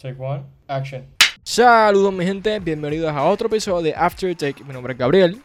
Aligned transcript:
Take 0.00 0.16
one, 0.18 0.44
action. 0.66 1.06
Saludos 1.42 2.10
mi 2.10 2.24
gente, 2.24 2.58
bienvenidos 2.58 3.12
a 3.12 3.22
otro 3.24 3.48
episodio 3.48 3.82
de 3.82 3.94
After 3.94 4.34
Take. 4.34 4.64
Mi 4.64 4.72
nombre 4.72 4.94
es 4.94 4.98
Gabriel. 4.98 5.42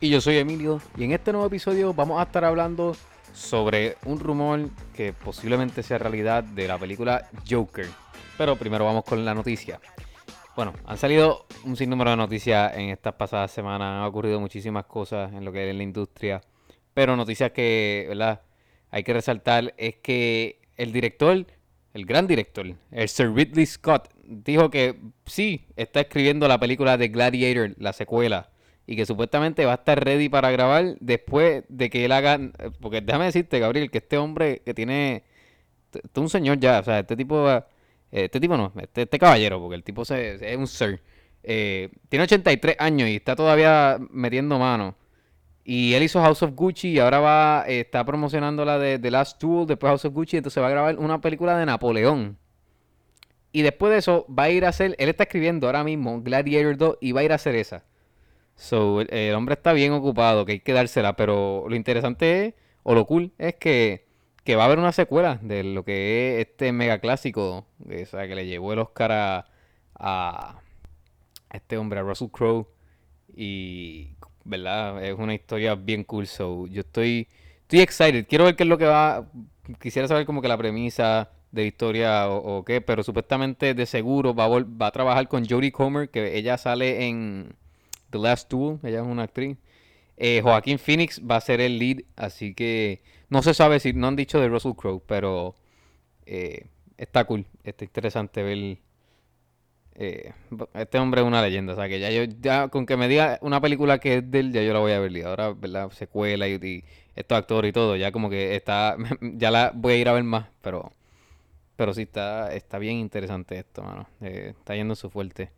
Y 0.00 0.10
yo 0.10 0.20
soy 0.20 0.38
Emilio. 0.38 0.82
Y 0.96 1.04
en 1.04 1.12
este 1.12 1.30
nuevo 1.30 1.46
episodio 1.46 1.94
vamos 1.94 2.18
a 2.18 2.24
estar 2.24 2.44
hablando 2.44 2.96
sobre 3.32 3.98
un 4.04 4.18
rumor 4.18 4.68
que 4.96 5.12
posiblemente 5.12 5.84
sea 5.84 5.98
realidad 5.98 6.42
de 6.42 6.66
la 6.66 6.76
película 6.76 7.28
Joker. 7.48 7.86
Pero 8.36 8.56
primero 8.56 8.84
vamos 8.84 9.04
con 9.04 9.24
la 9.24 9.32
noticia. 9.32 9.80
Bueno, 10.56 10.72
han 10.84 10.98
salido 10.98 11.46
un 11.62 11.76
sinnúmero 11.76 12.10
de 12.10 12.16
noticias 12.16 12.76
en 12.76 12.88
estas 12.88 13.14
pasadas 13.14 13.52
semanas. 13.52 14.00
Han 14.00 14.08
ocurrido 14.08 14.40
muchísimas 14.40 14.86
cosas 14.86 15.32
en 15.32 15.44
lo 15.44 15.52
que 15.52 15.70
es 15.70 15.76
la 15.76 15.84
industria. 15.84 16.40
Pero 16.94 17.14
noticias 17.14 17.52
que, 17.52 18.06
¿verdad? 18.08 18.40
Hay 18.90 19.04
que 19.04 19.12
resaltar 19.12 19.72
es 19.76 19.94
que 20.02 20.60
el 20.76 20.90
director 20.90 21.46
el 21.94 22.06
gran 22.06 22.26
director, 22.26 22.66
el 22.90 23.08
Sir 23.08 23.32
Ridley 23.32 23.66
Scott, 23.66 24.08
dijo 24.24 24.70
que 24.70 24.98
sí, 25.26 25.66
está 25.76 26.00
escribiendo 26.00 26.48
la 26.48 26.58
película 26.58 26.96
de 26.96 27.08
Gladiator, 27.08 27.74
la 27.78 27.92
secuela, 27.92 28.50
y 28.86 28.96
que 28.96 29.06
supuestamente 29.06 29.64
va 29.64 29.72
a 29.72 29.76
estar 29.76 30.02
ready 30.02 30.28
para 30.28 30.50
grabar 30.50 30.96
después 31.00 31.64
de 31.68 31.90
que 31.90 32.04
él 32.04 32.12
haga... 32.12 32.40
Porque 32.80 33.00
déjame 33.00 33.26
decirte, 33.26 33.58
Gabriel, 33.58 33.90
que 33.90 33.98
este 33.98 34.18
hombre 34.18 34.62
que 34.64 34.74
tiene... 34.74 35.24
Este 35.92 36.00
es 36.14 36.18
un 36.18 36.28
señor 36.28 36.58
ya, 36.58 36.80
o 36.80 36.84
sea, 36.84 37.00
este 37.00 37.16
tipo... 37.16 37.48
Este 38.10 38.40
tipo 38.40 38.56
no, 38.56 38.72
este, 38.78 39.02
este 39.02 39.18
caballero, 39.18 39.58
porque 39.58 39.76
el 39.76 39.84
tipo 39.84 40.02
es 40.02 40.56
un 40.56 40.66
Sir. 40.66 41.00
Eh, 41.42 41.90
tiene 42.08 42.24
83 42.24 42.76
años 42.78 43.08
y 43.08 43.16
está 43.16 43.34
todavía 43.34 43.98
metiendo 44.10 44.58
mano. 44.58 44.96
Y 45.64 45.94
él 45.94 46.02
hizo 46.02 46.20
House 46.20 46.42
of 46.42 46.54
Gucci 46.54 46.90
y 46.90 46.98
ahora 46.98 47.20
va, 47.20 47.64
está 47.68 48.04
promocionando 48.04 48.64
la 48.64 48.78
de 48.78 48.98
The 48.98 49.10
Last 49.10 49.40
Duel, 49.40 49.66
después 49.66 49.90
House 49.90 50.04
of 50.04 50.12
Gucci, 50.12 50.36
entonces 50.36 50.62
va 50.62 50.66
a 50.66 50.70
grabar 50.70 50.98
una 50.98 51.20
película 51.20 51.56
de 51.56 51.66
Napoleón. 51.66 52.36
Y 53.52 53.62
después 53.62 53.92
de 53.92 53.98
eso 53.98 54.26
va 54.28 54.44
a 54.44 54.50
ir 54.50 54.64
a 54.64 54.70
hacer, 54.70 54.96
él 54.98 55.08
está 55.08 55.24
escribiendo 55.24 55.66
ahora 55.66 55.84
mismo 55.84 56.20
Gladiator 56.22 56.76
2 56.76 56.98
y 57.00 57.12
va 57.12 57.20
a 57.20 57.24
ir 57.24 57.32
a 57.32 57.36
hacer 57.36 57.54
esa. 57.54 57.84
So, 58.56 59.02
el, 59.02 59.34
hombre 59.34 59.54
está 59.54 59.72
bien 59.72 59.92
ocupado, 59.92 60.44
que 60.44 60.52
hay 60.52 60.60
que 60.60 60.72
dársela, 60.72 61.16
pero 61.16 61.64
lo 61.68 61.76
interesante 61.76 62.46
es, 62.46 62.54
o 62.82 62.94
lo 62.94 63.06
cool, 63.06 63.32
es 63.38 63.54
que, 63.56 64.06
que 64.44 64.56
va 64.56 64.64
a 64.64 64.66
haber 64.66 64.78
una 64.78 64.92
secuela 64.92 65.38
de 65.42 65.62
lo 65.64 65.84
que 65.84 66.40
es 66.40 66.48
este 66.48 66.72
mega 66.72 66.98
clásico, 66.98 67.66
sea, 68.06 68.26
que 68.26 68.34
le 68.34 68.46
llevó 68.46 68.72
el 68.72 68.80
Oscar 68.80 69.12
a, 69.12 69.46
a 69.94 70.60
este 71.52 71.76
hombre, 71.76 72.00
a 72.00 72.02
Russell 72.02 72.28
Crowe. 72.30 72.66
Y 73.34 74.16
¿verdad? 74.44 75.04
Es 75.04 75.18
una 75.18 75.34
historia 75.34 75.74
bien 75.74 76.04
cool, 76.04 76.26
so 76.26 76.66
yo 76.66 76.80
estoy, 76.80 77.28
estoy 77.62 77.80
excited. 77.80 78.26
Quiero 78.28 78.44
ver 78.44 78.56
qué 78.56 78.64
es 78.64 78.68
lo 78.68 78.78
que 78.78 78.86
va, 78.86 79.26
quisiera 79.80 80.08
saber 80.08 80.26
como 80.26 80.42
que 80.42 80.48
la 80.48 80.58
premisa 80.58 81.30
de 81.50 81.66
historia 81.66 82.28
o, 82.28 82.64
qué, 82.64 82.80
pero 82.80 83.02
supuestamente 83.02 83.74
de 83.74 83.86
seguro 83.86 84.34
va 84.34 84.44
a, 84.44 84.48
va 84.48 84.86
a 84.86 84.90
trabajar 84.90 85.28
con 85.28 85.46
Jodie 85.46 85.72
Comer, 85.72 86.08
que 86.08 86.36
ella 86.38 86.56
sale 86.58 87.06
en 87.06 87.54
The 88.10 88.18
Last 88.18 88.50
Duel, 88.50 88.78
ella 88.82 89.00
es 89.00 89.06
una 89.06 89.24
actriz. 89.24 89.56
Eh, 90.16 90.40
Joaquín 90.42 90.78
Phoenix 90.78 91.20
va 91.20 91.36
a 91.36 91.40
ser 91.40 91.60
el 91.60 91.78
lead, 91.78 92.04
así 92.16 92.54
que 92.54 93.02
no 93.28 93.42
se 93.42 93.54
sabe 93.54 93.80
si 93.80 93.92
no 93.92 94.08
han 94.08 94.16
dicho 94.16 94.40
de 94.40 94.48
Russell 94.48 94.72
Crowe, 94.76 95.02
pero 95.06 95.56
eh, 96.26 96.66
está 96.96 97.24
cool, 97.24 97.46
está 97.64 97.84
interesante 97.84 98.42
ver 98.42 98.78
eh, 99.94 100.32
este 100.74 100.98
hombre 100.98 101.20
es 101.20 101.26
una 101.26 101.42
leyenda, 101.42 101.74
o 101.74 101.76
sea 101.76 101.88
que 101.88 102.00
ya 102.00 102.10
yo, 102.10 102.24
ya 102.40 102.68
con 102.68 102.86
que 102.86 102.96
me 102.96 103.08
diga 103.08 103.38
una 103.42 103.60
película 103.60 103.98
que 103.98 104.18
es 104.18 104.30
de 104.30 104.40
él, 104.40 104.52
ya 104.52 104.62
yo 104.62 104.72
la 104.72 104.78
voy 104.80 104.92
a 104.92 104.98
ver. 105.00 105.12
Y 105.12 105.22
ahora, 105.22 105.52
¿verdad? 105.52 105.90
Secuela 105.90 106.48
y, 106.48 106.84
estos 107.14 107.36
actores 107.36 107.68
y 107.68 107.72
todo, 107.72 107.96
ya 107.96 108.10
como 108.10 108.30
que 108.30 108.56
está, 108.56 108.96
ya 109.20 109.50
la 109.50 109.72
voy 109.74 109.94
a 109.94 109.96
ir 109.98 110.08
a 110.08 110.12
ver 110.12 110.24
más, 110.24 110.46
pero, 110.62 110.92
pero 111.76 111.92
sí 111.94 112.02
está, 112.02 112.54
está 112.54 112.78
bien 112.78 112.98
interesante 112.98 113.58
esto, 113.58 113.82
mano. 113.82 114.08
Eh, 114.22 114.54
está 114.58 114.74
yendo 114.74 114.94
su 114.94 115.10
fuerte. 115.10 115.50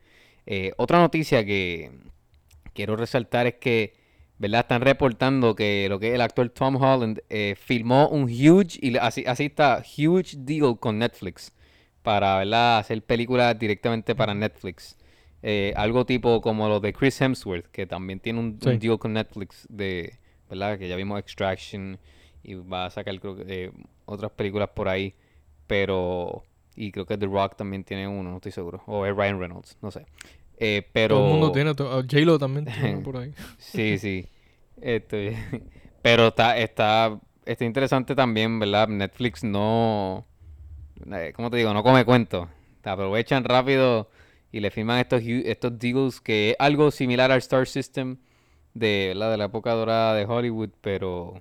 Eh, 0.47 0.73
otra 0.77 0.99
noticia 0.99 1.45
que 1.45 1.93
quiero 2.75 2.97
resaltar 2.97 3.47
es 3.47 3.55
que, 3.55 3.95
¿verdad? 4.39 4.61
Están 4.63 4.81
reportando 4.83 5.55
que 5.55 5.87
lo 5.89 6.01
que 6.01 6.15
el 6.15 6.21
actor 6.21 6.49
Tom 6.51 6.77
Holland 6.77 7.21
filmó 7.57 8.09
un 8.09 8.25
huge, 8.25 8.79
y 8.83 8.97
así, 8.97 9.25
así 9.27 9.45
está, 9.45 9.83
huge 9.97 10.37
deal 10.39 10.77
con 10.79 10.99
Netflix 10.99 11.54
para 12.05 12.37
¿verdad? 12.37 12.79
hacer 12.79 13.03
películas 13.03 13.59
directamente 13.59 14.15
para 14.15 14.35
Netflix. 14.35 14.97
Eh, 15.43 15.73
algo 15.75 16.05
tipo 16.05 16.43
como 16.43 16.69
lo 16.69 16.79
de 16.79 16.93
Chris 16.93 17.19
Hemsworth, 17.21 17.67
que 17.73 17.87
también 17.87 18.21
tiene 18.21 18.41
un, 18.41 18.59
deal 18.59 18.99
con 18.99 19.15
Netflix 19.15 19.67
de, 19.71 20.19
¿verdad? 20.51 20.79
Que 20.79 20.87
ya 20.87 20.97
vimos 20.97 21.19
Extraction 21.19 21.99
y 22.43 22.55
va 22.57 22.87
a 22.87 22.91
sacar 22.91 23.19
creo 23.19 23.37
que, 23.37 23.73
otras 24.05 24.31
películas 24.33 24.69
por 24.75 24.89
ahí, 24.89 25.15
pero 25.67 26.45
y 26.77 26.93
creo 26.93 27.07
que 27.07 27.17
The 27.17 27.27
Rock 27.27 27.57
también 27.57 27.85
tiene 27.85 28.07
uno, 28.07 28.31
no 28.31 28.37
estoy 28.37 28.53
seguro, 28.53 28.83
o 28.87 29.07
es 29.07 29.17
Ryan 29.17 29.41
Reynolds, 29.41 29.79
no 29.81 29.91
sé. 29.91 30.05
Eh, 30.59 30.87
pero 30.93 31.17
todo 31.17 31.27
el 31.27 31.33
mundo 31.33 31.53
tiene, 31.53 31.73
J-Lo 31.73 32.39
también 32.39 32.67
tiene 32.67 32.99
por 32.99 33.17
ahí. 33.17 33.33
sí, 33.59 33.99
sí. 33.99 34.27
Este, 34.81 35.39
pero 36.03 36.29
está 36.29 36.59
está 36.59 37.19
está 37.47 37.65
interesante 37.65 38.15
también, 38.15 38.59
¿verdad? 38.59 38.89
Netflix 38.89 39.43
no 39.43 40.27
eh, 40.27 40.34
¿cómo 41.35 41.51
te 41.51 41.57
digo? 41.57 41.73
No 41.75 41.83
come 41.83 42.05
cuento. 42.05 42.49
Te 42.81 42.91
aprovechan 42.91 43.45
rápido 43.45 44.09
y 44.53 44.61
le 44.61 44.71
firman 44.71 44.99
estos, 44.99 45.23
estos 45.23 45.79
deals 45.79 46.21
que 46.21 46.51
es 46.51 46.57
algo 46.59 46.91
similar 46.91 47.33
al 47.33 47.39
Star 47.39 47.67
System 47.67 48.19
de 48.75 49.13
la, 49.17 49.31
de 49.31 49.37
la 49.37 49.47
época 49.47 49.73
dorada 49.73 50.15
de 50.15 50.25
Hollywood, 50.25 50.71
pero 50.81 51.41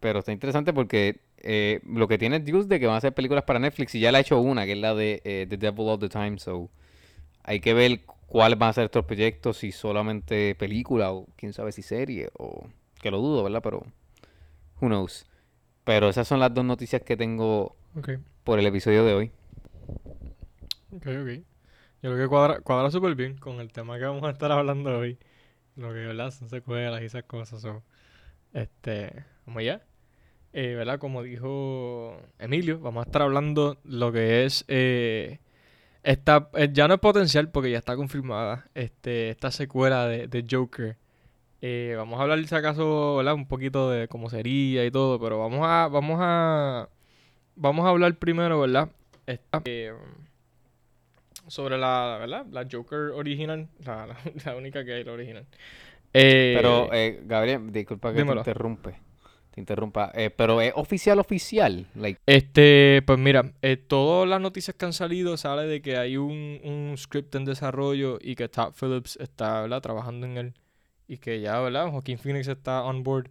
pero 0.00 0.20
está 0.20 0.32
interesante 0.32 0.72
porque 0.72 1.20
eh, 1.42 1.80
lo 1.84 2.08
que 2.08 2.18
tiene 2.18 2.40
deals 2.40 2.68
de 2.68 2.80
que 2.80 2.86
van 2.86 2.94
a 2.94 2.98
hacer 2.98 3.12
películas 3.12 3.44
para 3.44 3.58
Netflix 3.58 3.94
y 3.94 4.00
ya 4.00 4.10
le 4.10 4.18
ha 4.18 4.20
hecho 4.22 4.40
una, 4.40 4.64
que 4.64 4.72
es 4.72 4.78
la 4.78 4.94
de 4.94 5.20
eh, 5.24 5.46
The 5.48 5.58
Devil 5.58 5.88
All 5.88 5.98
the 5.98 6.08
Time, 6.08 6.38
so 6.38 6.70
hay 7.42 7.60
que 7.60 7.74
ver 7.74 8.00
cuáles 8.26 8.58
van 8.58 8.70
a 8.70 8.72
ser 8.72 8.84
estos 8.84 9.04
proyectos, 9.04 9.58
si 9.58 9.72
solamente 9.72 10.54
película 10.54 11.12
o 11.12 11.26
quién 11.36 11.52
sabe 11.52 11.72
si 11.72 11.82
serie 11.82 12.30
o 12.38 12.66
que 13.00 13.10
lo 13.10 13.18
dudo, 13.18 13.42
¿verdad? 13.44 13.60
Pero 13.62 13.84
who 14.80 14.88
knows. 14.88 15.26
Pero 15.84 16.08
esas 16.08 16.28
son 16.28 16.40
las 16.40 16.54
dos 16.54 16.64
noticias 16.64 17.02
que 17.02 17.16
tengo 17.16 17.76
por 18.44 18.58
el 18.58 18.66
episodio 18.66 19.04
de 19.04 19.14
hoy. 19.14 19.32
Ok, 20.92 21.06
ok. 21.06 21.44
Yo 22.02 22.10
creo 22.12 22.16
que 22.16 22.28
cuadra, 22.28 22.60
cuadra 22.60 22.90
súper 22.90 23.14
bien 23.14 23.36
con 23.36 23.60
el 23.60 23.72
tema 23.72 23.98
que 23.98 24.04
vamos 24.04 24.24
a 24.24 24.30
estar 24.30 24.50
hablando 24.52 24.98
hoy. 24.98 25.18
Lo 25.76 25.88
que, 25.92 26.00
¿verdad? 26.00 26.30
Son 26.30 26.48
secuelas 26.48 27.02
y 27.02 27.06
esas 27.06 27.24
cosas. 27.24 27.64
este, 28.52 29.24
vamos 29.46 29.64
ya. 29.64 29.82
Eh, 30.52 30.74
¿Verdad? 30.74 30.98
Como 30.98 31.22
dijo 31.22 32.20
Emilio, 32.38 32.80
vamos 32.80 33.04
a 33.04 33.08
estar 33.08 33.22
hablando 33.22 33.78
lo 33.84 34.12
que 34.12 34.44
es... 34.44 34.64
Eh, 34.68 35.38
esta, 36.02 36.48
eh, 36.54 36.70
ya 36.72 36.88
no 36.88 36.94
es 36.94 37.00
potencial 37.00 37.50
porque 37.50 37.70
ya 37.70 37.78
está 37.78 37.94
confirmada 37.94 38.68
este, 38.74 39.30
esta 39.30 39.50
secuela 39.50 40.06
de, 40.06 40.28
de 40.28 40.46
Joker. 40.50 40.96
Eh, 41.60 41.94
vamos 41.96 42.18
a 42.18 42.22
hablar 42.22 42.42
si 42.46 42.54
acaso, 42.54 43.16
¿verdad? 43.16 43.34
Un 43.34 43.46
poquito 43.46 43.90
de 43.90 44.08
cómo 44.08 44.30
sería 44.30 44.84
y 44.86 44.90
todo, 44.90 45.20
pero 45.20 45.38
vamos 45.38 45.60
a, 45.62 45.88
vamos 45.88 46.18
a 46.22 46.88
vamos 47.56 47.86
a 47.86 47.90
hablar 47.90 48.16
primero, 48.16 48.60
¿verdad? 48.60 48.90
Eh, 49.64 49.92
sobre 51.46 51.78
la, 51.78 52.16
¿verdad? 52.20 52.46
La 52.50 52.66
Joker 52.70 53.12
original, 53.14 53.68
la, 54.44 54.56
única 54.56 54.84
que 54.84 54.94
hay, 54.94 55.04
la 55.04 55.12
original. 55.12 55.46
Eh, 56.12 56.54
pero, 56.56 56.92
eh, 56.92 57.20
Gabriel, 57.24 57.72
disculpa 57.72 58.12
que 58.12 58.24
te 58.24 58.30
interrumpe. 58.32 58.96
Te 59.50 59.60
interrumpa. 59.60 60.12
pero 60.36 60.60
es 60.60 60.72
oficial, 60.76 61.18
oficial. 61.18 61.86
Este, 62.24 63.02
pues 63.04 63.18
mira, 63.18 63.52
todas 63.88 64.28
las 64.28 64.40
noticias 64.40 64.76
que 64.76 64.84
han 64.84 64.92
salido 64.92 65.36
sale 65.36 65.66
de 65.66 65.82
que 65.82 65.96
hay 65.96 66.16
un, 66.16 66.60
un 66.62 66.94
script 66.96 67.34
en 67.34 67.44
desarrollo 67.44 68.18
y 68.20 68.36
que 68.36 68.48
Todd 68.48 68.72
Phillips 68.80 69.16
está, 69.20 69.62
¿verdad? 69.62 69.80
Trabajando 69.80 70.26
en 70.26 70.38
él. 70.38 70.54
Y 71.08 71.18
que 71.18 71.40
ya, 71.40 71.58
¿verdad? 71.60 71.90
Joaquín 71.90 72.18
Phoenix 72.18 72.46
está 72.46 72.84
on 72.84 73.02
board. 73.02 73.30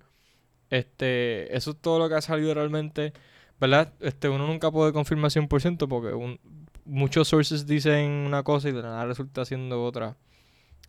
Este, 0.70 1.56
eso 1.56 1.72
es 1.72 1.78
todo 1.78 2.00
lo 2.00 2.10
que 2.10 2.16
ha 2.16 2.22
salido 2.22 2.54
realmente. 2.54 3.14
¿Verdad? 3.60 3.94
Este, 4.00 4.30
uno 4.30 4.48
nunca 4.48 4.72
puede 4.72 4.94
confirmar 4.94 5.32
100% 5.32 5.88
porque 5.88 6.38
muchos 6.86 7.28
sources 7.28 7.66
dicen 7.66 8.10
una 8.10 8.44
cosa 8.44 8.70
y 8.70 8.72
de 8.72 8.82
nada 8.82 9.06
resulta 9.06 9.46
siendo 9.46 9.84
otra. 9.84 10.18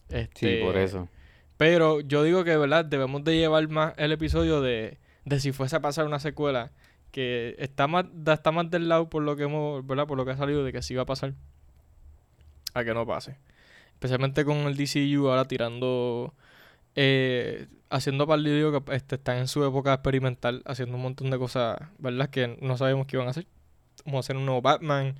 Este, 0.08 0.58
sí, 0.58 0.64
por 0.64 0.76
eso. 0.76 1.08
Pero 1.56 2.00
yo 2.00 2.22
digo 2.22 2.44
que, 2.44 2.56
¿verdad? 2.56 2.84
Debemos 2.84 3.22
de 3.24 3.36
llevar 3.36 3.68
más 3.68 3.94
el 3.96 4.12
episodio 4.12 4.60
de, 4.60 4.98
de 5.24 5.40
si 5.40 5.52
fuese 5.52 5.76
a 5.76 5.80
pasar 5.80 6.06
una 6.06 6.18
secuela 6.18 6.72
que 7.10 7.56
está 7.58 7.86
más, 7.86 8.06
está 8.26 8.52
más 8.52 8.70
del 8.70 8.88
lado 8.88 9.10
por 9.10 9.22
lo 9.22 9.36
que 9.36 9.44
hemos, 9.44 9.86
¿verdad? 9.86 10.06
Por 10.06 10.16
lo 10.16 10.24
que 10.24 10.32
ha 10.32 10.36
salido 10.36 10.64
de 10.64 10.72
que 10.72 10.82
sí 10.82 10.94
va 10.94 11.02
a 11.02 11.06
pasar 11.06 11.34
a 12.74 12.84
que 12.84 12.94
no 12.94 13.06
pase. 13.06 13.36
Especialmente 13.92 14.44
con 14.44 14.56
el 14.58 14.76
DCU 14.76 15.28
ahora 15.28 15.46
tirando 15.46 16.34
eh, 16.96 17.68
haciendo 17.88 18.26
de 18.26 18.82
que 18.84 18.94
este, 18.94 19.16
están 19.16 19.38
en 19.38 19.48
su 19.48 19.64
época 19.64 19.94
experimental, 19.94 20.62
haciendo 20.64 20.96
un 20.96 21.02
montón 21.02 21.30
de 21.30 21.38
cosas, 21.38 21.78
¿verdad? 21.98 22.30
Que 22.30 22.58
no 22.60 22.76
sabemos 22.76 23.06
qué 23.06 23.16
iban 23.16 23.28
a 23.28 23.30
hacer. 23.30 23.46
Como 24.04 24.18
hacer 24.18 24.36
un 24.36 24.46
nuevo 24.46 24.62
Batman, 24.62 25.16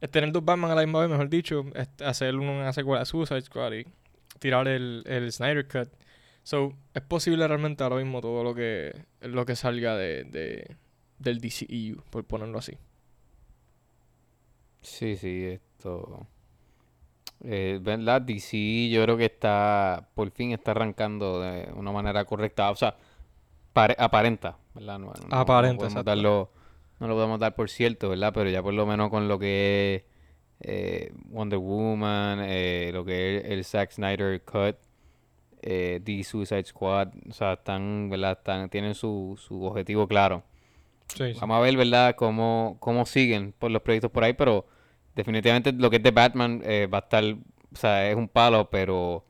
eh, 0.00 0.08
tener 0.08 0.32
dos 0.32 0.44
Batman 0.44 0.70
a 0.70 0.74
la 0.74 0.82
misma 0.82 1.00
vez, 1.00 1.10
mejor 1.10 1.28
dicho, 1.28 1.64
este, 1.74 2.04
hacer 2.04 2.34
una 2.34 2.72
secuela 2.72 3.00
de 3.00 3.06
Suicide 3.06 3.40
Squad 3.42 3.72
y 3.72 3.86
tirar 4.38 4.68
el, 4.68 5.04
el 5.06 5.30
Snyder 5.32 5.66
Cut. 5.68 5.88
So, 6.42 6.72
es 6.94 7.02
posible 7.02 7.46
realmente 7.46 7.84
ahora 7.84 7.96
mismo 7.96 8.20
todo 8.20 8.42
lo 8.42 8.54
que, 8.54 9.04
lo 9.20 9.44
que 9.44 9.54
salga 9.54 9.96
de, 9.96 10.24
de, 10.24 10.76
del 11.18 11.40
DCEU, 11.40 12.02
por 12.10 12.24
ponerlo 12.24 12.58
así. 12.58 12.72
Sí, 14.80 15.16
sí, 15.16 15.44
esto. 15.44 16.26
Eh, 17.44 17.78
¿verdad? 17.80 18.20
DC 18.22 18.88
yo 18.90 19.02
creo 19.04 19.16
que 19.16 19.26
está, 19.26 20.08
por 20.14 20.30
fin 20.32 20.52
está 20.52 20.72
arrancando 20.72 21.40
de 21.40 21.68
una 21.74 21.92
manera 21.92 22.24
correcta. 22.24 22.70
O 22.70 22.76
sea, 22.76 22.96
pare- 23.72 23.96
aparenta, 23.98 24.56
¿verdad? 24.74 24.98
No, 24.98 25.06
no- 25.06 25.12
no 25.28 25.36
Aparenta, 25.36 25.84
exacto. 25.86 26.10
darlo, 26.10 26.50
no 27.00 27.06
lo 27.08 27.14
podemos 27.14 27.38
dar 27.40 27.54
por 27.54 27.70
cierto, 27.70 28.08
¿verdad? 28.08 28.32
Pero 28.34 28.50
ya 28.50 28.62
por 28.62 28.74
lo 28.74 28.86
menos 28.86 29.10
con 29.10 29.28
lo 29.28 29.38
que 29.38 30.04
es 30.60 30.68
eh, 30.68 31.12
Wonder 31.26 31.58
Woman, 31.60 32.40
eh, 32.42 32.90
lo 32.92 33.04
que 33.04 33.38
es 33.38 33.44
el 33.44 33.64
Zack 33.64 33.92
Snyder 33.92 34.42
Cut, 34.42 34.76
eh, 35.62 36.00
The 36.04 36.24
Suicide 36.24 36.64
Squad, 36.64 37.08
o 37.28 37.32
sea, 37.32 37.54
están, 37.54 38.08
¿verdad? 38.10 38.32
Están, 38.38 38.68
tienen 38.68 38.94
su, 38.94 39.38
su 39.40 39.64
objetivo 39.64 40.06
claro. 40.08 40.42
Sí, 41.14 41.32
sí. 41.34 41.38
Vamos 41.40 41.56
a 41.58 41.60
ver, 41.60 41.76
¿verdad?, 41.76 42.14
cómo, 42.16 42.76
cómo 42.80 43.06
siguen 43.06 43.52
por 43.58 43.70
los 43.70 43.82
proyectos 43.82 44.10
por 44.10 44.24
ahí, 44.24 44.34
pero 44.34 44.66
definitivamente 45.18 45.72
lo 45.72 45.90
que 45.90 45.96
es 45.96 46.02
de 46.02 46.12
Batman 46.12 46.62
eh, 46.64 46.86
va 46.86 46.98
a 46.98 47.00
estar, 47.00 47.24
o 47.24 47.76
sea, 47.76 48.08
es 48.08 48.14
un 48.16 48.28
palo, 48.28 48.70
pero 48.70 49.24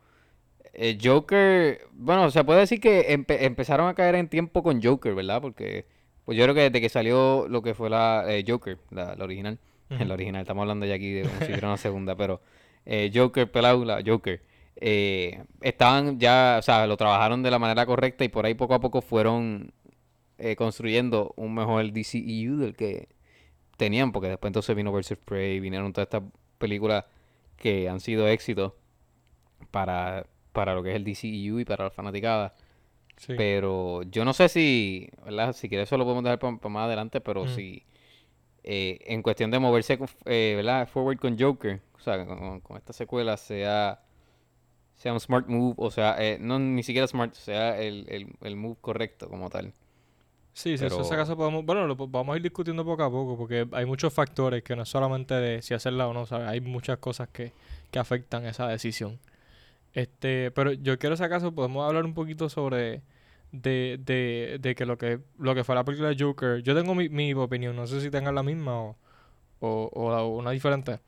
eh, 0.74 0.98
Joker, 1.02 1.80
bueno, 1.92 2.30
se 2.30 2.44
puede 2.44 2.60
decir 2.60 2.78
que 2.80 3.08
empe- 3.16 3.38
empezaron 3.40 3.88
a 3.88 3.94
caer 3.94 4.14
en 4.14 4.28
tiempo 4.28 4.62
con 4.62 4.82
Joker, 4.82 5.14
¿verdad? 5.14 5.40
Porque 5.40 5.86
pues 6.26 6.36
yo 6.36 6.44
creo 6.44 6.54
que 6.54 6.60
desde 6.62 6.80
que 6.82 6.90
salió 6.90 7.46
lo 7.48 7.62
que 7.62 7.72
fue 7.74 7.88
la 7.88 8.24
eh, 8.28 8.44
Joker, 8.46 8.76
la, 8.90 9.16
la 9.16 9.24
original, 9.24 9.58
la 9.88 10.12
original, 10.14 10.42
estamos 10.42 10.60
hablando 10.62 10.84
ya 10.84 10.96
aquí 10.96 11.10
de 11.10 11.22
como 11.22 11.38
si 11.40 11.46
hubiera 11.46 11.68
una 11.68 11.78
segunda, 11.78 12.14
pero 12.14 12.42
eh, 12.84 13.10
Joker, 13.14 13.50
pelado, 13.50 13.82
la 13.86 14.02
Joker, 14.06 14.42
eh, 14.76 15.42
estaban 15.62 16.20
ya, 16.20 16.56
o 16.58 16.62
sea, 16.62 16.86
lo 16.86 16.98
trabajaron 16.98 17.42
de 17.42 17.50
la 17.50 17.58
manera 17.58 17.86
correcta 17.86 18.24
y 18.24 18.28
por 18.28 18.44
ahí 18.44 18.52
poco 18.52 18.74
a 18.74 18.80
poco 18.80 19.00
fueron 19.00 19.72
eh, 20.36 20.54
construyendo 20.54 21.32
un 21.36 21.54
mejor 21.54 21.90
DCEU 21.90 22.58
del 22.58 22.76
que 22.76 23.08
tenían, 23.78 24.12
porque 24.12 24.28
después 24.28 24.50
entonces 24.50 24.76
vino 24.76 24.92
Versus 24.92 25.16
Prey, 25.16 25.58
vinieron 25.60 25.94
todas 25.94 26.08
estas 26.08 26.22
películas 26.58 27.06
que 27.56 27.88
han 27.88 28.00
sido 28.00 28.28
éxitos 28.28 28.74
para, 29.70 30.26
para 30.52 30.74
lo 30.74 30.82
que 30.82 30.90
es 30.90 30.96
el 30.96 31.04
DCEU 31.04 31.60
y 31.60 31.64
para 31.64 31.84
la 31.84 31.90
fanaticada. 31.90 32.54
Sí. 33.16 33.32
Pero 33.36 34.02
yo 34.04 34.24
no 34.24 34.32
sé 34.32 34.48
si, 34.48 35.08
¿verdad? 35.24 35.52
Si 35.54 35.68
quieres 35.68 35.88
eso 35.88 35.96
lo 35.96 36.04
podemos 36.04 36.22
dejar 36.24 36.38
para 36.38 36.52
más 36.68 36.84
adelante, 36.84 37.20
pero 37.20 37.44
Mm. 37.44 37.48
si 37.48 37.82
eh, 38.64 38.98
en 39.06 39.22
cuestión 39.22 39.50
de 39.50 39.58
moverse, 39.58 39.98
eh, 40.26 40.52
¿verdad? 40.56 40.86
Forward 40.88 41.18
con 41.18 41.38
Joker, 41.38 41.80
o 41.94 42.00
sea, 42.00 42.26
con, 42.26 42.60
con 42.60 42.76
esta 42.76 42.92
secuela 42.92 43.36
sea, 43.38 44.02
sea 44.94 45.12
un 45.14 45.20
smart 45.20 45.46
move, 45.48 45.74
o 45.78 45.90
sea, 45.90 46.16
eh, 46.18 46.36
no 46.40 46.58
ni 46.58 46.82
siquiera 46.82 47.06
smart, 47.06 47.32
sea 47.34 47.80
el, 47.80 48.04
el, 48.10 48.28
el 48.42 48.56
move 48.56 48.76
correcto 48.80 49.28
como 49.28 49.48
tal. 49.48 49.72
Sí, 50.58 50.76
sí, 50.76 50.86
Pero- 50.88 51.04
si 51.04 51.14
acaso 51.14 51.36
podemos, 51.36 51.64
bueno, 51.64 51.86
lo 51.86 51.94
vamos 51.94 52.34
a 52.34 52.36
ir 52.36 52.42
discutiendo 52.42 52.84
poco 52.84 53.04
a 53.04 53.10
poco 53.10 53.36
porque 53.38 53.64
hay 53.70 53.84
muchos 53.86 54.12
factores 54.12 54.64
que 54.64 54.74
no 54.74 54.82
es 54.82 54.88
solamente 54.88 55.34
de 55.34 55.62
si 55.62 55.72
hacerla 55.72 56.08
o 56.08 56.12
no, 56.12 56.26
¿sabes? 56.26 56.48
Hay 56.48 56.60
muchas 56.60 56.98
cosas 56.98 57.28
que, 57.28 57.52
que 57.92 58.00
afectan 58.00 58.44
esa 58.44 58.66
decisión. 58.66 59.20
Este, 59.94 60.50
pero 60.50 60.72
yo 60.72 60.98
quiero 60.98 61.16
si 61.16 61.22
acaso 61.22 61.52
podemos 61.54 61.86
hablar 61.86 62.04
un 62.04 62.12
poquito 62.12 62.48
sobre 62.48 63.02
de, 63.52 64.00
de, 64.04 64.58
de 64.60 64.74
que 64.74 64.84
lo 64.84 64.98
que 64.98 65.20
lo 65.38 65.54
que 65.54 65.62
fue 65.62 65.76
la 65.76 65.84
película 65.84 66.08
de 66.08 66.16
Joker. 66.18 66.60
Yo 66.64 66.74
tengo 66.74 66.92
mi, 66.96 67.08
mi 67.08 67.32
opinión, 67.34 67.76
no 67.76 67.86
sé 67.86 68.00
si 68.00 68.10
tengan 68.10 68.34
la 68.34 68.42
misma 68.42 68.80
o, 68.82 68.96
o, 69.60 70.26
una 70.38 70.50
diferente. 70.50 70.98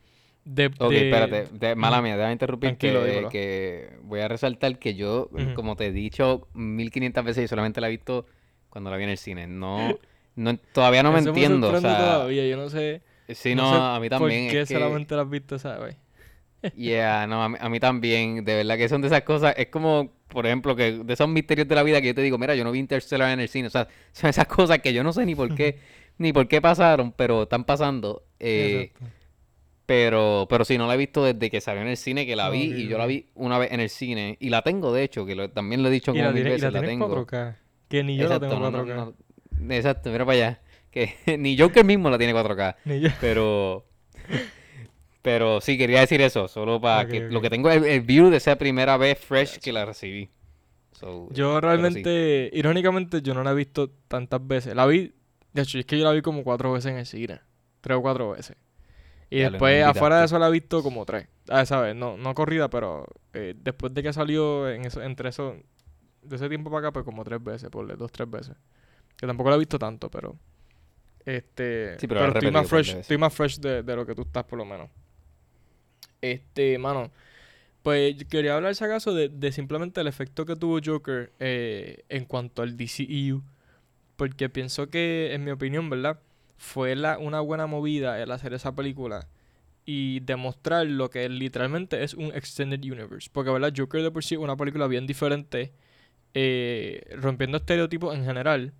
De, 0.45 0.67
Ok, 0.79 0.91
de- 0.91 1.09
espérate, 1.09 1.47
de, 1.51 1.75
mala 1.75 2.01
mía, 2.01 2.15
déjame 2.15 2.31
interrumpir 2.33 2.77
que, 2.77 3.27
que 3.29 3.97
voy 4.03 4.21
a 4.21 4.29
resaltar 4.29 4.79
que 4.79 4.95
yo, 4.95 5.29
como 5.55 5.75
te 5.75 5.87
he 5.87 5.91
dicho 5.91 6.47
1500 6.53 7.25
veces, 7.25 7.41
yo 7.43 7.47
solamente 7.49 7.81
la 7.81 7.87
he 7.87 7.91
visto 7.91 8.25
cuando 8.71 8.89
la 8.89 8.97
vi 8.97 9.03
en 9.03 9.09
el 9.11 9.17
cine. 9.19 9.47
No, 9.47 9.99
no 10.35 10.57
todavía 10.57 11.03
no 11.03 11.11
me 11.13 11.19
entiendo, 11.19 11.67
o 11.69 11.75
sea, 11.75 11.97
todavía, 11.97 12.47
yo 12.47 12.57
no 12.57 12.69
sé, 12.69 13.01
sí, 13.29 13.55
no 13.55 13.63
no, 13.63 13.69
sé 13.69 13.75
a 13.95 13.99
mí 13.99 14.09
por 14.09 14.09
también 14.09 14.47
qué 14.49 14.61
es 14.61 14.67
que, 14.67 14.73
solamente 14.73 15.15
la 15.15 15.21
has 15.23 15.29
visto 15.29 15.55
esa 15.55 15.77
vez. 15.79 15.97
yeah, 16.75 17.27
no, 17.27 17.43
a 17.43 17.49
mí, 17.49 17.57
a 17.59 17.69
mí 17.69 17.79
también, 17.79 18.43
de 18.45 18.55
verdad 18.55 18.77
que 18.77 18.89
son 18.89 19.01
de 19.01 19.07
esas 19.07 19.21
cosas, 19.23 19.53
es 19.57 19.67
como, 19.67 20.13
por 20.27 20.45
ejemplo, 20.45 20.75
que 20.75 20.91
de 21.03 21.13
esos 21.13 21.27
misterios 21.27 21.67
de 21.67 21.75
la 21.75 21.83
vida 21.83 22.01
que 22.01 22.07
yo 22.07 22.15
te 22.15 22.21
digo, 22.21 22.37
mira, 22.37 22.55
yo 22.55 22.63
no 22.63 22.71
vi 22.71 22.79
Interstellar 22.79 23.31
en 23.31 23.39
el 23.39 23.49
cine, 23.49 23.67
o 23.67 23.71
sea, 23.71 23.87
son 24.13 24.29
esas 24.29 24.47
cosas 24.47 24.79
que 24.79 24.93
yo 24.93 25.03
no 25.03 25.13
sé 25.13 25.25
ni 25.25 25.35
por 25.35 25.53
qué, 25.53 25.79
ni 26.17 26.33
por 26.33 26.47
qué 26.47 26.61
pasaron, 26.61 27.11
pero 27.13 27.43
están 27.43 27.63
pasando, 27.65 28.23
eh. 28.39 28.91
Pero, 29.85 30.47
pero 30.49 30.63
sí, 30.63 30.77
no 30.77 30.87
la 30.87 30.93
he 30.93 30.97
visto 30.97 31.23
desde 31.25 31.49
que 31.49 31.59
salió 31.59 31.81
en 31.81 31.89
el 31.89 31.97
cine, 31.97 32.25
que 32.25 32.35
la 32.37 32.49
vi, 32.49 32.63
y 32.63 32.87
yo 32.87 32.97
la 32.97 33.05
vi 33.07 33.27
una 33.35 33.57
vez 33.57 33.71
en 33.73 33.81
el 33.81 33.89
cine, 33.89 34.37
y 34.39 34.49
la 34.49 34.61
tengo 34.61 34.93
de 34.93 35.03
hecho, 35.03 35.25
que 35.25 35.35
lo- 35.35 35.49
también 35.49 35.83
lo 35.83 35.89
he 35.89 35.91
dicho 35.91 36.13
como 36.13 36.23
la, 36.25 36.31
mil 36.31 36.43
la 36.43 36.49
veces, 36.51 36.71
la 36.73 36.79
tienes 36.79 36.91
tengo. 36.91 37.15
4K. 37.15 37.55
Que 37.91 38.03
ni 38.03 38.17
yo 38.17 38.27
la 38.29 38.39
tengo 38.39 38.57
no, 38.59 38.71
no, 38.71 38.85
4K. 38.85 39.15
no. 39.59 39.73
Exacto, 39.73 40.09
mira 40.11 40.25
para 40.25 40.35
allá. 40.37 40.61
Que 40.89 41.13
ni 41.37 41.57
Joker 41.57 41.83
mismo 41.85 42.09
la 42.09 42.17
tiene 42.17 42.33
4K. 42.33 42.75
Ni 42.85 42.99
yo. 43.01 43.09
Pero, 43.19 43.85
pero 45.21 45.61
sí, 45.61 45.77
quería 45.77 45.99
decir 45.99 46.21
eso, 46.21 46.47
solo 46.47 46.81
para 46.81 47.07
que 47.07 47.19
lo 47.21 47.41
que 47.41 47.49
tengo 47.49 47.69
es 47.69 47.77
el, 47.77 47.85
el 47.85 48.01
view 48.01 48.29
de 48.29 48.37
esa 48.37 48.55
primera 48.57 48.97
vez 48.97 49.19
fresh 49.19 49.59
que 49.59 49.71
la 49.71 49.85
recibí. 49.85 50.29
So, 50.93 51.27
Yo 51.31 51.55
sí. 51.55 51.61
realmente, 51.61 52.49
irónicamente, 52.53 53.21
yo 53.21 53.33
no 53.33 53.43
la 53.43 53.51
he 53.51 53.55
visto 53.55 53.89
tantas 54.07 54.45
veces. 54.45 54.75
La 54.75 54.85
vi, 54.85 55.13
de 55.53 55.61
hecho, 55.61 55.79
es 55.79 55.85
que 55.85 55.97
yo 55.97 56.05
la 56.05 56.11
vi 56.11 56.21
como 56.21 56.43
cuatro 56.43 56.71
veces 56.73 56.91
en 56.91 56.97
el 56.99 57.05
cine. 57.05 57.39
Tres 57.81 57.97
o 57.97 58.01
cuatro 58.01 58.31
veces. 58.31 58.55
Y 59.29 59.39
Ya, 59.39 59.49
después, 59.49 59.83
afuera 59.83 60.19
de 60.19 60.25
eso, 60.25 60.37
la 60.39 60.47
he 60.47 60.51
visto 60.51 60.83
como 60.83 61.05
tres. 61.05 61.27
Ah, 61.49 61.65
¿sabes? 61.65 61.95
No, 61.95 62.17
no 62.17 62.33
corrida, 62.35 62.69
pero 62.69 63.05
eh, 63.33 63.53
después 63.57 63.93
de 63.93 64.03
que 64.03 64.13
salió 64.13 64.69
en 64.69 64.85
eso, 64.85 65.01
entre 65.01 65.29
eso, 65.29 65.55
de 66.21 66.35
ese 66.35 66.49
tiempo 66.49 66.69
para 66.69 66.87
acá, 66.87 66.93
pues 66.93 67.05
como 67.05 67.23
tres 67.23 67.43
veces, 67.43 67.69
por 67.69 67.97
dos, 67.97 68.11
tres 68.11 68.29
veces. 68.29 68.55
Que 69.17 69.27
tampoco 69.27 69.49
la 69.49 69.55
he 69.55 69.59
visto 69.59 69.77
tanto, 69.79 70.09
pero. 70.09 70.37
Este. 71.25 71.99
Sí, 71.99 72.07
pero 72.07 72.21
has 72.21 72.35
estoy 72.35 72.51
más 72.51 72.67
fresh, 72.67 72.95
estoy 72.95 73.17
más 73.17 73.33
fresh 73.33 73.59
de, 73.59 73.83
de 73.83 73.95
lo 73.95 74.05
que 74.05 74.15
tú 74.15 74.23
estás, 74.23 74.43
por 74.43 74.57
lo 74.57 74.65
menos. 74.65 74.89
Este, 76.21 76.77
mano. 76.77 77.11
Pues 77.83 78.23
quería 78.25 78.55
hablar, 78.55 78.75
si 78.75 78.83
acaso, 78.83 79.13
de, 79.13 79.29
de 79.29 79.51
simplemente 79.51 80.01
el 80.01 80.07
efecto 80.07 80.45
que 80.45 80.55
tuvo 80.55 80.79
Joker 80.83 81.31
eh, 81.39 82.03
en 82.09 82.25
cuanto 82.25 82.61
al 82.61 82.77
DCEU. 82.77 83.41
Porque 84.15 84.49
pienso 84.49 84.89
que, 84.89 85.33
en 85.33 85.43
mi 85.43 85.49
opinión, 85.51 85.89
¿verdad? 85.89 86.19
Fue 86.57 86.95
la, 86.95 87.17
una 87.17 87.39
buena 87.39 87.65
movida 87.65 88.21
el 88.21 88.31
hacer 88.31 88.53
esa 88.53 88.75
película 88.75 89.27
y 89.83 90.19
demostrar 90.19 90.85
lo 90.85 91.09
que 91.09 91.27
literalmente 91.27 92.03
es 92.03 92.13
un 92.13 92.27
Extended 92.35 92.83
Universe. 92.83 93.29
Porque, 93.31 93.49
¿verdad? 93.49 93.73
Joker 93.75 94.03
de 94.03 94.11
por 94.11 94.23
sí 94.23 94.35
es 94.35 94.41
una 94.41 94.55
película 94.55 94.85
bien 94.85 95.07
diferente, 95.07 95.73
eh, 96.33 97.03
rompiendo 97.17 97.57
estereotipos 97.57 98.15
en 98.15 98.25
general 98.25 98.73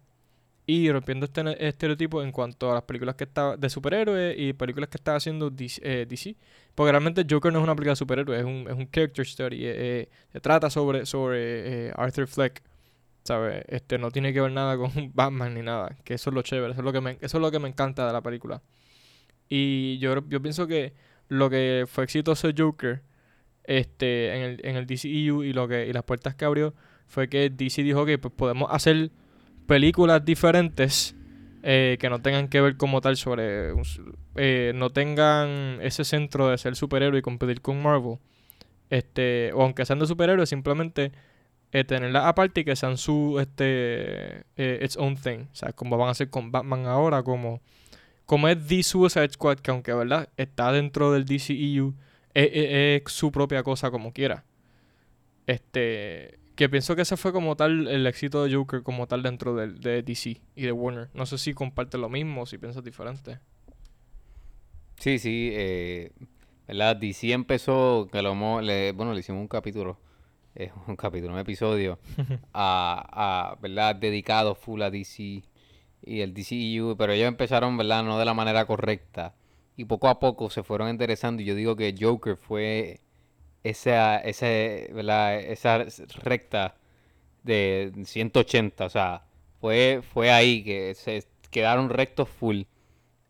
y 0.66 0.92
rompiendo 0.92 1.26
este 1.26 1.68
estereotipos 1.68 2.24
en 2.24 2.32
cuanto 2.32 2.72
a 2.72 2.76
las 2.76 2.84
películas 2.84 3.16
que 3.16 3.26
estaba 3.26 3.58
de 3.58 3.70
superhéroes 3.70 4.36
y 4.38 4.54
películas 4.54 4.90
que 4.90 4.98
estaba 4.98 5.18
haciendo 5.18 5.50
DC, 5.50 5.82
eh, 5.84 6.06
DC. 6.08 6.36
Porque 6.76 6.92
realmente 6.92 7.26
Joker 7.30 7.52
no 7.52 7.60
es 7.60 7.64
una 7.64 7.76
película 7.76 7.92
de 7.92 7.96
superhéroes, 7.98 8.40
es 8.40 8.46
un, 8.46 8.68
es 8.70 8.76
un 8.76 8.90
character 8.90 9.26
study. 9.26 9.66
eh, 9.66 9.74
eh, 9.76 10.10
se 10.32 10.40
trata 10.40 10.70
sobre, 10.70 11.06
sobre 11.06 11.88
eh, 11.88 11.94
Arthur 11.96 12.28
Fleck. 12.28 12.64
¿Sabes? 13.24 13.64
Este 13.68 13.98
no 14.00 14.10
tiene 14.12 14.34
que 14.34 14.42
ver 14.42 14.52
nada 14.52 14.78
con 14.78 14.92
Batman 15.14 15.54
ni 15.54 15.62
nada. 15.62 15.96
Que 16.04 16.16
eso 16.16 16.30
es 16.30 16.34
lo 16.36 16.42
chévere, 16.42 16.72
eso 16.72 16.82
es 16.82 16.86
lo 16.86 16.94
que 16.94 17.02
me, 17.02 17.12
eso 17.22 17.38
es 17.38 17.42
lo 17.42 17.52
que 17.52 17.60
me 17.60 17.68
encanta 17.68 18.08
de 18.08 18.14
la 18.14 18.22
película. 18.22 18.62
Y 19.50 19.98
yo, 20.00 20.28
yo 20.30 20.42
pienso 20.42 20.68
que 20.68 20.94
lo 21.28 21.50
que 21.50 21.86
fue 21.88 22.04
exitoso 22.06 22.50
Joker 22.58 23.02
este, 23.66 24.36
en 24.36 24.42
el, 24.44 24.62
en 24.64 24.76
el 24.78 24.88
DCEU 24.88 25.44
y 25.44 25.54
lo 25.54 25.68
que, 25.68 25.88
y 25.88 25.94
las 25.94 26.04
puertas 26.04 26.36
que 26.36 26.46
abrió 26.46 26.74
fue 27.12 27.28
que 27.30 27.50
DC 27.50 27.84
dijo 27.84 28.06
que 28.06 28.18
pues 28.18 28.34
podemos 28.36 28.70
hacer 28.72 29.12
películas 29.68 30.24
diferentes 30.26 31.16
eh, 31.64 31.98
que 32.00 32.10
no 32.10 32.22
tengan 32.22 32.48
que 32.48 32.60
ver 32.62 32.78
como 32.78 33.02
tal 33.02 33.18
sobre 33.18 33.74
eh, 34.36 34.72
no 34.76 34.90
tengan 34.90 35.78
ese 35.82 36.04
centro 36.06 36.48
de 36.50 36.58
ser 36.58 36.76
superhéroe 36.76 37.20
y 37.20 37.22
competir 37.22 37.62
con 37.62 37.82
Marvel. 37.84 38.18
Este 38.90 39.52
o 39.54 39.62
aunque 39.62 39.86
sean 39.86 40.00
de 40.00 40.08
superhéroes 40.08 40.50
simplemente 40.50 41.12
eh, 41.72 41.84
tenerlas 41.86 42.26
aparte 42.26 42.62
y 42.62 42.66
que 42.66 42.76
sean 42.76 42.98
su 42.98 43.40
este 43.40 44.44
eh, 44.58 44.80
its 44.84 44.98
own 44.98 45.16
thing. 45.16 45.46
O 45.52 45.56
sea 45.56 45.72
como 45.74 45.98
van 45.98 46.08
a 46.10 46.12
hacer 46.12 46.30
con 46.30 46.52
Batman 46.52 46.86
ahora 46.88 47.24
como 47.24 47.62
como 48.26 48.48
es 48.48 48.58
The 48.68 48.84
Suicide 48.84 49.30
Squad 49.30 49.60
que 49.60 49.72
aunque 49.72 49.94
verdad 49.94 50.30
está 50.38 50.72
dentro 50.72 51.12
del 51.12 51.26
DCEU 51.26 51.94
es, 52.34 52.46
es- 52.54 53.02
es 53.06 53.12
su 53.14 53.32
propia 53.32 53.62
cosa 53.64 53.92
como 53.92 54.12
quiera. 54.14 54.46
Este 55.48 56.40
que 56.62 56.70
pienso 56.70 56.96
que 56.96 57.02
ese 57.02 57.18
fue 57.18 57.34
como 57.34 57.56
tal 57.56 57.88
el 57.88 58.06
éxito 58.06 58.44
de 58.44 58.54
Joker 58.54 58.84
como 58.84 59.08
tal 59.08 59.24
dentro 59.24 59.56
de, 59.56 60.04
DC 60.04 60.42
y 60.56 60.62
de 60.62 60.72
Warner. 60.72 61.10
No 61.16 61.26
sé 61.26 61.40
si 61.40 61.56
compartes 61.56 62.00
lo 62.00 62.08
mismo 62.08 62.44
o 62.44 62.46
si 62.46 62.60
piensas 62.60 62.84
diferente. 62.84 63.40
Sí, 65.00 65.18
sí, 65.18 65.50
eh. 65.54 66.12
DC 66.68 67.32
empezó, 67.32 68.08
que 68.12 68.22
lo 68.22 68.62
le, 68.62 68.92
bueno, 68.92 69.12
le 69.14 69.22
hicimos 69.22 69.42
un 69.42 69.48
capítulo, 69.48 69.98
eh, 70.54 70.72
un 70.88 70.96
capítulo, 70.96 71.34
un 71.34 71.40
episodio, 71.40 71.98
a, 72.54 73.54
a, 73.54 73.56
¿verdad? 73.60 73.96
Dedicado 73.96 74.54
full 74.54 74.84
a 74.84 74.92
DC 74.92 75.42
y 76.04 76.22
el 76.22 76.36
DCEU, 76.36 76.96
pero 76.96 77.14
ellos 77.14 77.28
empezaron, 77.28 77.76
¿verdad? 77.76 78.04
No 78.04 78.20
de 78.20 78.26
la 78.26 78.36
manera 78.36 78.66
correcta. 78.66 79.34
Y 79.78 79.86
poco 79.86 80.10
a 80.10 80.20
poco 80.20 80.52
se 80.52 80.62
fueron 80.62 80.90
enderezando 80.90 81.42
y 81.42 81.46
yo 81.46 81.56
digo 81.56 81.76
que 81.76 81.96
Joker 82.00 82.38
fue 82.38 83.00
esa, 83.64 84.18
ese. 84.20 84.92
Esa 85.52 85.86
recta 86.24 86.76
de 87.44 87.92
180, 88.06 88.86
o 88.86 88.90
sea, 88.90 89.26
fue, 89.60 90.02
fue 90.14 90.32
ahí 90.32 90.64
que 90.64 90.96
se 90.96 91.26
quedaron 91.52 91.90
rectos 91.90 92.30
full. 92.30 92.64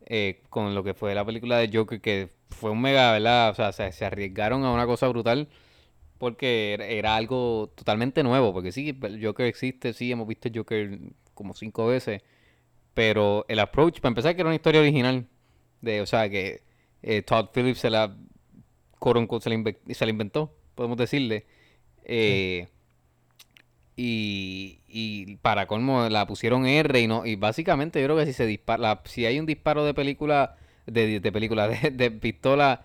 eh, 0.06 0.42
con 0.50 0.74
lo 0.74 0.84
que 0.84 0.94
fue 0.94 1.14
la 1.14 1.24
película 1.24 1.58
de 1.58 1.70
Joker, 1.72 2.00
que 2.00 2.30
fue 2.50 2.70
un 2.70 2.80
mega, 2.82 3.12
¿verdad? 3.12 3.50
O 3.50 3.54
sea, 3.54 3.72
se, 3.72 4.04
arriesgaron 4.04 4.64
a 4.64 4.72
una 4.72 4.86
cosa 4.86 5.08
brutal 5.08 5.48
porque 6.18 6.74
era, 6.80 7.16
algo 7.16 7.72
totalmente 7.76 8.22
nuevo, 8.22 8.52
porque 8.52 8.72
sí, 8.72 8.98
Joker 9.22 9.46
existe, 9.46 9.92
sí, 9.92 10.12
hemos 10.12 10.28
visto 10.28 10.48
Joker 10.54 10.98
como 11.34 11.54
cinco 11.54 11.86
veces, 11.88 12.22
pero 12.94 13.44
el 13.48 13.60
approach, 13.60 14.00
para 14.00 14.10
empezar, 14.10 14.34
que 14.34 14.42
era 14.42 14.48
una 14.50 14.56
historia 14.56 14.80
original, 14.82 15.26
de, 15.80 16.00
o 16.02 16.06
sea, 16.06 16.28
que 16.30 16.62
eh, 17.02 17.22
Todd 17.22 17.48
Phillips 17.54 17.80
se 17.80 17.90
la, 17.90 18.16
unquote, 19.18 19.44
se 19.44 19.50
inve- 19.50 19.78
se 19.94 20.04
la 20.06 20.10
inventó, 20.10 20.54
podemos 20.74 20.96
decirle. 20.98 21.44
Eh, 22.04 22.68
y, 23.96 24.80
y 24.88 25.36
para 25.36 25.66
colmo 25.66 26.08
la 26.08 26.26
pusieron 26.26 26.66
R 26.66 26.98
y 27.00 27.06
no 27.06 27.26
y 27.26 27.36
básicamente 27.36 28.00
yo 28.00 28.06
creo 28.06 28.16
que 28.16 28.26
si 28.26 28.32
se 28.32 28.46
dispara 28.46 29.02
si 29.04 29.26
hay 29.26 29.38
un 29.38 29.46
disparo 29.46 29.84
de 29.84 29.92
película 29.94 30.56
de, 30.86 31.20
de 31.20 31.32
película 31.32 31.68
de, 31.92 32.10
pistola 32.10 32.84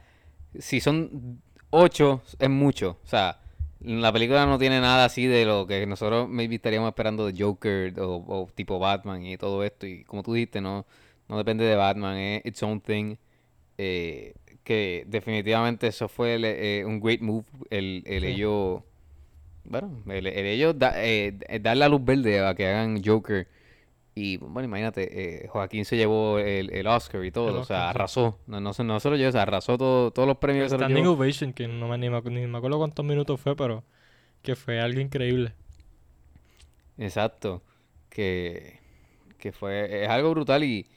si 0.59 0.79
son 0.81 1.41
ocho 1.69 2.21
es 2.39 2.49
mucho. 2.49 2.99
O 3.03 3.07
sea 3.07 3.39
la 3.79 4.11
película 4.11 4.45
no 4.45 4.57
tiene 4.57 4.81
nada 4.81 5.05
así 5.05 5.27
de 5.27 5.45
lo 5.45 5.65
que 5.67 5.85
nosotros 5.85 6.27
maybe 6.27 6.55
estaríamos 6.55 6.89
esperando 6.89 7.25
de 7.31 7.41
Joker 7.41 7.93
o, 7.99 8.49
tipo 8.55 8.79
Batman 8.79 9.23
y 9.25 9.37
todo 9.37 9.63
esto. 9.63 9.85
Y 9.87 10.03
como 10.03 10.23
tú 10.23 10.33
dijiste 10.33 10.61
no 10.61 10.85
no 11.29 11.37
depende 11.37 11.63
de 11.65 11.75
Batman 11.75 12.17
es 12.17 12.45
its 12.45 12.63
own 12.63 12.81
thing. 12.81 13.15
Eh, 13.77 14.33
que 14.67 15.05
definitivamente 15.07 15.87
eso 15.87 16.09
fue 16.09 16.35
el, 16.35 16.43
eh, 16.45 16.83
un 16.85 16.99
great 16.99 17.21
move 17.21 17.45
el, 17.69 18.03
el 18.05 18.21
Sí. 18.23 18.27
ellos 18.27 18.81
bueno, 19.65 19.91
el, 20.07 20.27
el 20.27 20.45
ellos 20.45 20.77
da- 20.77 20.93
eh, 20.97 21.33
dar 21.61 21.77
la 21.77 21.89
luz 21.89 22.03
verde 22.03 22.39
a 22.45 22.53
que 22.55 22.67
hagan 22.67 23.01
Joker. 23.03 23.47
Y 24.15 24.37
bueno, 24.37 24.63
imagínate, 24.65 25.45
eh, 25.45 25.47
Joaquín 25.47 25.85
se 25.85 25.95
llevó 25.97 26.39
el, 26.39 26.71
el 26.73 26.87
Oscar 26.87 27.23
y 27.23 27.31
todo, 27.31 27.49
El 27.49 27.55
o 27.57 27.63
sea, 27.65 27.89
arrasó. 27.91 28.39
No, 28.47 28.59
no, 28.59 28.73
se- 28.73 28.83
no 28.83 28.99
se 28.99 29.09
lo 29.09 29.15
llevó, 29.15 29.29
o 29.29 29.31
sea, 29.33 29.43
arrasó 29.43 29.77
todo, 29.77 30.11
todos 30.11 30.27
los 30.27 30.37
premios. 30.37 30.71
los 30.71 30.79
Standing. 30.81 31.05
Ovation, 31.07 31.53
que 31.53 31.67
no 31.67 31.87
me, 31.87 31.97
ni, 31.97 32.09
me, 32.09 32.21
ni 32.21 32.47
me 32.47 32.57
acuerdo 32.57 32.77
cuántos 32.79 33.05
minutos 33.05 33.39
fue, 33.41 33.55
pero 33.55 33.83
que 34.43 34.55
fue 34.55 34.79
algo 34.81 34.99
increíble. 35.01 35.53
Exacto. 36.97 37.61
Que, 38.09 38.79
que 39.37 39.51
fue, 39.51 40.03
es 40.03 40.09
algo 40.09 40.31
brutal 40.31 40.63
y, 40.63 40.87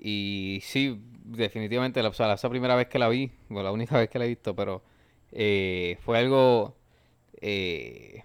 y 0.00 0.60
sí, 0.62 1.00
definitivamente, 1.24 2.00
o 2.00 2.12
sea, 2.12 2.32
esa 2.32 2.48
primera 2.48 2.74
vez 2.74 2.88
que 2.88 2.98
la 2.98 3.08
vi, 3.08 3.30
bueno, 3.48 3.64
la 3.64 3.72
única 3.72 3.96
vez 3.98 4.08
que 4.08 4.18
la 4.18 4.24
he 4.24 4.28
visto, 4.28 4.54
pero 4.54 4.82
eh, 5.32 5.98
fue 6.00 6.18
algo 6.18 6.76
eh, 7.40 8.22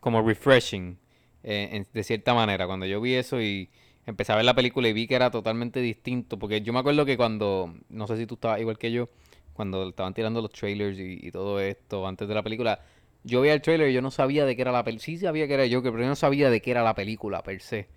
como 0.00 0.22
refreshing, 0.22 0.98
eh, 1.42 1.84
de 1.92 2.04
cierta 2.04 2.34
manera. 2.34 2.66
Cuando 2.66 2.86
yo 2.86 3.00
vi 3.00 3.14
eso 3.14 3.40
y 3.40 3.70
empecé 4.06 4.32
a 4.32 4.36
ver 4.36 4.44
la 4.44 4.54
película 4.54 4.88
y 4.88 4.92
vi 4.92 5.06
que 5.06 5.14
era 5.14 5.30
totalmente 5.30 5.80
distinto, 5.80 6.38
porque 6.38 6.60
yo 6.62 6.72
me 6.72 6.80
acuerdo 6.80 7.04
que 7.04 7.16
cuando, 7.16 7.74
no 7.88 8.06
sé 8.06 8.16
si 8.16 8.26
tú 8.26 8.34
estabas 8.34 8.60
igual 8.60 8.78
que 8.78 8.92
yo, 8.92 9.08
cuando 9.54 9.88
estaban 9.88 10.14
tirando 10.14 10.42
los 10.42 10.52
trailers 10.52 10.98
y, 10.98 11.30
todo 11.30 11.60
esto 11.60 12.06
antes 12.06 12.28
de 12.28 12.34
la 12.34 12.42
película, 12.42 12.80
yo 13.22 13.40
veía 13.40 13.54
el 13.54 13.62
trailer 13.62 13.90
y 13.90 13.92
yo 13.94 14.02
no 14.02 14.10
sabía 14.10 14.44
de 14.44 14.56
qué 14.56 14.62
era 14.62 14.72
la 14.72 14.84
película. 14.84 15.04
Sí 15.04 15.18
sabía 15.18 15.46
que 15.46 15.54
era 15.54 15.64
Joker, 15.64 15.92
pero 15.92 16.02
yo 16.04 16.08
no 16.08 16.16
sabía 16.16 16.50
de 16.50 16.60
qué 16.60 16.72
era 16.72 16.82
la 16.82 16.94
película 16.94 17.42
per 17.42 17.60
se. 17.60 17.88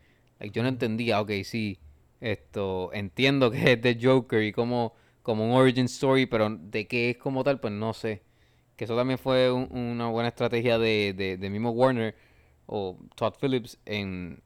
Yo 0.54 0.62
no 0.64 0.70
entendía, 0.70 1.20
ok, 1.20 1.32
sí, 1.44 1.80
esto, 2.22 2.92
entiendo 2.94 3.52
que 3.52 3.74
es 3.74 3.82
de 3.82 3.98
Joker 4.02 4.44
y 4.44 4.52
como, 4.52 4.94
como 5.24 5.46
un 5.46 5.52
origin 5.54 5.86
story, 5.86 6.26
pero 6.26 6.50
de 6.50 6.88
qué 6.88 7.12
es 7.12 7.18
como 7.18 7.44
tal, 7.44 7.60
pues 7.60 7.74
no 7.74 7.94
sé. 7.94 8.24
Que 8.76 8.86
eso 8.86 8.96
también 8.96 9.20
fue 9.20 9.52
un- 9.52 9.70
una 9.72 10.08
buena 10.10 10.30
estrategia 10.30 10.78
de, 10.80 11.14
de, 11.18 11.38
de 11.38 11.50
mismo 11.50 11.72
Warner 11.72 12.16
o 12.68 12.98
Todd 13.16 13.34
Phillips 13.42 13.80
en, 13.86 14.42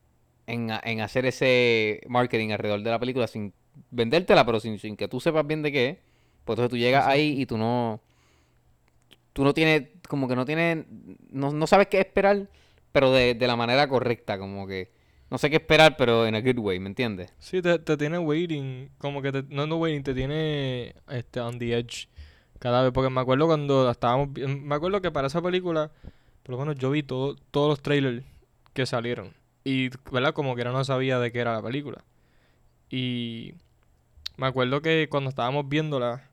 en, 0.47 0.71
en 0.83 1.01
hacer 1.01 1.25
ese 1.25 2.01
marketing 2.07 2.51
alrededor 2.51 2.81
de 2.83 2.89
la 2.91 2.99
película 2.99 3.27
sin 3.27 3.53
vendértela, 3.91 4.45
pero 4.45 4.59
sin, 4.59 4.79
sin 4.79 4.95
que 4.97 5.07
tú 5.07 5.19
sepas 5.19 5.45
bien 5.47 5.61
de 5.63 5.71
qué 5.71 5.89
es. 5.89 5.97
Pues 6.45 6.55
entonces 6.57 6.69
tú 6.71 6.77
llegas 6.77 7.07
ahí 7.07 7.41
y 7.41 7.45
tú 7.45 7.57
no. 7.57 8.01
Tú 9.33 9.43
no 9.43 9.53
tienes. 9.53 9.89
Como 10.07 10.27
que 10.27 10.35
no 10.35 10.45
tienes. 10.45 10.85
No, 11.29 11.51
no 11.51 11.67
sabes 11.67 11.87
qué 11.87 11.99
esperar, 11.99 12.49
pero 12.91 13.11
de, 13.11 13.33
de 13.35 13.47
la 13.47 13.55
manera 13.55 13.87
correcta. 13.87 14.37
Como 14.37 14.67
que. 14.67 14.91
No 15.31 15.37
sé 15.37 15.49
qué 15.49 15.55
esperar, 15.55 15.95
pero 15.97 16.27
en 16.27 16.35
a 16.35 16.41
good 16.41 16.57
way, 16.59 16.77
¿me 16.79 16.89
entiendes? 16.89 17.33
Sí, 17.39 17.61
te, 17.61 17.79
te 17.79 17.95
tiene 17.95 18.19
waiting, 18.19 18.89
como 18.97 19.21
que 19.21 19.31
te, 19.31 19.43
no, 19.43 19.65
no 19.65 19.77
waiting, 19.77 20.03
te 20.03 20.13
tiene 20.13 20.93
este, 21.07 21.39
on 21.39 21.57
the 21.57 21.73
edge 21.73 22.09
cada 22.59 22.83
vez, 22.83 22.91
porque 22.91 23.09
me 23.09 23.21
acuerdo 23.21 23.47
cuando 23.47 23.89
estábamos, 23.89 24.27
me 24.37 24.75
acuerdo 24.75 25.01
que 25.01 25.09
para 25.09 25.27
esa 25.27 25.41
película, 25.41 25.89
por 26.43 26.51
lo 26.51 26.57
menos 26.57 26.75
yo 26.75 26.91
vi 26.91 27.01
todo, 27.01 27.37
todos 27.49 27.69
los 27.69 27.81
trailers 27.81 28.25
que 28.73 28.85
salieron, 28.85 29.33
y, 29.63 29.87
¿verdad? 30.11 30.33
Como 30.33 30.53
que 30.53 30.65
no 30.65 30.83
sabía 30.83 31.17
de 31.17 31.31
qué 31.31 31.39
era 31.39 31.53
la 31.53 31.61
película, 31.63 32.03
y 32.89 33.53
me 34.35 34.47
acuerdo 34.47 34.81
que 34.81 35.07
cuando 35.09 35.29
estábamos 35.29 35.69
viéndola, 35.69 36.29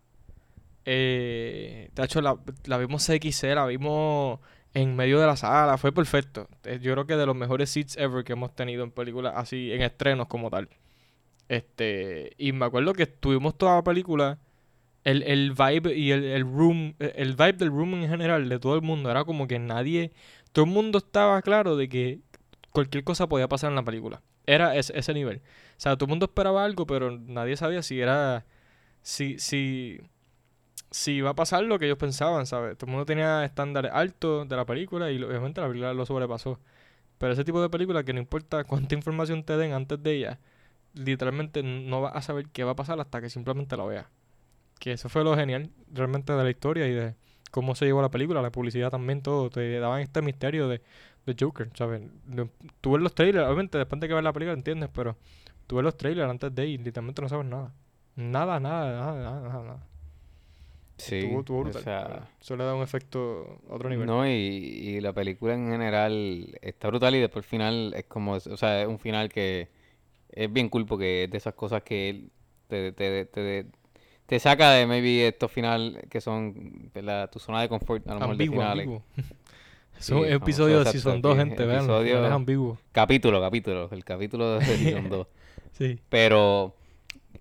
eh, 0.85 1.91
de 1.95 2.05
hecho 2.05 2.21
la, 2.21 2.37
la 2.65 2.79
vimos 2.79 3.05
XC, 3.05 3.55
la 3.55 3.65
vimos 3.67 4.41
en 4.83 4.95
medio 4.97 5.19
de 5.19 5.27
la 5.27 5.37
sala, 5.37 5.77
fue 5.77 5.93
perfecto, 5.93 6.49
Eh, 6.65 6.79
yo 6.81 6.93
creo 6.93 7.07
que 7.07 7.17
de 7.17 7.27
los 7.27 7.35
mejores 7.37 7.71
seats 7.71 7.97
ever 7.97 8.25
que 8.25 8.33
hemos 8.35 8.55
tenido 8.55 8.85
en 8.85 8.91
películas 8.93 9.35
así, 9.37 9.73
en 9.73 9.83
estrenos 9.83 10.29
como 10.29 10.51
tal. 10.51 10.69
Este, 11.49 12.33
y 12.39 12.53
me 12.53 12.67
acuerdo 12.67 12.93
que 12.93 13.05
estuvimos 13.05 13.57
toda 13.59 13.77
la 13.77 13.83
película, 13.83 14.39
el, 15.05 15.23
el 15.25 15.53
vibe 15.53 15.97
y 15.97 16.13
el, 16.13 16.25
el 16.25 16.43
room, 16.43 16.95
eh, 17.01 17.13
el 17.17 17.35
vibe 17.35 17.55
del 17.55 17.71
room 17.71 17.95
en 17.95 18.09
general, 18.09 18.49
de 18.49 18.59
todo 18.59 18.77
el 18.77 18.83
mundo, 18.83 19.11
era 19.11 19.25
como 19.25 19.49
que 19.49 19.59
nadie, 19.59 20.13
todo 20.53 20.65
el 20.67 20.71
mundo 20.71 20.99
estaba 20.99 21.43
claro 21.43 21.77
de 21.77 21.89
que 21.89 22.21
cualquier 22.73 23.05
cosa 23.05 23.29
podía 23.29 23.49
pasar 23.49 23.71
en 23.71 23.77
la 23.77 23.85
película. 23.85 24.23
Era 24.47 24.77
ese, 24.77 24.97
ese 24.99 25.13
nivel. 25.15 25.39
O 25.39 25.81
sea, 25.81 25.97
todo 25.97 26.07
el 26.07 26.11
mundo 26.11 26.27
esperaba 26.27 26.65
algo, 26.65 26.87
pero 26.87 27.11
nadie 27.19 27.57
sabía 27.57 27.83
si 27.83 28.01
era, 28.01 28.47
si, 29.03 29.39
si, 29.39 30.01
si 30.91 31.13
iba 31.15 31.31
a 31.31 31.35
pasar 31.35 31.65
lo 31.65 31.79
que 31.79 31.87
ellos 31.87 31.99
pensaban, 31.99 32.47
¿sabes? 32.47 32.77
Todo 32.79 32.87
el 32.89 32.93
mundo 32.93 33.07
tenía 33.07 33.45
estándares 33.45 33.93
altos 33.95 34.49
de 34.49 34.57
la 34.57 34.65
película 34.67 35.11
y 35.11 35.23
obviamente 35.23 35.61
la 35.61 35.69
película 35.69 35.93
lo 35.95 36.07
sobrepasó. 36.07 36.61
Pero 37.19 37.33
ese 37.35 37.45
tipo 37.45 37.63
de 37.63 37.71
película 37.71 38.05
que 38.05 38.13
no 38.15 38.21
importa 38.21 38.65
cuánta 38.67 38.95
información 38.95 39.45
te 39.45 39.57
den 39.57 39.73
antes 39.73 40.03
de 40.03 40.13
ella, 40.17 40.41
literalmente 40.95 41.63
no 41.63 42.03
vas 42.03 42.17
a 42.17 42.23
saber 42.23 42.49
qué 42.51 42.65
va 42.65 42.73
a 42.73 42.77
pasar 42.77 43.01
hasta 43.01 43.21
que 43.21 43.31
simplemente 43.31 43.77
la 43.77 43.85
veas. 43.87 44.07
Que 44.79 44.93
eso 44.93 45.09
fue 45.09 45.25
lo 45.25 45.35
genial 45.37 45.71
realmente 45.93 46.33
de 46.33 46.45
la 46.45 46.51
historia 46.51 46.87
y 46.89 46.93
de 46.93 47.15
cómo 47.51 47.75
se 47.75 47.87
llevó 47.87 48.03
la 48.03 48.11
película, 48.11 48.43
la 48.43 48.53
publicidad 48.53 48.91
también, 48.91 49.23
todo. 49.23 49.51
Te 49.51 49.79
daban 49.81 50.01
este 50.03 50.23
misterio 50.23 50.69
de, 50.69 50.83
de 51.27 51.37
Joker, 51.39 51.71
¿sabes? 51.75 52.03
De- 52.27 52.49
tú 52.81 52.93
ves 52.93 53.03
los 53.03 53.15
trailers, 53.15 53.47
obviamente 53.47 53.79
después 53.79 54.01
de 54.01 54.09
que 54.09 54.15
ves 54.15 54.25
la 54.25 54.33
película 54.33 54.55
entiendes, 54.55 54.91
pero 54.93 55.17
tú 55.67 55.77
ves 55.77 55.85
los 55.85 55.97
trailers 55.97 56.31
antes 56.31 56.55
de 56.55 56.67
y 56.67 56.79
literalmente 56.79 57.23
no 57.23 57.29
sabes 57.29 57.47
nada. 57.47 57.73
Nada, 58.17 58.61
nada, 58.61 58.93
nada, 59.01 59.41
nada, 59.41 59.63
nada. 59.65 59.87
Sí. 60.99 61.17
Estuvo, 61.19 61.41
estuvo 61.41 61.59
o 61.61 61.63
brutal. 61.65 61.83
sea, 61.83 62.01
¿verdad? 62.03 62.29
Eso 62.41 62.57
le 62.57 62.65
da 62.65 62.75
un 62.75 62.83
efecto 62.83 63.61
a 63.71 63.75
otro 63.75 63.89
nivel. 63.89 64.07
No, 64.07 64.27
y, 64.27 64.31
y 64.33 65.01
la 65.01 65.13
película 65.13 65.55
en 65.55 65.71
general 65.71 66.59
está 66.61 66.89
brutal 66.89 67.15
y 67.15 67.21
después 67.21 67.45
el 67.45 67.49
final 67.49 67.95
es 67.97 68.05
como, 68.05 68.33
o 68.33 68.41
sea, 68.57 68.83
es 68.83 68.89
un 68.89 68.99
final 68.99 69.29
que 69.29 69.69
es 70.31 70.53
bien 70.53 70.69
cool 70.69 70.87
porque 70.87 71.25
es 71.25 71.31
de 71.31 71.39
esas 71.39 71.55
cosas 71.55 71.83
que 71.83 72.25
te, 72.67 72.93
te, 72.93 73.25
te, 73.27 73.67
te 74.27 74.39
saca 74.41 74.73
de 74.73 74.87
maybe 74.87 75.29
estos 75.29 75.51
final 75.51 76.05
que 76.11 76.21
son 76.21 76.91
¿verdad? 76.93 77.31
tu 77.31 77.39
zona 77.39 77.63
de 77.63 77.69
confort, 77.69 78.07
a 78.09 78.15
lo 78.15 78.21
mejor 78.21 78.37
de 78.37 78.45
ambiguo, 78.45 78.61
finales. 78.63 78.87
ambiguo. 78.87 79.03
Es 79.99 80.05
Sí, 80.05 80.13
un 80.15 80.19
famoso, 80.21 80.35
episodio 80.37 80.85
de 80.85 80.91
Season 80.91 81.21
2, 81.23 81.33
aquí, 81.33 81.39
gente, 81.49 81.65
vean. 81.65 81.79
episodio- 81.85 82.27
Es 82.27 82.33
ambiguo. 82.33 82.79
Capítulo, 82.93 83.41
capítulo, 83.41 83.89
el 83.91 84.05
capítulo 84.05 84.59
de 84.59 84.65
Season 84.65 85.09
2. 85.09 85.27
Sí. 85.73 85.99
Pero 86.09 86.75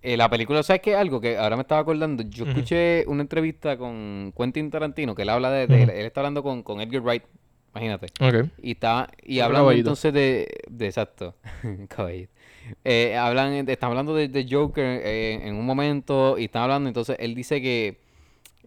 eh, 0.02 0.18
la 0.18 0.30
película, 0.30 0.64
¿sabes 0.64 0.82
qué? 0.82 0.96
Algo 0.96 1.20
que 1.20 1.38
ahora 1.38 1.56
me 1.56 1.62
estaba 1.62 1.82
acordando. 1.82 2.24
Yo 2.24 2.46
escuché 2.46 3.04
una 3.08 3.22
entrevista 3.22 3.78
con 3.78 4.34
Quentin 4.38 4.70
Tarantino 4.70 5.16
que 5.16 5.24
él 5.24 5.30
habla 5.30 5.52
de, 5.52 5.64
él 5.64 6.06
está 6.06 6.22
hablando 6.22 6.44
con, 6.44 6.64
con 6.64 6.82
Edgar 6.82 7.02
Wright, 7.02 7.24
imagínate. 7.72 8.08
Ok. 8.20 8.50
Y 8.62 8.72
está 8.72 9.10
y 9.24 9.40
caballito. 9.40 9.72
entonces 9.72 10.14
de, 10.14 10.48
de 10.70 10.86
exacto, 10.86 11.36
caballito. 11.90 12.32
Eh, 12.84 13.16
hablan, 13.16 13.68
están 13.70 13.92
hablando 13.92 14.14
de, 14.14 14.28
de 14.28 14.46
Joker 14.50 15.02
eh, 15.04 15.40
en 15.44 15.56
un 15.56 15.66
momento 15.66 16.38
y 16.38 16.46
están 16.46 16.64
hablando, 16.64 16.90
entonces 16.90 17.16
él 17.20 17.34
dice 17.34 17.62
que, 17.62 18.00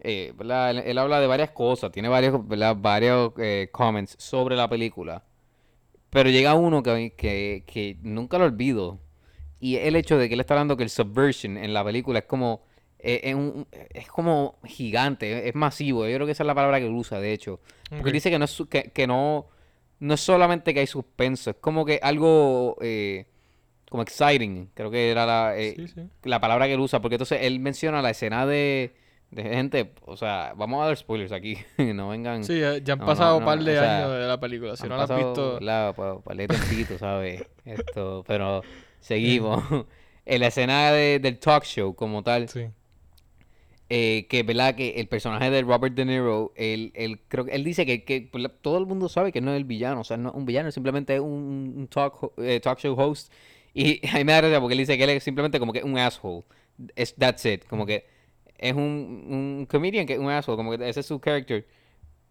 eh. 0.03 0.33
Él, 0.39 0.77
él 0.79 0.97
habla 0.97 1.19
de 1.19 1.27
varias 1.27 1.51
cosas, 1.51 1.91
tiene 1.91 2.09
varios, 2.09 2.47
¿verdad? 2.47 2.75
varios 2.79 3.33
eh, 3.37 3.69
comments 3.71 4.15
sobre 4.17 4.55
la 4.55 4.67
película, 4.67 5.23
pero 6.09 6.29
llega 6.29 6.55
uno 6.55 6.81
que, 6.81 7.13
que, 7.15 7.63
que 7.67 7.97
nunca 8.01 8.37
lo 8.39 8.45
olvido 8.45 8.99
y 9.61 9.77
el 9.77 9.95
hecho 9.95 10.17
de 10.17 10.27
que 10.27 10.33
él 10.33 10.39
está 10.41 10.55
hablando 10.55 10.75
que 10.75 10.83
el 10.83 10.89
subversion 10.89 11.57
en 11.57 11.73
la 11.73 11.83
película 11.85 12.19
es 12.19 12.25
como, 12.25 12.63
eh, 12.99 13.21
es, 13.23 13.35
un- 13.35 13.65
es 13.93 14.07
como 14.07 14.57
gigante, 14.65 15.47
es 15.47 15.55
masivo, 15.55 16.05
yo 16.07 16.15
creo 16.15 16.25
que 16.25 16.33
esa 16.33 16.43
es 16.43 16.47
la 16.47 16.55
palabra 16.55 16.79
que 16.79 16.87
él 16.87 16.91
usa, 16.93 17.19
de 17.21 17.31
hecho. 17.31 17.59
Porque 17.89 18.01
Ok. 18.01 18.07
él 18.07 18.13
dice 18.13 18.29
que 18.29 18.39
no 18.39 18.45
es, 18.45 18.63
que, 18.69 18.83
que 18.91 19.07
no, 19.07 19.47
no 19.99 20.13
es 20.15 20.19
solamente 20.21 20.73
que 20.73 20.81
hay 20.81 20.87
suspenso, 20.87 21.51
es 21.51 21.55
como 21.61 21.85
que 21.85 21.99
algo 22.03 22.75
eh, 22.81 23.25
como 23.89 24.03
exciting, 24.03 24.69
creo 24.73 24.89
que 24.89 25.11
era 25.11 25.25
la, 25.25 25.57
eh, 25.57 25.73
Sí, 25.75 25.87
sí. 25.87 26.01
la 26.23 26.39
palabra 26.39 26.65
que 26.67 26.73
él 26.73 26.79
usa, 26.79 27.01
porque 27.01 27.15
entonces 27.15 27.39
él 27.41 27.59
menciona 27.59 28.01
la 28.01 28.09
escena 28.11 28.45
de, 28.45 28.93
de 29.31 29.43
gente, 29.43 29.91
o 30.05 30.15
sea, 30.17 30.53
vamos 30.55 30.81
a 30.81 30.85
dar 30.87 30.97
spoilers 30.97 31.31
aquí, 31.31 31.57
no 31.93 32.09
vengan, 32.09 32.43
Sí, 32.43 32.59
ya, 32.59 32.77
ya 32.77 32.93
han 32.93 32.99
No, 32.99 33.05
pasado 33.05 33.31
no, 33.33 33.37
un 33.39 33.45
par 33.45 33.59
de 33.63 33.73
sea, 33.73 33.97
años 33.97 34.13
de 34.13 34.27
la 34.27 34.39
película. 34.39 34.75
Si 34.75 34.87
no 34.87 34.95
la 34.97 35.03
has 35.03 35.15
visto. 35.15 35.59
Pa- 35.59 36.21
pa- 36.21 36.97
¿sabes? 36.97 37.43
Esto, 37.65 38.23
pero 38.27 38.61
seguimos. 39.01 39.63
en 40.25 40.39
la 40.39 40.47
escena 40.47 40.91
de- 40.91 41.19
del 41.19 41.37
talk 41.39 41.63
show 41.65 41.93
como 41.95 42.23
tal, 42.23 42.47
Sí. 42.47 42.67
eh, 43.89 44.25
que 44.29 44.43
verdad 44.43 44.75
que 44.75 44.91
el 45.01 45.07
personaje 45.07 45.49
de 45.49 45.61
Robert 45.63 45.93
De 45.95 46.05
Niro, 46.05 46.53
él, 46.55 46.91
él 46.95 47.19
creo 47.27 47.43
que 47.45 47.51
él 47.51 47.63
dice 47.65 47.85
que, 47.85 48.03
que 48.05 48.21
todo 48.61 48.77
el 48.77 48.85
mundo 48.85 49.09
sabe 49.09 49.31
que 49.33 49.41
no 49.41 49.51
es 49.51 49.57
el 49.57 49.65
villano, 49.65 50.01
o 50.01 50.03
sea, 50.05 50.15
no 50.17 50.29
es 50.29 50.35
un 50.35 50.45
villano, 50.45 50.71
simplemente 50.71 51.15
es 51.15 51.19
un, 51.19 51.73
un 51.75 51.87
talk, 51.87 52.31
eh, 52.37 52.59
talk 52.61 52.79
show 52.79 52.95
host. 52.97 53.31
Y 53.73 53.99
a 54.07 54.17
mí 54.17 54.23
me 54.23 54.31
da 54.31 54.39
gracia 54.41 54.59
porque 54.61 54.73
él 54.73 54.79
dice 54.79 54.97
que 54.97 55.03
él 55.03 55.09
es 55.09 55.23
simplemente 55.23 55.59
como 55.59 55.73
que 55.73 55.83
un 55.83 55.97
asshole. 55.97 56.43
Es, 56.95 57.13
that's 57.15 57.45
it, 57.45 57.65
como 57.65 57.85
que 57.85 58.05
es 58.57 58.73
un, 58.73 58.79
un 58.79 59.67
comedian 59.69 60.05
que 60.05 60.13
es 60.13 60.19
un 60.19 60.29
asshole, 60.29 60.55
como 60.55 60.77
que 60.77 60.87
ese 60.87 61.01
es 61.01 61.05
su 61.05 61.19
character. 61.19 61.67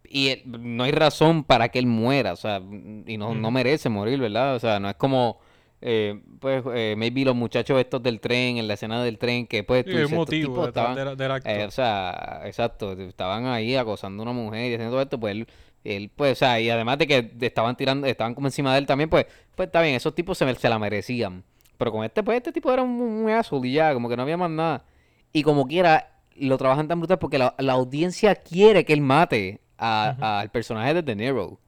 Y 0.08 0.28
él- 0.28 0.42
no 0.46 0.84
hay 0.84 0.92
razón 0.92 1.44
para 1.44 1.68
que 1.68 1.78
él 1.78 1.86
muera, 1.86 2.32
o 2.32 2.36
sea, 2.36 2.62
y 3.06 3.18
no, 3.18 3.34
no 3.34 3.50
merece 3.50 3.88
morir, 3.90 4.18
¿verdad? 4.18 4.54
O 4.54 4.58
sea, 4.60 4.80
no 4.80 4.88
es 4.88 4.96
como, 4.96 5.40
eh, 5.82 6.20
pues, 6.40 6.62
eh, 6.74 6.94
maybe 6.96 7.24
los 7.24 7.34
muchachos 7.36 7.78
estos 7.80 8.02
del 8.02 8.20
tren, 8.20 8.58
en 8.58 8.68
la 8.68 8.74
escena 8.74 9.02
del 9.02 9.18
tren, 9.18 9.46
que 9.46 9.64
pues 9.64 9.84
tú 9.84 9.92
Sí, 9.92 9.96
dices, 9.98 10.12
estos 10.12 10.16
motivo 10.18 10.64
estaban, 10.68 10.94
del, 10.96 11.16
del 11.16 11.30
acto. 11.32 11.48
eh, 11.48 11.64
o 11.64 11.70
sea, 11.70 12.42
exacto, 12.44 12.92
estaban 12.92 13.46
ahí 13.46 13.76
acosando 13.76 14.22
a 14.22 14.24
una 14.24 14.32
mujer 14.32 14.70
y 14.70 14.74
haciendo 14.74 14.92
todo 14.92 15.02
esto, 15.02 15.18
pues 15.20 15.32
él, 15.32 15.46
él, 15.84 16.10
pues, 16.14 16.32
o 16.32 16.34
sea, 16.36 16.60
y 16.60 16.68
además 16.70 16.98
de 16.98 17.06
que 17.06 17.32
estaban 17.40 17.76
tirando, 17.76 18.06
estaban 18.06 18.34
como 18.34 18.46
encima 18.48 18.72
de 18.72 18.78
él 18.80 18.86
también, 18.86 19.08
pues, 19.10 19.26
pues 19.54 19.66
está 19.68 19.80
bien, 19.82 19.94
esos 19.94 20.14
tipos 20.14 20.36
se, 20.38 20.44
me- 20.44 20.54
se 20.54 20.68
la 20.68 20.78
merecían. 20.78 21.42
Pero 21.78 21.92
con 21.92 22.04
este, 22.04 22.22
pues, 22.22 22.36
este 22.36 22.52
tipo 22.52 22.70
era 22.72 22.82
un, 22.82 22.90
un 23.00 23.30
asshole 23.30 23.68
y 23.68 23.72
ya, 23.72 23.94
como 23.94 24.08
que 24.08 24.16
no 24.16 24.22
había 24.22 24.36
más 24.36 24.50
nada. 24.50 24.84
Y 25.32 25.42
como 25.42 25.66
quiera, 25.66 26.10
lo 26.36 26.58
trabajan 26.58 26.88
tan 26.88 26.98
brutal 27.00 27.18
porque 27.18 27.38
la, 27.38 27.54
la 27.58 27.72
audiencia 27.72 28.34
quiere 28.34 28.84
que 28.84 28.92
él 28.92 29.00
mate 29.00 29.60
al 29.78 30.50
personaje 30.50 30.92
de 30.94 31.02
De 31.02 31.16
Niro. 31.16 31.44
O 31.46 31.58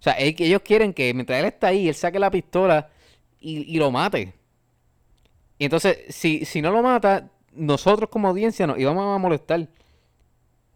sea, 0.00 0.14
él- 0.14 0.34
ellos 0.38 0.60
quieren 0.64 0.92
que 0.94 1.12
mientras 1.14 1.38
él 1.40 1.46
está 1.46 1.68
ahí, 1.68 1.88
él 1.88 1.94
saque 1.94 2.18
la 2.18 2.30
pistola 2.30 2.88
y, 3.44 3.74
y 3.74 3.78
lo 3.78 3.90
mate. 3.90 4.32
Y 5.58 5.64
entonces, 5.64 5.98
si, 6.08 6.44
si 6.44 6.62
no 6.62 6.72
lo 6.72 6.82
mata, 6.82 7.30
nosotros 7.52 8.08
como 8.10 8.28
audiencia 8.28 8.66
nos 8.66 8.78
íbamos 8.78 9.14
a 9.14 9.18
molestar. 9.18 9.68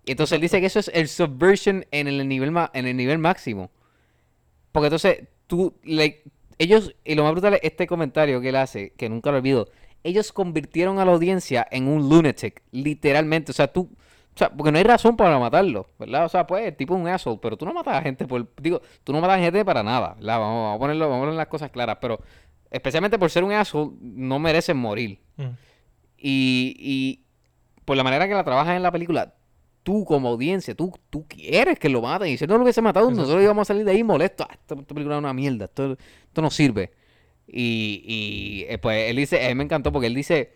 Y 0.05 0.13
entonces 0.13 0.37
él 0.37 0.41
dice 0.43 0.61
que 0.61 0.67
eso 0.67 0.79
es 0.79 0.91
el 0.95 1.09
subversion 1.09 1.85
en 1.91 2.09
el 2.09 2.27
nivel, 2.29 2.51
ma- 2.51 2.71
en 2.75 2.87
el 2.87 2.97
nivel 2.97 3.19
máximo. 3.19 3.71
Porque 4.73 4.87
entonces, 4.87 5.29
tú, 5.47 5.75
like, 5.83 6.23
ellos, 6.59 6.95
y 7.05 7.15
lo 7.15 7.25
más 7.25 7.33
brutal 7.33 7.55
es 7.55 7.61
este 7.63 7.87
comentario 7.87 8.41
que 8.41 8.51
él 8.51 8.57
hace, 8.57 8.91
que 8.91 9.09
nunca 9.09 9.31
lo 9.31 9.39
olvido. 9.39 9.69
Ellos 10.05 10.33
convirtieron 10.33 10.99
a 10.99 11.05
la 11.05 11.13
audiencia 11.13 11.67
en 11.71 11.89
un 11.89 12.09
lunatic, 12.09 12.63
literalmente. 12.71 13.51
O 13.51 13.55
sea, 13.55 13.67
tú, 13.73 13.91
o 14.35 14.39
sea, 14.39 14.51
porque 14.51 14.71
no 14.73 14.79
hay 14.79 14.85
razón 14.85 15.17
para 15.17 15.39
matarlo, 15.39 15.89
¿verdad? 15.99 16.25
O 16.25 16.29
sea, 16.29 16.47
pues, 16.47 16.65
el 16.67 16.77
tipo 16.77 16.95
es 16.95 17.01
un 17.01 17.09
asshole, 17.09 17.39
pero 17.43 17.57
tú 17.57 17.67
no 17.67 17.75
matas 17.75 17.97
a 17.97 18.03
gente 18.03 18.27
por, 18.27 18.47
digo, 18.63 18.81
tú 19.05 19.13
no 19.13 19.21
matas 19.21 19.39
a 19.39 19.41
gente 19.41 19.65
para 19.65 19.83
nada, 19.83 20.15
¿verdad? 20.15 20.39
Vamos, 20.39 20.63
vamos 20.63 20.77
a 20.77 20.79
ponerlo, 20.79 21.09
vamos 21.09 21.23
a 21.23 21.25
poner 21.27 21.35
las 21.37 21.49
cosas 21.49 21.71
claras, 21.71 21.99
pero 22.01 22.21
especialmente 22.71 23.19
por 23.19 23.31
ser 23.31 23.45
un 23.45 23.53
asshole, 23.53 23.93
no 24.01 24.39
merecen 24.39 24.77
morir. 24.77 25.21
Mm. 25.37 25.43
Y, 26.19 26.75
y 26.79 27.25
por 27.85 27.97
la 27.97 28.05
manera 28.05 28.27
que 28.29 28.35
la 28.35 28.45
trabajas 28.45 28.77
en 28.77 28.83
la 28.83 28.91
película, 28.93 29.35
tú 29.83 30.05
como 30.05 30.29
audiencia, 30.29 30.75
tú, 30.75 30.93
tú 31.11 31.27
quieres 31.27 31.79
que 31.79 31.89
lo 31.89 32.03
maten. 32.03 32.29
Y 32.29 32.37
si 32.37 32.47
no 32.47 32.57
lo 32.57 32.63
hubiese 32.65 32.83
matado, 32.83 33.07
Exacto. 33.07 33.23
nosotros 33.23 33.43
íbamos 33.43 33.63
a 33.63 33.73
salir 33.73 33.85
de 33.85 33.93
ahí 33.93 34.05
molestos. 34.05 34.47
Ah, 34.49 34.55
esta, 34.61 34.75
esta 34.75 34.95
película 34.95 35.17
es 35.17 35.21
una 35.21 35.33
mierda, 35.33 35.65
esto, 35.67 35.97
esto 36.27 36.43
no 36.43 36.51
sirve. 36.51 36.93
Y, 37.47 38.03
y 38.05 38.67
eh, 38.69 38.79
pues 38.79 39.11
él 39.11 39.17
dice, 39.17 39.45
a 39.45 39.49
mí 39.49 39.55
me 39.55 39.65
encantó 39.65 39.91
porque 39.91 40.09
él 40.09 40.15
dice, 40.15 40.53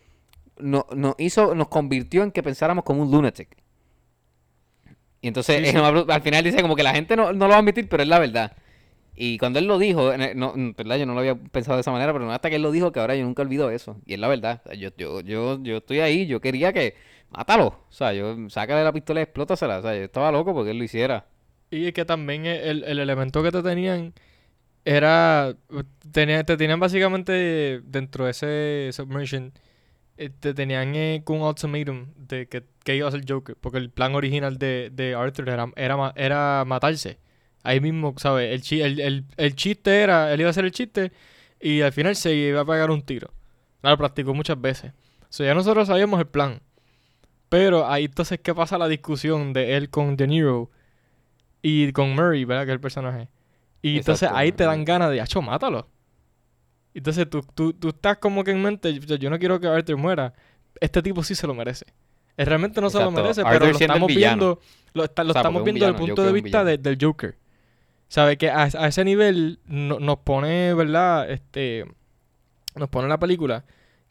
no, 0.58 0.86
nos 0.94 1.14
hizo, 1.18 1.54
nos 1.54 1.68
convirtió 1.68 2.22
en 2.22 2.30
que 2.30 2.42
pensáramos 2.42 2.84
como 2.84 3.02
un 3.02 3.10
lunatic. 3.10 3.56
Y 5.22 5.28
entonces 5.28 5.66
Sí, 5.66 5.72
sí. 5.72 5.76
al 5.78 6.22
final 6.22 6.44
dice 6.44 6.60
como 6.60 6.76
que 6.76 6.82
la 6.82 6.92
gente 6.92 7.16
no, 7.16 7.32
no 7.32 7.46
lo 7.46 7.50
va 7.50 7.56
a 7.56 7.58
admitir, 7.60 7.88
pero 7.88 8.02
es 8.02 8.08
la 8.08 8.18
verdad. 8.18 8.56
Y 9.14 9.38
cuando 9.38 9.58
él 9.58 9.66
lo 9.66 9.78
dijo, 9.78 10.12
no, 10.34 10.54
mm, 10.56 10.72
verdad, 10.76 10.96
yo 10.98 11.06
no 11.06 11.14
lo 11.14 11.20
había 11.20 11.34
pensado 11.36 11.76
de 11.76 11.82
esa 11.82 11.92
manera, 11.92 12.12
pero 12.12 12.24
no 12.24 12.32
hasta 12.32 12.48
que 12.50 12.56
él 12.56 12.62
lo 12.62 12.70
dijo 12.72 12.92
que 12.92 13.00
ahora 13.00 13.14
yo 13.16 13.24
nunca 13.24 13.42
olvido 13.42 13.70
eso. 13.70 13.98
Y 14.06 14.14
es 14.14 14.20
la 14.20 14.28
verdad. 14.28 14.62
Yo, 14.78 14.90
yo, 14.96 15.20
yo, 15.20 15.62
yo 15.62 15.76
estoy 15.78 16.00
ahí, 16.00 16.26
yo 16.26 16.40
quería 16.40 16.72
que 16.72 16.96
mátalo. 17.30 17.66
O 17.68 17.92
sea, 17.92 18.12
yo 18.14 18.36
sácale 18.48 18.82
la 18.84 18.92
pistola 18.92 19.20
y 19.20 19.24
explótasela. 19.24 19.78
O 19.78 19.82
sea, 19.82 19.94
yo 19.96 20.04
estaba 20.04 20.32
loco 20.32 20.54
porque 20.54 20.70
él 20.70 20.78
lo 20.78 20.84
hiciera. 20.84 21.26
Y 21.70 21.86
es 21.88 21.92
que 21.94 22.04
también 22.04 22.46
el, 22.46 22.84
el 22.84 22.98
elemento 22.98 23.42
que 23.42 23.50
te 23.52 23.62
tenían 23.62 24.14
era. 24.84 25.56
Tenía, 26.12 26.44
te 26.44 26.56
tenían 26.56 26.80
básicamente 26.80 27.80
dentro 27.84 28.24
de 28.26 28.30
ese 28.32 28.90
submersion. 28.92 29.52
eh, 30.16 30.30
Te 30.30 30.54
tenían 30.54 30.94
eh, 30.96 31.22
con 31.24 31.38
un 31.42 31.48
ultimatum 31.48 32.08
de 32.16 32.46
que, 32.48 32.64
que 32.84 32.96
iba 32.96 33.08
a 33.08 33.12
ser 33.12 33.24
Joker. 33.28 33.56
Porque 33.60 33.78
el 33.78 33.90
plan 33.90 34.14
original 34.14 34.58
de, 34.58 34.90
de 34.92 35.14
Arthur 35.14 35.48
era, 35.48 35.72
era, 35.76 36.12
era 36.16 36.64
matarse. 36.66 37.18
Ahí 37.62 37.80
mismo, 37.80 38.14
¿sabes? 38.18 38.52
El, 38.52 38.62
chi- 38.62 38.80
el, 38.82 38.98
el, 39.00 39.24
el 39.36 39.54
chiste 39.54 40.00
era. 40.00 40.32
Él 40.32 40.40
iba 40.40 40.48
a 40.48 40.50
hacer 40.50 40.64
el 40.64 40.72
chiste. 40.72 41.12
Y 41.60 41.80
al 41.82 41.92
final 41.92 42.16
se 42.16 42.34
iba 42.34 42.60
a 42.60 42.64
pegar 42.64 42.90
un 42.90 43.02
tiro. 43.02 43.30
Lo 43.82 43.96
practicó 43.96 44.34
muchas 44.34 44.60
veces. 44.60 44.92
O 45.22 45.26
sea, 45.28 45.46
ya 45.46 45.54
nosotros 45.54 45.86
sabíamos 45.88 46.18
el 46.20 46.26
plan. 46.26 46.60
Pero 47.48 47.86
ahí 47.88 48.04
entonces, 48.06 48.40
¿qué 48.42 48.54
pasa 48.54 48.78
la 48.78 48.88
discusión 48.88 49.52
de 49.52 49.76
él 49.76 49.90
con 49.90 50.16
De 50.16 50.26
Niro? 50.26 50.70
y 51.64 51.92
con 51.92 52.14
Murray, 52.16 52.44
¿verdad? 52.44 52.64
Que 52.64 52.70
es 52.72 52.74
el 52.74 52.80
personaje. 52.80 53.28
Y 53.82 53.90
entonces 53.98 54.28
ahí 54.40 54.50
te 54.50 54.64
dan 54.64 54.84
ganas 54.84 55.10
de, 55.10 55.20
acho, 55.20 55.40
mátalo. 55.42 55.88
Entonces 56.94 57.28
tú, 57.30 57.42
tú, 57.54 57.72
tú 57.72 57.90
estás 57.90 58.18
como 58.18 58.42
que 58.44 58.50
en 58.50 58.60
mente, 58.62 58.98
yo, 58.98 59.16
yo 59.16 59.30
no 59.30 59.38
quiero 59.38 59.60
que 59.60 59.66
Arthur 59.68 59.96
muera. 59.96 60.34
Este 60.80 61.00
tipo 61.02 61.22
sí 61.22 61.34
se 61.36 61.46
lo 61.46 61.54
merece. 61.54 61.86
Él 62.36 62.46
realmente 62.46 62.80
no 62.80 62.90
se 62.90 62.98
lo 63.04 63.10
merece, 63.22 63.42
Arthur 63.42 63.52
pero 63.60 63.72
lo 63.72 63.78
estamos 63.92 64.08
viendo, 64.36 64.60
lo, 64.94 65.04
está- 65.04 65.22
lo 65.24 65.30
O 65.30 65.32
sea, 65.32 65.40
estamos 65.42 65.64
viendo 65.64 65.86
desde 65.86 65.90
el 65.90 65.94
punto 66.08 66.22
de 66.22 66.32
vista 66.42 66.64
de- 66.64 66.78
del 66.78 66.98
Joker. 67.00 67.38
¿Sabe? 68.12 68.36
Que 68.36 68.50
a, 68.50 68.64
a 68.64 68.88
ese 68.88 69.04
nivel 69.06 69.58
no- 69.64 69.98
nos 69.98 70.18
pone, 70.18 70.74
¿verdad? 70.74 71.30
Este, 71.30 71.86
nos 72.74 72.90
pone 72.90 73.08
la 73.08 73.18
película 73.18 73.64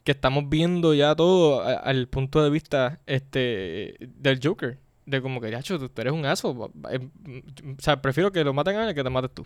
que 0.04 0.12
estamos 0.14 0.50
viendo 0.50 0.96
ya 0.96 1.16
todo 1.16 1.64
al 1.64 2.08
punto 2.08 2.44
de 2.44 2.50
vista 2.50 3.00
este 3.06 3.98
del 4.00 4.40
Joker. 4.44 4.80
De 5.06 5.22
como 5.22 5.40
que, 5.40 5.52
yacho, 5.52 5.78
tú 5.78 6.02
eres 6.02 6.14
un 6.14 6.26
aso. 6.26 6.50
O 6.52 6.72
sea, 7.80 8.02
prefiero 8.02 8.32
que 8.32 8.44
lo 8.44 8.54
maten 8.54 8.78
a 8.78 8.90
él 8.90 8.96
que 8.96 9.04
te 9.04 9.10
mates 9.12 9.32
tú. 9.36 9.46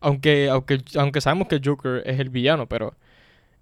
Aunque, 0.00 0.48
aunque, 0.50 0.80
aunque 0.96 1.20
sabemos 1.20 1.48
que 1.48 1.56
el 1.56 1.62
Joker 1.64 2.02
es 2.06 2.20
el 2.20 2.30
villano, 2.30 2.68
pero 2.68 2.96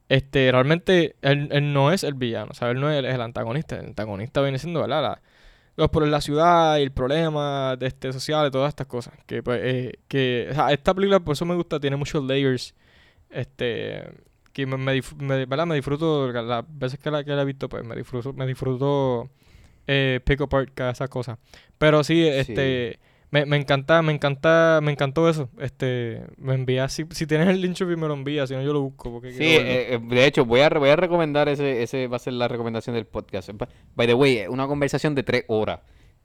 este 0.09 0.53
realmente 0.53 1.17
él, 1.23 1.49
él 1.53 1.73
no 1.73 1.93
es 1.93 2.05
el 2.05 2.15
villano, 2.15 2.51
o 2.53 2.55
sea, 2.55 2.71
él 2.71 2.81
no 2.81 2.91
es 2.91 2.99
el, 2.99 3.07
el 3.07 3.21
antagonista. 3.21 3.77
El 3.79 3.87
antagonista 3.89 4.43
viene 4.43 4.59
siendo, 4.59 4.81
¿verdad? 4.83 5.03
La, 5.03 5.23
los 5.77 5.89
por 5.91 6.07
la 6.07 6.21
ciudad 6.21 6.79
y 6.79 6.83
el 6.83 6.93
problema 6.93 7.77
de 7.77 7.87
este 7.87 8.13
social 8.13 8.47
y 8.47 8.51
todas 8.51 8.69
estas 8.71 8.87
cosas. 8.87 9.15
Que, 9.27 9.43
pues, 9.43 9.61
eh, 9.63 9.93
que 10.09 10.49
o 10.51 10.55
sea, 10.55 10.73
esta 10.73 10.95
película, 10.95 11.21
por 11.21 11.33
eso 11.35 11.45
me 11.45 11.55
gusta, 11.55 11.81
tiene 11.81 11.97
muchos 11.97 12.23
layers. 12.25 12.75
Este, 13.31 14.05
que 14.53 14.67
me, 14.67 14.77
me, 14.77 15.01
me- 15.19 15.47
¿verdad? 15.47 15.67
me 15.67 15.75
disfruto, 15.75 16.31
las 16.33 16.65
veces 16.69 16.99
que 17.01 17.11
la, 17.11 17.25
que 17.25 17.33
la 17.33 17.43
he 17.43 17.45
visto, 17.45 17.69
pues 17.69 17.85
me 17.85 17.97
disfruto, 17.97 18.33
me 18.33 18.47
disfruto 18.47 19.31
eh, 19.87 20.21
pick 20.25 20.41
apart 20.43 20.71
cada 20.75 20.93
esas 20.93 21.09
cosas. 21.09 21.39
Pero 21.79 22.05
sí, 22.05 22.25
este, 22.27 23.01
me, 23.35 23.47
me 23.47 23.57
encanta, 23.57 24.01
me 24.01 24.13
encanta, 24.13 24.79
me 24.81 24.93
encantó 24.93 25.29
eso. 25.29 25.49
Este, 25.59 26.23
me 26.37 26.55
envías, 26.55 26.93
si, 26.93 27.05
si 27.11 27.27
tienes 27.27 27.49
el 27.49 27.61
link 27.61 27.81
me 27.81 28.07
lo 28.07 28.15
envías, 28.15 28.49
si 28.49 28.55
no 28.55 28.63
yo 28.63 28.73
lo 28.73 28.81
busco. 28.83 29.11
Porque 29.11 29.33
Sí, 29.33 29.43
eh, 29.43 29.95
eh, 29.95 30.01
de 30.01 30.25
hecho, 30.25 30.45
voy 30.45 30.61
a, 30.61 30.69
voy 30.69 30.91
a 30.91 30.95
recomendar 30.95 31.49
ese, 31.49 31.83
ese 31.83 32.07
va 32.07 32.15
a 32.15 32.21
ser 32.21 32.35
la 32.35 32.47
recomendación 32.47 32.95
del 32.95 33.07
podcast. 33.07 33.51
By 33.97 34.07
the 34.07 34.15
way, 34.15 34.39
es 34.39 34.49
una 34.49 34.69
conversación 34.69 35.17
de 35.17 35.25
tres 35.25 35.45
horas, 35.49 35.81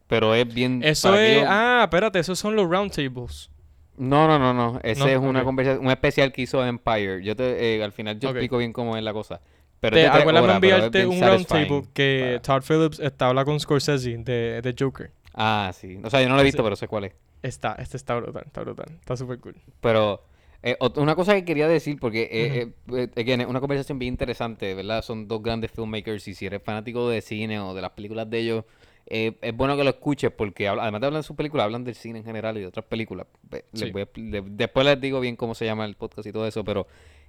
pero 0.06 0.36
es 0.36 0.54
bien... 0.54 0.84
eso 0.84 1.16
es, 1.16 1.44
ah, 1.48 1.82
espérate, 1.86 2.20
esos 2.20 2.38
son 2.38 2.56
los 2.56 2.70
roundtables. 2.70 3.50
No, 3.98 4.28
no, 4.28 4.38
no, 4.38 4.54
no. 4.54 4.80
Ese 4.84 5.00
No, 5.00 5.08
es 5.08 5.18
una 5.18 5.40
ok. 5.40 5.46
conversación, 5.46 5.84
un 5.84 5.92
especial 5.92 6.32
que 6.32 6.44
hizo 6.44 6.64
Empire. 6.64 7.24
Yo 7.24 7.36
te, 7.36 7.76
eh, 7.76 7.84
al 7.84 7.92
final 7.92 8.20
yo 8.20 8.30
explico 8.30 8.60
bien 8.60 8.72
cómo 8.72 8.96
es 8.96 9.04
la 9.04 9.14
cosa. 9.14 9.42
Pero 9.80 9.96
Te, 9.96 10.06
es 10.06 10.14
de 10.14 10.20
tres 10.20 10.28
horas, 10.28 10.56
enviarte 10.56 11.08
un 11.08 11.22
roundtable 11.22 11.84
que 11.92 12.40
Todd 12.44 12.62
Phillips 12.62 13.00
está 13.00 13.30
habla 13.30 13.46
con 13.46 13.60
Scorsese 13.60 14.16
de, 14.20 14.62
de 14.62 14.76
Joker. 14.78 15.12
Ah, 15.42 15.72
sí. 15.74 15.98
O 16.04 16.10
sea, 16.10 16.22
yo 16.22 16.28
no 16.30 16.36
lo 16.36 16.42
he 16.42 16.44
visto, 16.44 16.62
Sí. 16.62 16.64
pero 16.64 16.76
sé 16.76 16.88
cuál 16.88 17.06
es. 17.06 17.14
Está, 17.42 17.74
este 17.80 17.96
está 17.98 18.16
brutal, 18.16 18.44
está 18.46 18.62
brutal, 18.62 18.88
está 19.00 19.16
súper 19.16 19.40
cool. 19.40 19.56
Pero 19.80 20.22
eh, 20.62 20.78
una 20.98 21.16
cosa 21.16 21.34
que 21.34 21.46
quería 21.46 21.68
decir, 21.70 21.98
porque 22.00 22.24
eh, 22.24 22.74
eh, 22.92 23.08
eh, 23.16 23.22
again, 23.22 23.40
es 23.42 23.48
una 23.48 23.62
conversación 23.62 23.98
bien 23.98 24.14
interesante, 24.14 24.74
¿verdad? 24.76 25.02
Son 25.02 25.28
dos 25.30 25.42
grandes 25.42 25.72
filmmakers 25.72 26.28
y 26.28 26.34
si 26.36 26.46
eres 26.46 26.62
fanático 26.62 27.08
de 27.10 27.22
cine 27.22 27.60
o 27.62 27.74
de 27.74 27.82
las 27.82 27.92
películas 27.92 28.30
de 28.30 28.40
ellos, 28.40 28.66
eh, 29.06 29.38
es 29.42 29.56
bueno 29.56 29.78
que 29.78 29.86
lo 29.86 29.90
escuches 29.92 30.32
porque 30.32 30.68
además 30.68 31.00
de 31.00 31.08
hablar 31.08 31.22
de 31.22 31.24
sus 31.24 31.38
películas, 31.38 31.64
hablan 31.64 31.86
del 31.86 31.96
cine 31.96 32.20
en 32.20 32.26
general 32.26 32.58
y 32.58 32.60
de 32.60 32.68
otras 32.68 32.86
películas. 32.86 33.26
Les 33.50 33.64
Sí. 33.74 33.90
voy 33.92 34.02
a 34.02 34.08
después 34.14 34.86
les 34.86 35.00
digo 35.00 35.22
bien 35.22 35.38
cómo 35.38 35.56
se 35.56 35.64
llama 35.64 35.86
el 35.86 35.96
podcast 35.96 36.28
y 36.28 36.34
todo 36.34 36.46
eso, 36.46 36.66
pero 36.66 36.86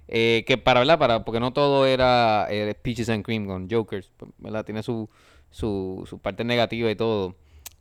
eh, 0.09 0.43
que 0.45 0.57
para 0.57 0.81
hablar, 0.81 0.99
para, 0.99 1.23
porque 1.23 1.39
no 1.39 1.53
todo 1.53 1.85
era 1.85 2.49
Peaches 2.81 3.07
and 3.07 3.23
Cream 3.23 3.45
con 3.47 3.69
Jokers, 3.69 4.11
¿verdad? 4.39 4.65
Tiene 4.65 4.83
su, 4.83 5.09
su, 5.49 6.03
su 6.05 6.19
parte 6.19 6.43
negativa 6.43 6.91
y 6.91 6.95
todo. 6.95 7.35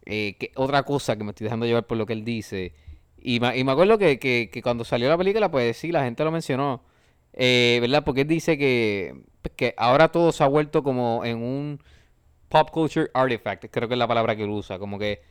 Eh, 0.07 0.37
que 0.39 0.53
otra 0.57 0.83
cosa 0.85 1.17
que 1.17 1.25
me 1.25 1.31
estoy 1.31 1.45
dejando 1.45 1.67
llevar 1.67 1.87
por 1.87 1.99
lo 1.99 2.07
que 2.07 2.13
él 2.15 2.25
dice. 2.25 2.75
Y, 3.23 3.41
me- 3.41 3.59
acuerdo 3.73 3.99
que, 3.99 4.19
cuando 4.63 4.85
salió 4.85 5.09
la 5.09 5.19
película, 5.19 5.51
pues 5.51 5.77
sí, 5.77 5.93
la 5.93 6.05
gente 6.05 6.25
lo 6.25 6.31
mencionó. 6.33 6.83
eh, 7.35 7.79
¿Verdad? 7.81 8.05
Porque 8.05 8.23
él 8.23 8.29
dice 8.29 8.59
que, 8.59 9.15
pues, 9.43 9.55
que 9.57 9.75
ahora 9.77 10.11
todo 10.11 10.33
se 10.33 10.43
ha 10.45 10.49
vuelto 10.49 10.83
como 10.83 11.25
en 11.25 11.39
un 11.43 11.81
pop 12.49 12.71
culture 12.71 13.11
artifact, 13.15 13.67
creo 13.71 13.89
que 13.89 13.95
es 13.95 13.99
la 13.99 14.09
palabra 14.09 14.37
que 14.37 14.45
él 14.45 14.51
usa. 14.51 14.79
Como 14.79 14.99
que, 14.99 15.23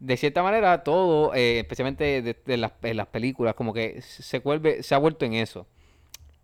de 0.00 0.16
cierta 0.16 0.42
manera, 0.42 0.82
todo, 0.84 1.34
eh, 1.34 1.60
especialmente 1.60 2.22
de 2.22 2.56
las, 2.58 2.72
en 2.82 2.96
las 2.98 3.08
películas, 3.08 3.54
como 3.54 3.72
que 3.74 4.02
se 4.02 4.38
vuelve, 4.40 4.82
se 4.82 4.94
ha 4.94 4.98
vuelto 4.98 5.24
en 5.26 5.34
eso. 5.34 5.66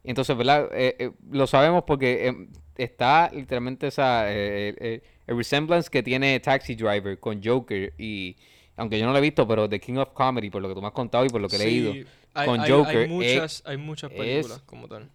Entonces, 0.05 0.37
¿verdad? 0.37 0.69
Eh, 0.73 0.97
eh, 0.99 1.11
lo 1.31 1.47
sabemos 1.47 1.85
porque 1.85 2.27
em, 2.27 2.49
está 2.77 3.31
literalmente 3.33 3.87
esa 3.89 4.25
eh, 4.33 5.03
el 5.27 5.37
resemblance 5.37 5.91
que 5.91 6.03
tiene 6.03 6.39
Taxi 6.41 6.75
Driver 6.75 7.19
con 7.21 7.43
Joker 7.45 7.93
y 7.99 8.37
aunque 8.77 8.99
yo 8.99 9.05
no 9.07 9.13
lo 9.13 9.19
he 9.19 9.21
visto, 9.21 9.47
pero 9.47 9.69
The 9.69 9.79
King 9.79 9.97
of 9.99 10.11
Comedy, 10.15 10.49
por 10.49 10.63
lo 10.63 10.69
que 10.69 10.75
tú 10.75 10.81
me 10.81 10.87
has 10.87 10.95
contado 10.95 11.25
y 11.27 11.29
por 11.29 11.41
lo 11.41 11.49
que 11.49 11.57
he 11.57 11.59
leído, 11.59 11.93
hay, 12.33 12.47
con 12.47 12.61
hay- 12.61 12.71
Joker 12.71 12.97
hay 13.03 13.09
muchas, 13.09 13.63
hay 13.67 13.77
muchas 13.77 14.11
películas 14.11 14.57
es- 14.59 14.63
como 14.65 14.89
tal. 14.89 15.11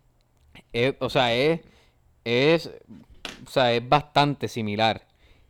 es- 0.71 0.93
o 0.99 1.09
sea, 1.09 1.33
es, 1.33 1.61
es, 2.23 2.69
o 3.45 3.49
sea, 3.49 3.73
es 3.73 3.87
bastante 3.89 4.47
similar. 4.47 5.01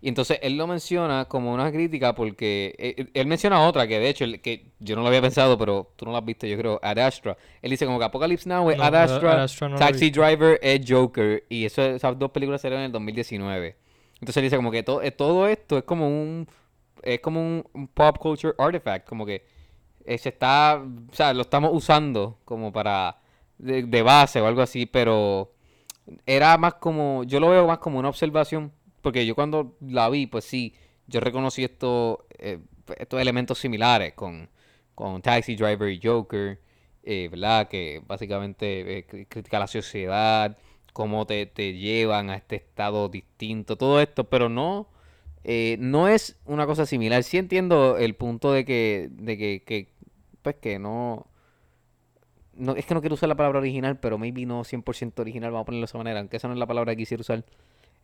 Y 0.06 0.10
entonces 0.10 0.38
él 0.44 0.56
lo 0.56 0.68
menciona 0.68 1.26
como 1.26 1.52
una 1.52 1.72
crítica 1.72 2.14
porque 2.14 2.76
eh, 2.78 2.94
él, 2.96 3.10
él 3.12 3.26
menciona 3.26 3.68
otra 3.68 3.88
que 3.88 3.98
de 3.98 4.08
hecho 4.08 4.26
que 4.40 4.68
yo 4.78 4.96
no 4.96 5.02
lo 5.02 5.08
había 5.08 5.20
pensado, 5.20 5.58
pero 5.58 5.94
tú 5.96 6.06
no 6.06 6.12
la 6.12 6.20
has 6.20 6.26
visto, 6.26 6.46
yo 6.46 6.56
creo, 6.60 6.80
Ad 6.84 7.00
Astra. 7.00 7.36
Él 7.60 7.72
dice 7.72 7.88
como 7.88 7.98
que 7.98 8.06
Apocalypse 8.06 8.48
Now 8.48 8.70
es 8.70 8.78
No, 8.78 8.84
Ad 8.84 8.94
Astra, 8.94 9.32
Ad 9.32 9.44
Astra 9.46 9.68
no 9.68 9.78
la 9.78 9.84
he 9.84 9.88
Taxi. 9.88 10.12
Driver 10.12 10.60
es 10.62 10.82
Joker 10.88 11.44
y 11.50 11.66
eso, 11.66 11.82
esas 11.82 12.20
dos 12.20 12.30
películas 12.30 12.62
salieron 12.62 12.82
en 12.82 12.86
el 12.86 12.92
2019. 12.92 13.76
Entonces 14.14 14.38
él 14.38 14.44
dice 14.44 14.58
como 14.58 14.70
que 14.70 14.84
todo, 14.84 15.02
eh, 15.02 15.10
todo 15.10 15.48
esto 15.48 15.80
es 15.80 15.84
como 15.86 16.08
un 16.08 16.48
es 17.02 17.20
como 17.22 17.42
un, 17.42 17.68
un 17.74 17.88
pop 17.88 18.20
culture 18.20 18.54
artifact, 18.60 19.10
como 19.10 19.26
que 19.26 19.44
eh, 20.06 20.20
se 20.20 20.30
está, 20.30 20.84
o 21.12 21.16
sea, 21.16 21.34
lo 21.34 21.42
estamos 21.42 21.72
usando 21.74 22.38
como 22.46 22.72
para 22.72 23.18
de, 23.58 23.82
de 23.82 24.02
base 24.04 24.40
o 24.40 24.46
algo 24.46 24.62
así, 24.62 24.86
pero 24.86 25.52
era 26.28 26.56
más 26.60 26.76
como, 26.76 27.24
yo 27.24 27.40
lo 27.40 27.50
veo 27.50 27.66
más 27.66 27.80
como 27.80 27.98
una 27.98 28.10
observación, 28.10 28.72
porque 29.06 29.26
yo 29.26 29.36
cuando 29.36 29.78
la 29.82 30.10
vi, 30.10 30.28
pues 30.28 30.46
sí, 30.46 30.74
yo 31.08 31.20
reconocí 31.22 31.64
estos, 31.64 32.20
eh, 32.40 32.60
estos 32.98 33.22
elementos 33.22 33.60
similares 33.60 34.14
con, 34.14 34.50
con 34.96 35.22
Taxi 35.22 35.56
Driver 35.56 35.90
y 35.90 36.00
Joker, 36.04 36.60
eh, 37.04 37.28
¿verdad? 37.32 37.68
Que 37.70 38.02
básicamente 38.08 39.00
eh, 39.00 39.08
cri- 39.08 39.28
critica 39.30 39.60
la 39.60 39.68
sociedad, 39.68 40.58
cómo 40.94 41.26
te, 41.28 41.46
te 41.46 41.74
llevan 41.74 42.30
a 42.30 42.36
este 42.36 42.58
estado 42.58 43.10
distinto, 43.10 43.78
todo 43.78 44.02
esto, 44.02 44.26
pero 44.30 44.50
no, 44.50 44.88
eh, 45.44 45.78
no 45.80 46.08
es 46.08 46.38
una 46.46 46.66
cosa 46.66 46.86
similar. 46.86 47.24
Sí 47.24 47.38
entiendo 47.38 47.98
el 47.98 48.16
punto 48.16 48.52
de 48.52 48.66
que, 48.66 49.10
de 49.12 49.38
que, 49.38 49.64
que, 49.66 49.90
pues 50.42 50.56
que 50.58 50.80
no, 50.80 51.28
no, 52.54 52.74
es 52.76 52.86
que 52.86 52.94
no 52.94 53.02
quiero 53.02 53.16
usar 53.16 53.30
la 53.30 53.36
palabra 53.36 53.60
original, 53.60 54.00
pero 54.00 54.18
maybe 54.18 54.46
no 54.46 54.64
100% 54.64 55.22
original, 55.22 55.52
vamos 55.52 55.64
a 55.64 55.66
ponerlo 55.66 55.86
de 55.86 55.90
esa 55.90 55.98
manera, 55.98 56.20
aunque 56.20 56.38
esa 56.38 56.48
no 56.48 56.54
es 56.54 56.60
la 56.60 56.68
palabra 56.68 56.94
que 56.94 56.98
quisiera 56.98 57.22
usar. 57.22 57.44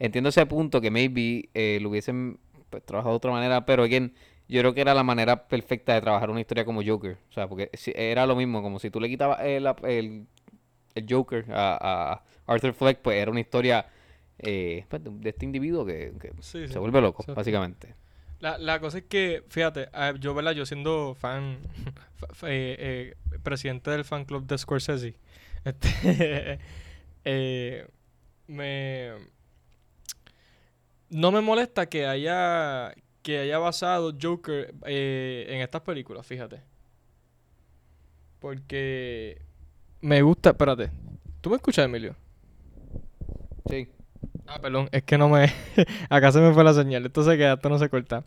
Entiendo 0.03 0.29
ese 0.29 0.45
punto 0.47 0.81
que 0.81 0.89
maybe 0.89 1.49
eh, 1.53 1.77
lo 1.79 1.89
hubiesen 1.89 2.39
pues, 2.71 2.83
trabajado 2.83 3.13
de 3.13 3.17
otra 3.17 3.31
manera, 3.31 3.65
pero 3.67 3.83
again, 3.83 4.13
yo 4.49 4.59
creo 4.61 4.73
que 4.73 4.81
era 4.81 4.95
la 4.95 5.03
manera 5.03 5.47
perfecta 5.47 5.93
de 5.93 6.01
trabajar 6.01 6.31
una 6.31 6.39
historia 6.41 6.65
como 6.65 6.81
Joker. 6.83 7.17
O 7.29 7.33
sea, 7.33 7.47
porque 7.47 7.69
era 7.93 8.25
lo 8.25 8.35
mismo, 8.35 8.63
como 8.63 8.79
si 8.79 8.89
tú 8.89 8.99
le 8.99 9.09
quitabas 9.09 9.41
el, 9.41 9.67
el, 9.83 10.25
el 10.95 11.05
Joker 11.07 11.45
a, 11.51 12.13
a 12.13 12.23
Arthur 12.51 12.73
Fleck, 12.73 12.97
pues 12.99 13.17
era 13.17 13.29
una 13.29 13.41
historia 13.41 13.85
eh, 14.39 14.85
pues, 14.89 15.01
de 15.03 15.29
este 15.29 15.45
individuo 15.45 15.85
que, 15.85 16.13
que 16.19 16.29
Sí, 16.39 16.65
sí, 16.65 16.73
se 16.73 16.79
vuelve 16.79 16.99
loco, 16.99 17.23
básicamente. 17.35 17.93
La, 18.39 18.57
la 18.57 18.79
cosa 18.79 18.97
es 18.97 19.03
que, 19.03 19.43
fíjate, 19.49 19.87
yo, 20.19 20.33
¿verdad? 20.33 20.53
Yo 20.53 20.65
siendo 20.65 21.13
fan, 21.13 21.59
fa- 22.15 22.27
fa- 22.33 22.47
eh, 22.49 22.75
eh, 22.79 23.15
presidente 23.43 23.91
del 23.91 24.03
fan 24.03 24.25
club 24.25 24.47
de 24.47 24.57
Scorsese, 24.57 25.13
este, 25.63 26.59
me... 28.47 29.11
No 31.11 31.31
me 31.31 31.41
molesta 31.41 31.87
que 31.87 32.07
haya, 32.07 32.93
que 33.21 33.37
haya 33.39 33.59
basado 33.59 34.13
Joker 34.19 34.73
eh, 34.85 35.45
en 35.49 35.61
estas 35.61 35.81
películas, 35.81 36.25
fíjate. 36.25 36.61
Porque 38.39 39.39
me 40.01 40.21
gusta, 40.21 40.49
espérate, 40.49 40.89
¿tú 41.41 41.49
me 41.51 41.57
escuchas, 41.57 41.85
Emilio? 41.85 42.15
Sí. 43.69 43.87
Ah, 44.47 44.57
perdón, 44.59 44.89
es 44.91 45.03
que 45.03 45.17
no 45.17 45.29
me. 45.29 45.51
Acá 46.09 46.31
se 46.31 46.39
me 46.39 46.53
fue 46.53 46.63
la 46.63 46.73
señal, 46.73 47.05
esto 47.05 47.23
se 47.23 47.37
queda, 47.37 47.53
esto 47.53 47.69
no 47.69 47.77
se 47.77 47.89
corta. 47.89 48.23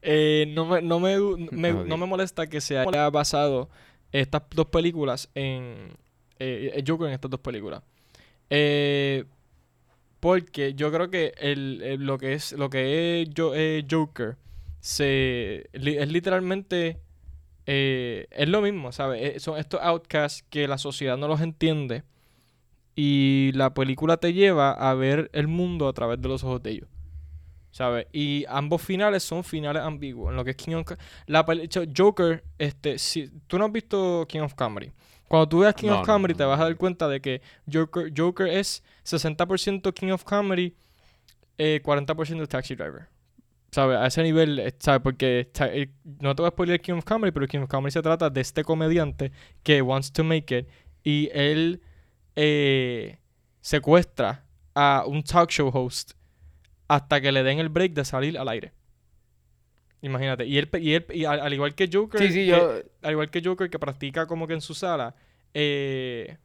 Eh, 0.00 0.46
no 0.54 0.64
me, 0.64 0.80
no 0.80 1.00
me, 1.00 1.18
me- 1.50 1.72
Ok. 1.72 1.86
no 1.86 1.96
me 1.96 2.06
molesta 2.06 2.46
que 2.46 2.60
se 2.60 2.78
haya 2.78 3.10
basado 3.10 3.68
estas 4.12 4.42
dos 4.54 4.66
películas 4.66 5.28
en. 5.34 5.96
Eh, 6.38 6.70
el 6.74 6.84
Joker 6.86 7.08
en 7.08 7.14
estas 7.14 7.30
dos 7.32 7.40
películas. 7.40 7.82
Eh, 8.48 9.24
porque 10.20 10.74
yo 10.74 10.90
creo 10.92 11.10
que 11.10 11.32
el, 11.38 11.80
el- 11.82 12.04
lo 12.06 12.18
que 12.18 12.32
es 12.34 12.52
lo 12.52 12.70
que 12.70 13.22
es 13.22 13.28
Jo- 13.36 13.54
eh, 13.54 13.84
Joker 13.90 14.36
se 14.80 15.68
li- 15.72 15.96
es 15.98 16.10
literalmente 16.10 16.98
eh, 17.66 18.26
es 18.30 18.48
lo 18.48 18.62
mismo, 18.62 18.92
¿sabes? 18.92 19.36
Eh, 19.36 19.40
son 19.40 19.58
estos 19.58 19.80
outcasts 19.82 20.44
que 20.50 20.66
la 20.68 20.78
sociedad 20.78 21.16
no 21.18 21.28
los 21.28 21.40
entiende 21.40 22.02
y 22.96 23.52
la 23.54 23.74
película 23.74 24.16
te 24.16 24.32
lleva 24.32 24.72
a 24.72 24.94
ver 24.94 25.30
el 25.32 25.46
mundo 25.48 25.86
a 25.88 25.92
través 25.92 26.20
de 26.20 26.28
los 26.28 26.42
ojos 26.44 26.62
de 26.62 26.70
ellos. 26.72 26.88
¿Sabes? 27.70 28.06
Y 28.12 28.44
ambos 28.48 28.82
finales 28.82 29.22
son 29.22 29.44
finales 29.44 29.82
ambiguos. 29.82 30.30
En 30.30 30.36
lo 30.36 30.44
que 30.44 30.50
es 30.52 30.56
King 30.56 30.76
of 30.76 30.92
la 31.26 31.44
Joker, 31.96 32.42
este, 32.58 32.98
si 32.98 33.30
tú 33.46 33.58
no 33.58 33.66
has 33.66 33.72
visto 33.72 34.26
King 34.28 34.40
of 34.40 34.54
Comedy. 34.54 34.90
Cuando 35.28 35.48
tú 35.48 35.58
veas 35.60 35.74
King 35.74 35.88
No, 35.88 36.00
of 36.00 36.06
Comedy 36.06 36.34
no, 36.34 36.38
te 36.38 36.44
vas 36.44 36.60
a 36.60 36.64
dar 36.64 36.76
cuenta 36.76 37.06
de 37.06 37.20
que 37.20 37.42
Joker, 37.70 38.12
Joker 38.16 38.48
es 38.48 38.82
60% 39.04 39.92
King 39.92 40.10
of 40.10 40.24
Comedy, 40.24 40.74
eh, 41.58 41.80
40% 41.84 42.48
Taxi 42.48 42.74
Driver. 42.74 43.08
¿Sabes? 43.70 43.98
A 43.98 44.06
ese 44.06 44.22
nivel, 44.22 44.58
eh, 44.58 44.74
¿sabes? 44.78 45.02
Porque 45.02 45.50
eh, 45.60 45.90
no 46.20 46.34
te 46.34 46.42
voy 46.42 46.48
a 46.48 46.50
spoiler 46.50 46.80
King 46.80 46.94
of 46.94 47.04
Comedy, 47.04 47.30
pero 47.32 47.46
King 47.46 47.60
of 47.60 47.68
Comedy 47.68 47.92
se 47.92 48.00
trata 48.00 48.30
de 48.30 48.40
este 48.40 48.64
comediante 48.64 49.30
que 49.62 49.82
wants 49.82 50.10
to 50.10 50.24
make 50.24 50.56
it 50.56 50.66
y 51.04 51.28
él 51.32 51.82
eh, 52.36 53.18
secuestra 53.60 54.44
a 54.74 55.04
un 55.06 55.22
talk 55.22 55.50
show 55.50 55.70
host 55.72 56.12
hasta 56.86 57.20
que 57.20 57.30
le 57.32 57.42
den 57.42 57.58
el 57.58 57.68
break 57.68 57.92
de 57.92 58.04
salir 58.04 58.38
al 58.38 58.48
aire. 58.48 58.72
Imagínate. 60.02 60.46
Y 60.46 60.58
él, 60.58 60.68
y 60.80 60.94
él 60.94 61.06
y 61.12 61.24
al, 61.24 61.40
al 61.40 61.52
igual 61.52 61.74
que 61.74 61.88
Joker, 61.92 62.20
Sí, 62.20 62.28
sí, 62.28 62.34
que- 62.40 62.46
yo... 62.46 62.82
al 63.02 63.10
igual 63.12 63.30
que 63.30 63.42
Joker 63.44 63.68
que 63.70 63.78
practica 63.78 64.26
como 64.26 64.46
que 64.46 64.54
en 64.54 64.60
su 64.60 64.74
sala, 64.74 65.14
eh, 65.54 66.36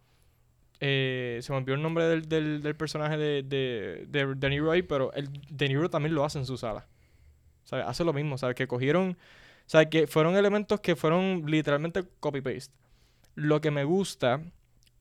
eh, 0.79 1.39
se 1.41 1.51
me 1.51 1.59
olvidó 1.59 1.75
el 1.75 1.81
nombre 1.81 2.05
del, 2.05 2.27
del, 2.27 2.61
del 2.61 2.75
personaje 2.75 3.17
de, 3.17 3.43
de, 3.43 4.05
de 4.07 4.35
De 4.35 4.49
Niro 4.49 4.71
ahí, 4.71 4.81
pero 4.81 5.13
el 5.13 5.29
De 5.49 5.67
Niro 5.69 5.89
también 5.89 6.15
lo 6.15 6.25
hace 6.25 6.39
en 6.39 6.45
su 6.45 6.57
sala. 6.57 6.87
¿Sabes? 7.63 7.85
Hace 7.87 8.03
lo 8.03 8.11
mismo, 8.11 8.37
¿sabes? 8.37 8.55
Que 8.55 8.67
cogieron, 8.67 9.17
¿sabes? 9.65 9.87
Que 9.89 10.07
fueron 10.07 10.35
elementos 10.35 10.81
que 10.81 10.95
fueron 10.95 11.43
literalmente 11.47 12.03
copy-paste. 12.19 12.73
Lo 13.35 13.61
que 13.61 13.71
me 13.71 13.83
gusta 13.85 14.41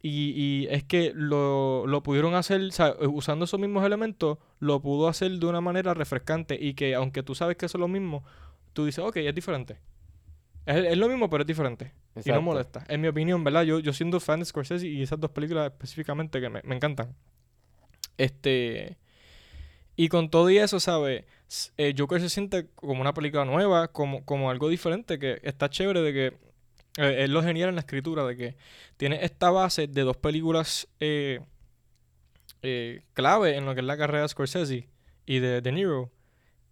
y, 0.03 0.33
y 0.37 0.67
es 0.71 0.85
que 0.85 1.13
lo, 1.15 1.87
lo 1.87 2.03
pudieron 2.03 2.35
hacer, 2.35 2.73
¿sabes? 2.73 2.97
Usando 3.09 3.45
esos 3.45 3.61
mismos 3.61 3.85
elementos, 3.85 4.39
lo 4.59 4.83
pudo 4.83 5.09
hacer 5.09 5.31
de 5.31 5.47
una 5.47 5.61
manera 5.61 5.95
refrescante 5.95 6.59
y 6.61 6.75
que 6.75 6.95
aunque 6.95 7.23
tú 7.23 7.35
sabes 7.35 7.57
que 7.57 7.67
eso 7.67 7.79
es 7.79 7.81
lo 7.81 7.89
mismo, 7.89 8.25
tú 8.73 8.85
dices, 8.85 9.05
ok, 9.05 9.17
es 9.19 9.35
diferente. 9.35 9.79
Es, 10.67 10.85
es 10.85 10.99
lo 10.99 11.09
mismo, 11.09 11.31
pero 11.31 11.43
es 11.43 11.47
diferente. 11.47 11.93
Y 12.25 12.31
no 12.31 12.43
molesta. 12.43 12.85
En 12.89 13.01
mi 13.01 13.09
opinión, 13.09 13.43
¿verdad? 13.43 13.63
Yo, 13.63 13.79
yo 13.79 13.93
siendo 13.93 14.21
fan 14.21 14.41
de 14.41 14.47
Scorsese 14.47 14.87
y 14.87 15.03
esas 15.03 15.19
dos 15.19 15.31
películas 15.31 15.73
específicamente 15.73 16.41
que 16.41 16.49
me, 16.51 16.61
me 16.65 16.75
encantan. 16.75 17.15
Este. 18.19 18.99
Y 19.97 20.09
con 20.09 20.31
todo 20.31 20.51
y 20.51 20.59
eso, 20.59 20.81
¿sabes? 20.81 21.25
Eh, 21.77 21.95
Joker 21.97 22.21
se 22.21 22.31
siente 22.31 22.69
como 22.75 23.01
una 23.01 23.15
película 23.15 23.45
nueva, 23.45 23.89
como, 23.89 24.25
como 24.25 24.51
algo 24.51 24.69
diferente, 24.69 25.19
que 25.19 25.41
está 25.43 25.71
chévere 25.71 26.03
de 26.03 26.13
que. 26.13 26.52
Eh, 26.99 27.25
es 27.25 27.31
lo 27.31 27.43
genial 27.43 27.69
en 27.71 27.75
la 27.77 27.81
escritura, 27.83 28.25
de 28.27 28.37
que 28.37 28.57
tiene 28.97 29.25
esta 29.25 29.51
base 29.51 29.87
de 29.87 30.03
dos 30.03 30.17
películas 30.17 30.89
eh, 31.01 31.41
eh, 32.63 33.03
clave 33.15 33.57
en 33.57 33.65
lo 33.67 33.75
que 33.75 33.81
es 33.81 33.87
la 33.87 33.97
carrera 33.97 34.23
de 34.23 34.29
Scorsese 34.29 34.89
y 35.27 35.39
de 35.39 35.61
De 35.61 35.73
Niro. 35.73 36.11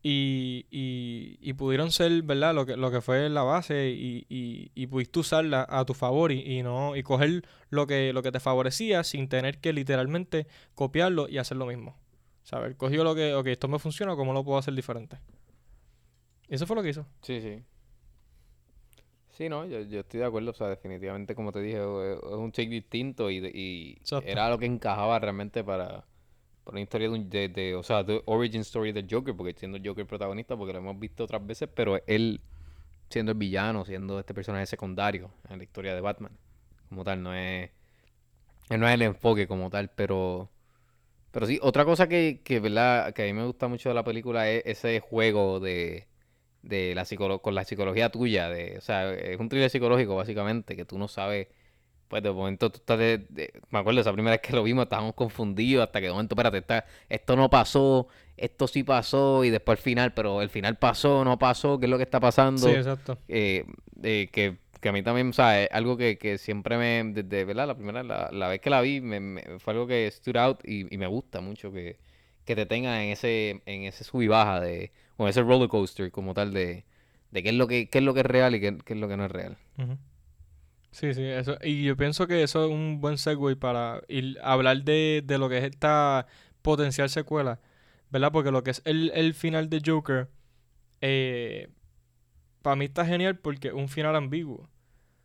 Y, 0.03 0.65
y, 0.71 1.37
y 1.43 1.53
pudieron 1.53 1.93
ser, 1.93 2.23
¿verdad? 2.23 2.55
Lo 2.55 2.65
que, 2.65 2.75
lo 2.75 2.91
que 2.91 3.03
fue 3.03 3.29
la 3.29 3.43
base 3.43 3.91
y, 3.91 4.25
y, 4.31 4.71
y 4.75 4.87
pudiste 4.87 5.19
usarla 5.19 5.67
a 5.69 5.85
tu 5.85 5.93
favor 5.93 6.33
y, 6.33 6.41
y 6.41 6.63
no 6.63 6.97
y 6.97 7.03
coger 7.03 7.43
lo 7.69 7.87
que, 7.87 8.15
lo 8.15 8.23
que 8.23 8.33
te 8.33 8.41
favorecía 8.41 9.05
sin 9.05 9.29
tener 9.29 9.59
que 9.59 9.75
literalmente 9.75 10.47
copiarlo 10.75 11.29
y 11.29 11.37
hacer 11.37 11.59
lo 11.59 11.67
mismo. 11.67 11.99
¿Sabes? 12.45 12.77
Cogió 12.77 13.05
lo 13.05 13.15
que, 13.15 13.35
ok, 13.35 13.49
esto 13.49 13.69
me 13.69 13.79
funciona, 13.79 14.17
¿cómo 14.17 14.33
lo 14.33 14.43
puedo 14.43 14.57
hacer 14.59 14.73
diferente? 14.75 15.19
Eso 16.49 16.67
fue 16.67 16.77
lo 16.77 16.83
que 16.83 16.89
hizo. 16.89 17.07
Sí, 17.21 17.43
sí. 17.43 17.63
Sí, 19.41 19.49
no, 19.49 19.65
yo, 19.65 19.81
yo 19.81 20.01
estoy 20.01 20.21
de 20.21 20.27
acuerdo, 20.27 20.51
o 20.51 20.55
sea, 20.55 20.69
definitivamente, 20.69 21.35
como 21.35 21.51
te 21.51 21.61
dije, 21.63 21.79
es 21.79 22.19
es 22.19 22.23
un 22.25 22.53
take 22.53 22.69
distinto 22.69 23.31
y, 23.31 23.39
y 23.55 23.99
era 24.19 24.51
lo 24.51 24.59
que 24.59 24.67
encajaba 24.67 25.19
realmente 25.19 25.65
para, 25.65 26.05
para 26.65 26.73
una 26.75 26.81
historia 26.83 27.09
de, 27.09 27.15
un- 27.15 27.31
de, 27.31 27.49
de, 27.49 27.75
o 27.75 27.83
sea, 27.83 28.03
de 28.05 28.23
origin 28.27 28.63
story 28.63 28.93
del 28.93 29.07
Joker, 29.11 29.35
porque 29.37 29.55
siendo 29.59 29.79
Joker 29.85 30.07
protagonista, 30.07 30.57
porque 30.57 30.75
lo 30.75 30.81
hemos 30.81 30.99
visto 30.99 31.25
otras 31.25 31.47
veces, 31.47 31.71
pero 31.75 31.99
él 32.07 32.43
siendo 33.11 33.33
el 33.33 33.39
villano, 33.39 33.85
siendo 33.87 34.19
este 34.21 34.35
personaje 34.35 34.67
secundario 34.67 35.31
en 35.51 35.59
la 35.59 35.65
historia 35.65 35.95
de 35.95 36.01
Batman, 36.03 36.33
como 36.91 37.05
tal, 37.05 37.23
no 37.23 37.35
es, 37.35 37.71
no 38.71 38.89
es 38.89 38.95
el 38.95 39.03
enfoque 39.03 39.47
como 39.47 39.71
tal, 39.71 39.91
pero, 39.91 40.51
pero 41.33 41.47
sí, 41.47 41.61
otra 41.63 41.85
cosa 41.87 42.09
que, 42.09 42.43
que, 42.45 42.61
¿verdad? 42.61 43.15
que 43.15 43.25
a 43.25 43.27
mí 43.27 43.35
me 43.35 43.47
gusta 43.47 43.69
mucho 43.69 43.91
de 43.91 43.97
la 43.97 44.05
película 44.05 44.51
es 44.51 44.65
ese 44.67 45.01
juego 45.01 45.61
de 45.61 46.07
de 46.63 46.95
la 46.95 47.05
psicolo- 47.05 47.41
con 47.41 47.55
la 47.55 47.65
psicología 47.65 48.11
tuya, 48.11 48.49
de, 48.49 48.77
o 48.79 48.81
sea, 48.81 49.13
es 49.15 49.39
un 49.41 49.49
thriller 49.49 49.71
psicológico 49.71 50.17
básicamente, 50.17 50.77
que 50.77 50.85
tú 50.85 50.99
no 50.99 51.09
sabes 51.09 51.49
pues 52.09 52.23
de 52.25 52.33
momento 52.33 52.71
tú 52.71 52.79
estás 52.79 52.99
de, 52.99 53.19
de- 53.29 53.53
me 53.71 53.79
acuerdo 53.79 54.01
esa 54.01 54.13
primera 54.13 54.33
vez 54.37 54.41
que 54.41 54.53
lo 54.53 54.65
vimos, 54.65 54.83
estábamos 54.85 55.15
confundidos 55.15 55.85
hasta 55.87 56.01
que 56.01 56.07
de 56.07 56.13
momento, 56.13 56.35
espérate, 56.35 56.59
está, 56.59 56.85
esto 57.09 57.37
no 57.37 57.49
pasó, 57.51 58.09
esto 58.37 58.67
sí 58.67 58.83
pasó 58.83 59.45
y 59.45 59.51
después 59.51 59.79
el 59.79 59.83
final, 59.85 60.13
pero 60.13 60.43
el 60.43 60.49
final 60.51 60.77
pasó, 60.77 61.25
no 61.25 61.39
pasó, 61.39 61.79
¿qué 61.79 61.87
es 61.87 61.91
lo 61.91 61.99
que 61.99 62.03
está 62.05 62.19
pasando? 62.19 62.67
Sí, 62.67 62.73
exacto. 62.75 63.17
eh, 63.29 63.65
eh, 64.03 64.29
que, 64.33 64.57
que 64.81 64.89
a 64.89 64.93
mí 64.93 65.03
también, 65.05 65.29
o 65.29 65.33
sea, 65.33 65.63
es 65.63 65.69
algo 65.73 65.97
que, 65.97 66.19
que 66.19 66.39
siempre 66.39 66.77
me, 66.79 67.13
desde, 67.13 67.45
¿verdad? 67.45 67.69
La 67.69 67.77
primera, 67.77 68.03
la, 68.03 68.29
la 68.33 68.49
vez 68.49 68.61
que 68.61 68.71
la 68.71 68.81
vi, 68.81 69.01
me, 69.01 69.21
me- 69.21 69.59
fue 69.61 69.73
algo 69.75 69.87
que 69.87 70.11
stood 70.11 70.37
out 70.37 70.61
y, 70.65 70.93
y 70.93 70.99
me 70.99 71.07
gusta 71.07 71.41
mucho 71.41 71.71
que, 71.71 71.97
que 72.45 72.57
te 72.57 72.67
tenga 72.67 73.05
en 73.05 73.11
ese, 73.11 73.63
en 73.67 73.83
ese 73.85 74.03
sub 74.03 74.23
y 74.23 74.27
baja 74.29 74.61
de, 74.61 74.91
en 75.27 75.31
ese 75.31 75.43
roller 75.43 75.69
coaster 75.69 76.11
como 76.11 76.35
tal 76.35 76.53
de, 76.53 76.85
de 77.31 77.43
qué 77.43 77.51
es 77.51 77.55
lo 77.55 77.67
que, 77.67 77.89
qué 77.89 77.99
es 77.99 78.05
lo 78.05 78.15
que 78.15 78.21
es 78.21 78.27
real 78.27 78.55
y 78.55 78.61
qué, 78.61 78.79
es 78.87 78.97
lo 78.97 79.09
que 79.09 79.17
no 79.17 79.25
es 79.25 79.31
real. 79.31 79.57
Sí, 80.93 81.15
sí, 81.15 81.23
eso. 81.23 81.57
Y 81.63 81.85
yo 81.85 81.97
pienso 81.97 82.27
que 82.27 82.43
eso 82.43 82.65
es 82.65 82.71
un 82.71 83.01
buen 83.01 83.17
segue 83.17 83.55
para 83.57 84.03
ir 84.09 84.39
hablar 84.43 84.83
de, 84.83 85.23
de 85.25 85.39
lo 85.39 85.49
que 85.49 85.59
es 85.59 85.65
esta 85.65 86.27
potencial 86.63 87.09
secuela, 87.09 87.61
¿verdad? 88.11 88.33
Porque 88.33 88.51
lo 88.51 88.65
que 88.65 88.73
es 88.73 88.83
el, 88.85 89.13
el 89.15 89.35
final 89.35 89.71
de 89.71 89.83
Joker, 89.85 90.29
eh, 91.01 91.69
para 92.63 92.77
mí 92.77 92.87
está 92.87 93.07
genial 93.07 93.39
porque 93.39 93.69
es 93.69 93.75
un 93.75 93.89
final 93.89 94.17
ambiguo, 94.17 94.69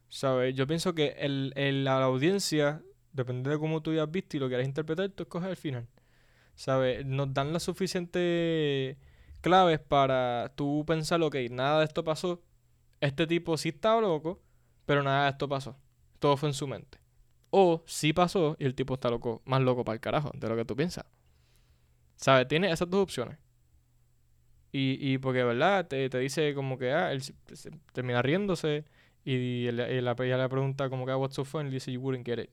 ¿sabes? 0.09 0.55
Yo 0.55 0.67
pienso 0.67 0.95
que 0.95 1.15
el, 1.19 1.53
el- 1.55 1.85
la, 1.85 1.99
la 1.99 2.05
audiencia, 2.05 2.83
depende 3.13 3.49
de 3.51 3.59
cómo 3.59 3.81
tú 3.81 3.91
hayas 3.91 4.11
visto 4.11 4.37
y 4.37 4.41
lo 4.41 4.47
quieras 4.49 4.67
interpretar, 4.67 5.09
tú 5.11 5.23
escoges 5.23 5.49
el 5.49 5.57
final, 5.57 5.87
¿sabes? 6.55 7.05
Nos 7.05 7.33
dan 7.33 7.53
las 7.53 7.63
suficientes 7.63 8.97
claves 9.45 9.79
para 9.79 10.51
tú 10.55 10.83
pensar, 10.87 11.21
ok, 11.21 11.35
nada 11.51 11.79
de 11.79 11.85
esto 11.85 12.03
pasó, 12.03 12.41
este 13.01 13.27
tipo 13.27 13.57
sí 13.57 13.69
estaba 13.69 14.01
loco, 14.01 14.41
pero 14.85 15.03
nada 15.03 15.25
de 15.25 15.31
esto 15.31 15.49
pasó. 15.49 15.77
Todo 16.19 16.37
fue 16.37 16.49
en 16.49 16.53
su 16.55 16.67
mente. 16.67 16.99
O 17.51 17.83
sí 17.87 18.13
pasó 18.13 18.57
y 18.59 18.65
el 18.65 18.75
tipo 18.75 18.95
está 18.95 19.09
loco, 19.11 19.43
más 19.45 19.61
loco 19.61 19.85
para 19.85 19.95
el 19.95 20.01
carajo 20.01 20.31
de 20.35 20.49
lo 20.49 20.55
que 20.57 20.65
tú 20.65 20.75
piensas. 20.77 21.05
¿Sabes? 22.17 22.47
Tiene 22.47 22.71
esas 22.71 22.89
dos 22.89 23.01
opciones. 23.03 23.37
Y, 24.71 24.97
y 25.13 25.17
porque, 25.19 25.43
¿verdad? 25.43 25.87
Te, 25.87 26.09
te 26.09 26.19
dice 26.19 26.53
como 26.53 26.77
que, 26.77 26.91
ah, 26.91 27.11
él 27.13 27.21
termina 27.93 28.21
riéndose 28.21 28.85
y, 29.23 29.67
él- 29.67 29.79
él- 29.79 30.05
le 30.05 30.49
pregunta 30.49 30.89
como 30.89 31.05
que, 31.05 31.11
ah, 31.13 31.17
what's 31.17 31.35
so 31.35 31.45
funny? 31.45 31.69
Y 31.69 31.73
dice, 31.73 31.91
you 31.91 32.01
wouldn't 32.01 32.25
get 32.25 32.39
it. 32.39 32.49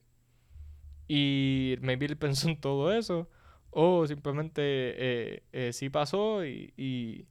Y 1.09 1.76
maybe 1.81 2.07
él 2.07 2.16
pensó 2.16 2.48
en 2.48 2.61
todo 2.61 2.92
eso. 2.92 3.28
O 3.72 4.06
simplemente 4.06 4.62
eh, 4.62 5.42
eh, 5.52 5.72
sí 5.72 5.90
pasó 5.90 6.44
y, 6.44 6.72
y, 6.76 7.26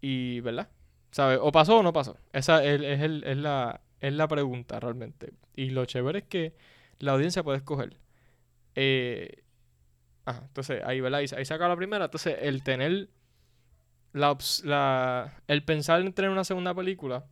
y, 0.00 0.40
¿verdad? 0.40 0.68
¿Sabes? 1.12 1.38
O 1.42 1.52
pasó 1.52 1.78
o 1.78 1.82
no 1.82 1.92
pasó. 1.92 2.16
Esa 2.32 2.64
es, 2.64 2.80
es 2.82 3.00
el- 3.02 3.24
es 3.24 3.36
la, 3.38 3.80
es 4.00 4.12
la 4.14 4.28
pregunta 4.28 4.80
realmente. 4.80 5.32
Y 5.54 5.70
lo 5.70 5.84
chévere 5.86 6.20
es 6.20 6.24
que 6.26 6.54
la 6.98 7.12
audiencia 7.12 7.42
puede 7.44 7.58
escoger. 7.58 7.98
Eh, 8.76 9.42
ajá, 10.26 10.42
entonces 10.48 10.82
ahí, 10.84 11.00
¿verdad? 11.00 11.20
Ahí, 11.20 11.26
ahí 11.36 11.44
saca 11.46 11.68
la 11.68 11.76
primera. 11.76 12.06
Entonces 12.06 12.36
el 12.42 12.62
tener 12.62 13.08
la, 14.12 14.36
la- 14.64 15.42
el 15.46 15.62
pensar 15.64 16.00
en 16.00 16.12
tener 16.12 16.30
una 16.30 16.44
segunda 16.44 16.74
película, 16.74 17.24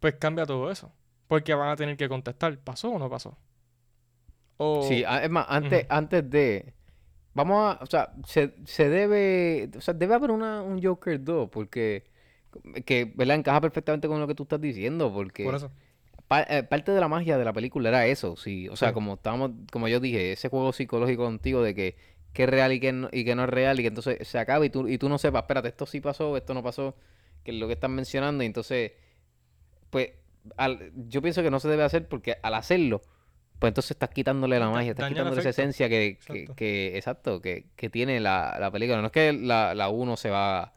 pues 0.00 0.14
cambia 0.16 0.46
todo 0.46 0.70
eso. 0.70 0.92
Porque 1.28 1.54
van 1.54 1.70
a 1.70 1.76
tener 1.76 1.96
que 1.96 2.08
contestar, 2.08 2.58
¿pasó 2.58 2.90
o 2.90 2.98
no 2.98 3.10
pasó? 3.10 3.36
O, 4.58 4.82
Sí, 4.88 5.04
es 5.22 5.30
más, 5.30 5.46
antes, 5.48 5.86
antes 5.88 6.30
de... 6.30 6.74
Vamos 7.36 7.76
a... 7.76 7.82
O 7.82 7.86
sea, 7.86 8.12
se, 8.26 8.54
se 8.64 8.88
debe... 8.88 9.70
O 9.76 9.80
sea, 9.80 9.94
debe 9.94 10.14
haber 10.14 10.30
una, 10.30 10.62
un 10.62 10.82
Joker 10.82 11.22
2 11.22 11.48
porque... 11.50 12.04
Que, 12.86 13.12
¿verdad? 13.14 13.36
Encaja 13.36 13.60
perfectamente 13.60 14.08
con 14.08 14.18
lo 14.18 14.26
que 14.26 14.34
tú 14.34 14.44
estás 14.44 14.60
diciendo 14.60 15.12
porque... 15.12 15.44
por 15.44 15.54
eso. 15.56 15.70
pa- 16.26 16.42
eh, 16.48 16.62
parte 16.62 16.90
de 16.92 17.00
la 17.00 17.08
magia 17.08 17.36
de 17.36 17.44
la 17.44 17.52
película 17.52 17.90
era 17.90 18.06
eso, 18.06 18.36
sí. 18.36 18.68
O 18.70 18.76
sea, 18.76 18.88
Sí. 18.88 18.94
como 18.94 19.14
estábamos, 19.14 19.50
como 19.70 19.86
yo 19.88 20.00
dije, 20.00 20.32
ese 20.32 20.48
juego 20.48 20.72
psicológico 20.72 21.24
contigo 21.24 21.62
de 21.62 21.74
que 21.74 21.96
qué 22.32 22.44
es 22.44 22.48
real 22.50 22.72
y 22.72 22.80
qué 22.80 22.92
no, 22.92 23.08
y 23.12 23.24
qué 23.26 23.34
no 23.34 23.44
es 23.44 23.50
real, 23.50 23.78
y 23.78 23.82
que 23.82 23.88
entonces 23.88 24.26
se 24.26 24.38
acaba 24.38 24.64
y 24.64 24.70
tú, 24.70 24.88
y 24.88 24.96
tú 24.98 25.08
no 25.10 25.18
sepas, 25.18 25.42
espérate, 25.42 25.68
esto 25.68 25.84
sí 25.86 26.00
pasó, 26.00 26.36
esto 26.36 26.54
no 26.54 26.62
pasó, 26.62 26.94
que 27.44 27.50
es 27.50 27.56
lo 27.58 27.66
que 27.66 27.74
están 27.74 27.94
mencionando, 27.94 28.42
y 28.42 28.46
entonces, 28.46 28.92
pues, 29.90 30.10
al- 30.56 30.92
yo 31.08 31.20
pienso 31.22 31.42
que 31.42 31.50
no 31.50 31.60
se 31.60 31.68
debe 31.68 31.82
hacer 31.82 32.08
porque 32.08 32.36
al 32.42 32.54
hacerlo, 32.54 33.02
pues 33.58 33.70
entonces 33.70 33.92
estás 33.92 34.10
quitándole 34.10 34.58
la 34.58 34.68
magia, 34.70 34.90
estás 34.90 35.08
quitándole 35.08 35.40
esa 35.40 35.48
esencia 35.50 35.88
que, 35.88 36.18
que, 36.26 36.32
Exacto. 36.32 36.54
que- 36.56 36.96
exacto, 36.96 37.40
que, 37.40 37.66
que 37.76 37.88
tiene 37.90 38.20
la, 38.20 38.56
la 38.60 38.70
película. 38.70 39.00
No 39.00 39.06
es 39.06 39.12
que 39.12 39.32
la, 39.32 39.74
la 39.74 39.88
1 39.88 40.16
se 40.16 40.30
va, 40.30 40.74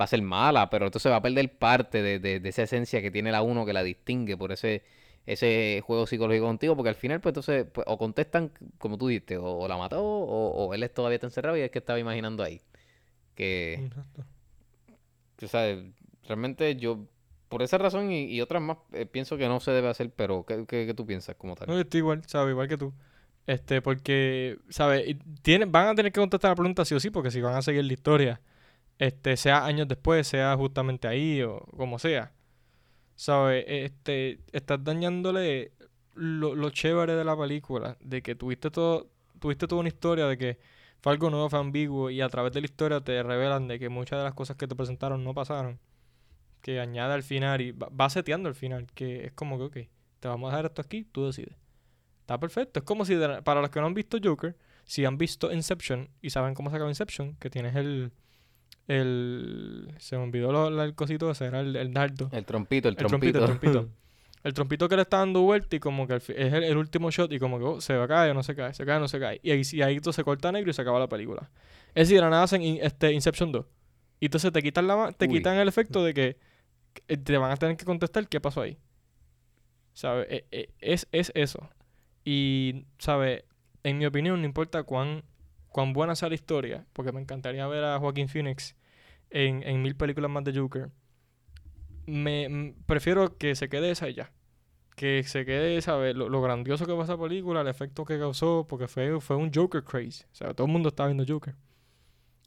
va 0.00 0.04
a 0.04 0.06
ser 0.06 0.22
mala, 0.22 0.70
pero 0.70 0.86
entonces 0.86 1.10
va 1.10 1.16
a 1.16 1.22
perder 1.22 1.58
parte 1.58 2.02
de, 2.02 2.18
de- 2.18 2.40
de 2.40 2.48
esa 2.48 2.62
esencia 2.62 3.02
que 3.02 3.10
tiene 3.10 3.32
la 3.32 3.42
1 3.42 3.66
que 3.66 3.72
la 3.72 3.82
distingue 3.82 4.36
por 4.36 4.52
ese, 4.52 4.82
ese 5.26 5.82
juego 5.84 6.06
psicológico 6.06 6.46
contigo, 6.46 6.76
porque 6.76 6.90
al 6.90 6.94
final, 6.94 7.20
pues 7.20 7.32
entonces, 7.32 7.66
pues, 7.72 7.84
o 7.88 7.98
contestan, 7.98 8.52
como 8.78 8.96
tú 8.96 9.08
dijiste, 9.08 9.36
o, 9.36 9.44
o 9.58 9.68
la 9.68 9.76
mató, 9.76 10.02
o, 10.02 10.66
o 10.66 10.74
él 10.74 10.82
es 10.84 10.94
todavía 10.94 11.16
está 11.16 11.26
encerrado 11.26 11.56
y 11.56 11.60
es 11.62 11.70
que 11.70 11.78
estaba 11.80 11.98
imaginando 11.98 12.42
ahí. 12.44 12.60
Que, 13.34 13.74
Exacto. 13.74 14.24
o 15.42 15.48
sea, 15.48 15.76
realmente 16.26 16.76
yo, 16.76 17.06
por 17.50 17.62
esa 17.62 17.78
razón 17.78 18.12
y, 18.12 18.24
y 18.26 18.40
otras 18.42 18.62
más, 18.62 18.78
eh, 18.94 19.06
pienso 19.06 19.36
que 19.38 19.48
no 19.48 19.60
se 19.60 19.72
debe 19.72 19.88
hacer, 19.90 20.12
pero 20.16 20.46
¿qué, 20.46 20.66
qué- 20.68 20.86
qué 20.86 20.94
tú 20.94 21.06
piensas 21.06 21.36
como 21.36 21.56
tal? 21.56 21.68
No, 21.68 21.74
yo 21.74 21.82
estoy 21.82 21.98
igual, 22.00 22.22
¿sabes? 22.26 22.52
Igual 22.52 22.68
que 22.68 22.78
tú. 22.78 22.94
Este, 23.46 23.82
porque, 23.82 24.58
¿sabes? 24.70 25.16
Van 25.68 25.88
a 25.88 25.94
tener 25.96 26.12
que 26.12 26.20
contestar 26.20 26.52
la 26.52 26.56
pregunta 26.56 26.84
sí 26.86 26.94
o 26.94 27.00
sí, 27.00 27.10
porque 27.10 27.30
si 27.32 27.42
van 27.42 27.56
a 27.56 27.62
seguir 27.62 27.84
la 27.84 27.92
historia, 27.92 28.40
este, 28.98 29.36
sea 29.36 29.64
años 29.66 29.88
después, 29.88 30.26
sea 30.28 30.56
justamente 30.56 31.08
ahí 31.08 31.42
o 31.42 31.60
como 31.76 31.98
sea, 31.98 32.32
¿sabes? 33.16 33.64
Este, 33.68 34.40
estás 34.52 34.82
dañándole 34.84 35.72
lo, 36.14 36.54
lo 36.54 36.70
chévere 36.70 37.14
de 37.14 37.24
la 37.24 37.36
película, 37.38 37.96
de 38.00 38.22
que 38.22 38.34
tuviste 38.34 38.70
todo, 38.70 39.08
tuviste 39.40 39.66
toda 39.68 39.80
una 39.80 39.88
historia 39.88 40.26
de 40.26 40.38
que 40.38 40.58
fue 41.02 41.12
algo 41.12 41.30
nuevo, 41.30 41.48
fue 41.50 41.58
ambiguo, 41.60 42.10
y 42.10 42.20
a 42.20 42.28
través 42.28 42.52
de 42.52 42.60
la 42.60 42.66
historia 42.66 43.00
te 43.00 43.22
revelan 43.22 43.68
de 43.68 43.78
que 43.78 43.88
muchas 43.88 44.18
de 44.18 44.24
las 44.24 44.34
cosas 44.34 44.56
que 44.56 44.66
te 44.68 44.74
presentaron 44.76 45.24
no 45.24 45.34
pasaron, 45.34 45.78
que 46.62 46.80
añade 46.80 47.14
al 47.14 47.22
final 47.22 47.60
y 47.60 47.72
va, 47.72 47.88
va 47.88 48.10
seteando 48.10 48.48
al 48.48 48.54
final, 48.54 48.86
que 48.94 49.26
es 49.26 49.32
como 49.32 49.56
que, 49.58 49.64
ok, 49.64 49.88
te 50.20 50.28
vamos 50.28 50.48
a 50.48 50.56
dejar 50.56 50.66
esto 50.66 50.82
aquí, 50.82 51.04
tú 51.10 51.26
decides. 51.26 51.54
Está 52.20 52.38
perfecto. 52.38 52.80
Es 52.80 52.84
como 52.84 53.04
si, 53.04 53.14
de 53.14 53.42
para 53.42 53.60
los 53.60 53.70
que 53.70 53.80
no 53.80 53.86
han 53.86 53.94
visto 53.94 54.18
Joker, 54.22 54.56
si 54.84 55.04
han 55.04 55.18
visto 55.18 55.52
Inception 55.52 56.08
y 56.22 56.30
saben 56.30 56.54
cómo 56.54 56.70
se 56.70 56.76
acaba 56.76 56.90
Inception, 56.90 57.34
que 57.36 57.50
tienes 57.50 57.74
el. 57.76 58.12
el 58.88 59.88
se 59.98 60.16
me 60.16 60.24
olvidó 60.24 60.52
lo- 60.52 60.82
el 60.82 60.94
cosito 60.94 61.30
ese, 61.30 61.46
era 61.46 61.60
el, 61.60 61.76
el 61.76 61.92
dardo. 61.92 62.28
El 62.32 62.44
trompito, 62.44 62.88
el 62.88 62.94
El 62.98 63.06
trompito, 63.06 63.38
el 63.38 63.44
trompito. 63.46 63.88
El 64.42 64.54
trompito 64.54 64.88
que 64.88 64.96
le 64.96 65.02
está 65.02 65.18
dando 65.18 65.42
vuelta 65.42 65.76
y 65.76 65.80
como 65.80 66.06
que 66.06 66.14
es 66.16 66.30
el, 66.30 66.64
el 66.64 66.78
último 66.78 67.10
shot 67.10 67.30
y 67.30 67.38
como 67.38 67.58
que 67.58 67.64
oh, 67.66 67.80
se 67.82 67.94
va 67.94 68.04
a 68.04 68.08
caer 68.08 68.30
o 68.30 68.34
no 68.34 68.42
se 68.42 68.54
cae, 68.54 68.72
se 68.72 68.86
cae 68.86 68.96
o 68.96 69.00
no 69.00 69.06
se 69.06 69.20
cae. 69.20 69.38
Y 69.42 69.50
ahí, 69.50 69.60
y 69.70 69.82
ahí 69.82 70.00
tú 70.00 70.14
se 70.14 70.24
corta 70.24 70.50
negro 70.50 70.70
y 70.70 70.72
se 70.72 70.80
acaba 70.80 70.98
la 70.98 71.10
película. 71.10 71.50
Es 71.88 72.08
decir, 72.08 72.16
de 72.16 72.22
la 72.22 72.30
nada 72.30 72.44
hacen 72.44 72.62
in- 72.62 72.78
este, 72.80 73.12
Inception 73.12 73.52
2. 73.52 73.66
Y 74.18 74.24
entonces 74.24 74.50
te 74.50 74.62
quitan, 74.62 74.86
la, 74.86 75.12
te 75.12 75.26
Uy. 75.26 75.34
quitan 75.34 75.58
el 75.58 75.68
efecto 75.68 76.02
de 76.02 76.14
que 76.14 76.38
te 77.06 77.38
van 77.38 77.52
a 77.52 77.56
tener 77.56 77.76
que 77.76 77.84
contestar 77.84 78.28
qué 78.28 78.40
pasó 78.40 78.62
ahí. 78.62 78.78
¿Sabes? 79.92 80.26
E- 80.30 80.46
e- 80.50 80.70
Es, 80.80 81.08
es 81.12 81.32
eso. 81.34 81.68
Y, 82.24 82.86
¿sabes? 82.98 83.44
En 83.82 83.98
mi 83.98 84.06
opinión, 84.06 84.40
no 84.40 84.46
importa 84.46 84.82
cuán, 84.84 85.24
cuán 85.68 85.92
buena 85.92 86.14
sea 86.16 86.28
la 86.28 86.34
historia, 86.34 86.86
porque 86.92 87.12
me 87.12 87.20
encantaría 87.20 87.66
ver 87.66 87.84
a 87.84 87.98
Joaquín 87.98 88.28
Phoenix 88.28 88.76
en, 89.30 89.62
en 89.64 89.82
mil 89.82 89.96
películas 89.96 90.30
más 90.30 90.44
de 90.44 90.58
Joker. 90.58 90.90
Me 92.06 92.74
prefiero 92.86 93.36
que 93.38 93.54
se 93.54 93.68
quede 93.68 93.90
esa 93.90 94.08
y 94.08 94.14
ya. 94.14 94.32
Que 94.96 95.22
se 95.24 95.44
quede, 95.46 95.80
¿sabes? 95.82 96.16
Lo, 96.16 96.28
lo 96.28 96.42
grandioso 96.42 96.86
que 96.86 96.94
fue 96.94 97.04
esa 97.04 97.18
película, 97.18 97.62
el 97.62 97.68
efecto 97.68 98.04
que 98.04 98.18
causó, 98.18 98.66
porque 98.68 98.88
fue, 98.88 99.20
fue 99.20 99.36
un 99.36 99.52
Joker 99.54 99.84
craze. 99.84 100.24
O 100.32 100.34
sea, 100.34 100.54
todo 100.54 100.66
el 100.66 100.72
mundo 100.72 100.90
estaba 100.90 101.08
viendo 101.08 101.24
Joker. 101.26 101.54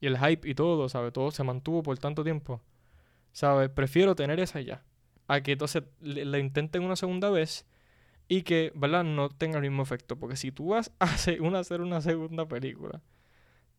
Y 0.02 0.08
el 0.08 0.18
hype 0.20 0.50
y 0.50 0.56
todo, 0.56 0.90
¿sabes? 0.90 1.14
Todo 1.14 1.32
se 1.32 1.44
mantuvo 1.44 1.84
por 1.84 1.98
tanto 1.98 2.24
tiempo. 2.24 2.62
¿Sabes? 3.34 3.70
Prefiero 3.70 4.16
tener 4.16 4.40
esa 4.40 4.62
ya. 4.62 4.84
A 5.28 5.42
que 5.42 5.54
entonces 5.54 5.84
le 6.02 6.40
intenten 6.40 6.84
una 6.84 6.96
segunda 6.96 7.30
vez 7.30 7.66
y 8.28 8.44
que, 8.44 8.72
¿verdad? 8.76 9.04
No 9.04 9.30
tenga 9.30 9.58
el 9.58 9.64
mismo 9.64 9.84
efecto. 9.84 10.18
Porque 10.18 10.38
si 10.38 10.52
tú 10.52 10.70
vas 10.70 10.92
a 11.00 11.06
hacer 11.06 11.42
una, 11.42 11.60
hacer 11.60 11.82
una 11.82 12.02
segunda 12.02 12.48
película, 12.48 13.02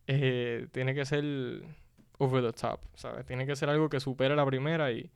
eh, 0.07 0.67
tiene 0.71 0.93
que 0.93 1.05
ser 1.05 1.63
over 2.19 2.43
the 2.43 2.53
top, 2.53 2.79
¿sabes? 2.95 3.25
Tiene 3.25 3.45
que 3.45 3.55
ser 3.55 3.69
algo 3.69 3.89
que 3.89 3.99
supere 3.99 4.35
la 4.35 4.45
primera 4.45 4.91
y 4.91 5.11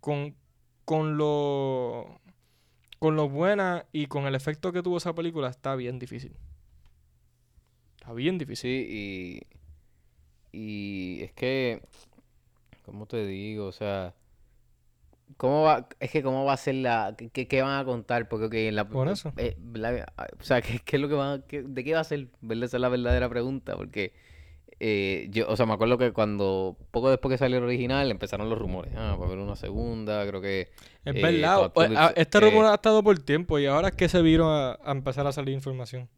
con, 0.00 0.34
con 0.84 1.16
lo 1.16 2.20
con 2.98 3.16
lo 3.16 3.28
buena 3.28 3.86
y 3.92 4.06
con 4.06 4.26
el 4.26 4.34
efecto 4.34 4.72
que 4.72 4.82
tuvo 4.82 4.96
esa 4.98 5.14
película 5.14 5.48
está 5.48 5.76
bien 5.76 5.98
difícil. 5.98 6.36
Está 7.96 8.12
bien 8.14 8.38
difícil. 8.38 8.56
Sí, 8.86 9.46
y, 10.52 11.18
y 11.18 11.22
es 11.24 11.32
que, 11.32 11.82
¿cómo 12.86 13.06
te 13.06 13.26
digo? 13.26 13.66
O 13.66 13.72
sea, 13.72 14.14
¿cómo 15.36 15.62
va? 15.62 15.88
Es 16.00 16.10
que 16.10 16.22
cómo 16.22 16.44
va 16.44 16.54
a 16.54 16.56
ser 16.56 16.76
la, 16.76 17.14
qué, 17.32 17.46
qué- 17.48 17.62
van 17.62 17.78
a 17.80 17.84
contar? 17.84 18.28
Porque 18.28 18.46
ok, 18.46 18.54
en 18.54 18.76
la, 18.76 18.88
Por 18.88 19.08
eso. 19.08 19.32
eh, 19.36 19.56
la- 19.74 20.06
o 20.38 20.42
sea, 20.42 20.62
¿qué, 20.62 20.78
qué 20.84 20.96
es 20.96 21.02
lo 21.02 21.08
que 21.08 21.14
van, 21.14 21.40
a- 21.40 21.46
qué- 21.46 21.62
de 21.62 21.84
qué 21.84 21.94
va 21.94 22.00
a 22.00 22.04
ser? 22.04 22.28
¿Verdad? 22.40 22.64
Esa 22.64 22.76
es 22.78 22.80
la 22.80 22.88
verdadera 22.88 23.28
pregunta, 23.28 23.76
porque 23.76 24.14
eh, 24.78 25.28
yo, 25.30 25.48
o 25.48 25.56
sea, 25.56 25.64
me 25.66 25.72
acuerdo 25.72 25.96
que 25.98 26.12
cuando, 26.12 26.76
poco 26.90 27.08
después 27.10 27.32
que 27.32 27.38
salió 27.38 27.58
el 27.58 27.64
original, 27.64 28.10
empezaron 28.10 28.48
los 28.50 28.58
rumores. 28.58 28.92
Ah, 28.96 29.16
va 29.18 29.24
a 29.24 29.26
haber 29.26 29.38
una 29.38 29.56
segunda, 29.56 30.26
creo 30.26 30.40
que... 30.40 30.68
Es 31.04 31.14
eh, 31.16 31.22
verdad. 31.22 31.56
Todd 31.56 31.72
o- 31.74 31.80
Phillips, 31.82 32.00
a- 32.00 32.12
Este 32.16 32.38
eh, 32.38 32.40
rumor 32.42 32.66
ha 32.66 32.74
estado 32.74 33.02
por 33.02 33.18
tiempo 33.18 33.58
y 33.58 33.66
ahora 33.66 33.88
es 33.88 33.94
que 33.94 34.08
se 34.08 34.20
vieron 34.22 34.48
a, 34.50 34.72
a 34.84 34.92
empezar 34.92 35.26
a 35.26 35.32
salir 35.32 35.54
información. 35.54 36.08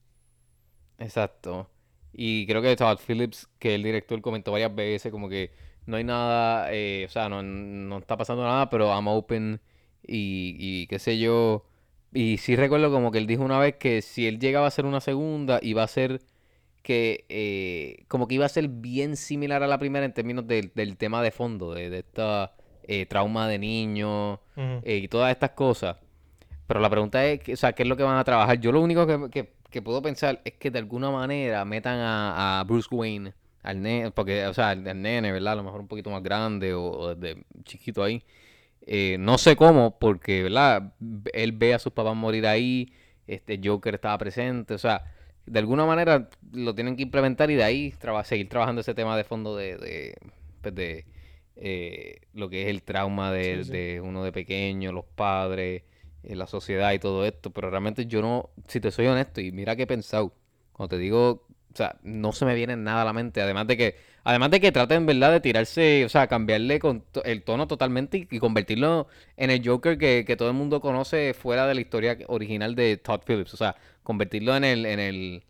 Exacto. 0.98 1.68
Y 2.12 2.46
creo 2.46 2.62
que 2.62 2.74
Todd 2.74 2.98
Phillips, 3.07 3.48
que 3.59 3.74
el 3.76 3.83
director 3.83 4.20
comentó 4.20 4.50
varias 4.52 4.74
veces 4.74 5.12
como 5.12 5.28
que 5.28 5.52
no 5.88 5.96
hay 5.96 6.05
nada, 6.05 6.68
eh, 6.72 7.05
o 7.07 7.11
sea, 7.11 7.29
no, 7.29 7.42
no 7.42 7.98
está 7.98 8.16
pasando 8.16 8.44
nada, 8.44 8.70
pero 8.70 8.88
I'm 8.92 9.09
open 9.09 9.61
y, 10.07 10.57
y 10.59 10.87
qué 10.87 10.98
sé 10.98 11.18
yo. 11.18 11.64
Y 12.12 12.38
sí 12.38 12.57
recuerdo 12.57 12.90
como 12.90 13.11
que 13.11 13.18
él 13.18 13.27
dijo 13.27 13.42
una 13.42 13.59
vez 13.59 13.77
que 13.77 14.03
si 14.03 14.27
él 14.27 14.38
llegaba 14.38 14.66
a 14.66 14.68
hacer 14.68 14.87
una 14.87 15.01
segunda, 15.01 15.59
iba 15.62 15.83
a 15.83 15.88
ser 15.88 16.20
que, 16.83 17.24
eh, 17.29 18.05
como 18.09 18.29
que 18.29 18.37
iba 18.37 18.46
a 18.46 18.48
ser 18.48 18.68
bien 18.68 19.16
similar 19.16 19.62
a 19.62 19.66
la 19.66 19.79
primera 19.79 20.07
en 20.07 20.14
términos 20.14 20.46
del, 20.46 20.72
del 20.74 20.96
tema 20.96 21.22
de 21.22 21.31
fondo, 21.31 21.74
de, 21.74 21.90
de 21.90 21.98
esta 21.98 22.55
eh, 22.85 23.05
trauma 23.07 23.46
de 23.48 23.59
niño 23.59 24.40
eh, 24.85 24.96
y 25.03 25.09
todas 25.09 25.31
estas 25.33 25.51
cosas. 25.51 25.96
Pero 26.66 26.81
la 26.81 26.88
pregunta 26.90 27.24
es, 27.27 27.40
o 27.51 27.57
sea, 27.57 27.72
¿qué 27.72 27.83
es 27.83 27.88
lo 27.88 27.96
que 27.96 28.03
van 28.03 28.18
a 28.18 28.24
trabajar? 28.24 28.59
Yo 28.61 28.72
lo 28.72 28.81
único 28.81 29.07
que, 29.07 29.31
que- 29.31 29.59
que 29.70 29.83
puedo 29.83 30.01
pensar 30.01 30.40
es 30.46 30.55
que 30.55 30.70
de 30.70 30.79
alguna 30.79 31.11
manera 31.11 31.62
metan 31.66 31.98
a, 31.98 32.61
a 32.61 32.64
Bruce 32.64 32.88
Wayne, 32.90 33.35
al 33.68 33.83
nene, 33.83 34.11
porque, 34.12 34.46
o 34.46 34.54
sea, 34.54 34.70
al, 34.70 34.87
al 34.88 35.02
nene, 35.02 35.33
¿verdad? 35.33 35.54
A 35.54 35.57
lo 35.57 35.62
mejor 35.64 35.81
un 35.81 35.88
poquito 35.88 36.11
más 36.11 36.22
grande 36.22 36.74
o, 36.74 36.85
o 36.85 37.14
desde 37.14 37.42
chiquito 37.64 38.02
ahí. 38.02 38.22
Eh, 38.87 39.16
no 39.20 39.38
sé 39.38 39.57
cómo, 39.57 39.98
porque, 39.98 40.42
¿verdad? 40.42 40.94
Él 41.35 41.52
ve 41.52 41.74
a 41.74 41.78
sus 41.78 41.92
papás 41.92 42.16
morir 42.16 42.46
ahí, 42.46 42.92
este 43.26 43.61
Joker 43.62 43.94
estaba 43.94 44.16
presente, 44.18 44.74
o 44.74 44.78
sea, 44.78 45.04
de 45.46 45.59
alguna 45.59 45.85
manera 45.87 46.28
lo 46.52 46.74
tienen 46.74 46.96
que 46.96 47.02
implementar 47.02 47.50
y 47.50 47.54
de 47.57 47.64
ahí 47.64 47.92
traba- 47.98 48.24
seguir 48.24 48.48
trabajando 48.48 48.81
ese 48.81 48.94
tema 48.94 49.16
de 49.16 49.24
fondo 49.24 49.57
de, 49.57 49.76
de, 49.76 50.16
pues, 50.62 50.74
de, 50.74 51.07
eh, 51.57 52.20
lo 52.35 52.48
que 52.48 52.62
es 52.62 52.68
el 52.68 52.83
trauma 52.83 53.33
de, 53.33 53.59
Sí, 53.59 53.64
sí. 53.64 53.72
de 53.72 54.00
uno 54.02 54.22
de 54.24 54.33
pequeño, 54.33 54.92
los 54.92 55.04
padres, 55.04 55.83
eh, 56.22 56.35
la 56.37 56.46
sociedad 56.46 56.92
y 56.92 56.98
todo 56.98 57.24
esto, 57.26 57.50
pero 57.50 57.70
realmente 57.70 58.07
yo 58.07 58.22
no, 58.22 58.50
si 58.68 58.81
te 58.81 58.90
soy 58.90 59.07
honesto, 59.07 59.40
y 59.40 59.52
mira 59.52 59.76
que 59.76 59.83
he 59.83 59.87
pensado, 59.87 60.33
cuando 60.72 60.96
te 60.96 60.98
digo, 61.02 61.46
sea, 61.78 61.96
no 62.02 62.32
se 62.32 62.44
me 62.44 62.54
viene 62.54 62.76
nada 62.76 63.02
a 63.02 63.04
la 63.04 63.12
mente, 63.12 63.40
además 63.40 63.66
de 63.66 63.76
que, 63.76 63.96
además 64.24 64.50
de 64.50 64.60
que 64.60 64.72
traten, 64.72 65.06
¿verdad?, 65.06 65.32
de 65.32 65.40
tirarse, 65.40 66.04
o 66.04 66.08
sea, 66.08 66.26
cambiarle 66.26 66.78
con 66.78 67.04
el 67.24 67.42
tono 67.42 67.66
totalmente 67.66 68.18
y, 68.18 68.28
y 68.30 68.38
convertirlo 68.38 69.08
en 69.36 69.50
el 69.50 69.66
Joker 69.66 69.98
que, 69.98 70.24
que 70.26 70.36
todo 70.36 70.48
el 70.48 70.54
mundo 70.54 70.80
conoce 70.80 71.34
fuera 71.34 71.66
de 71.66 71.74
la 71.74 71.80
historia 71.80 72.18
original 72.26 72.74
de 72.74 72.96
Todd 72.96 73.20
Phillips, 73.26 73.54
o 73.54 73.56
sea, 73.56 73.76
convertirlo 74.02 74.56
en 74.56 74.64
el, 74.64 74.86
en 74.86 75.00
el, 75.00 75.44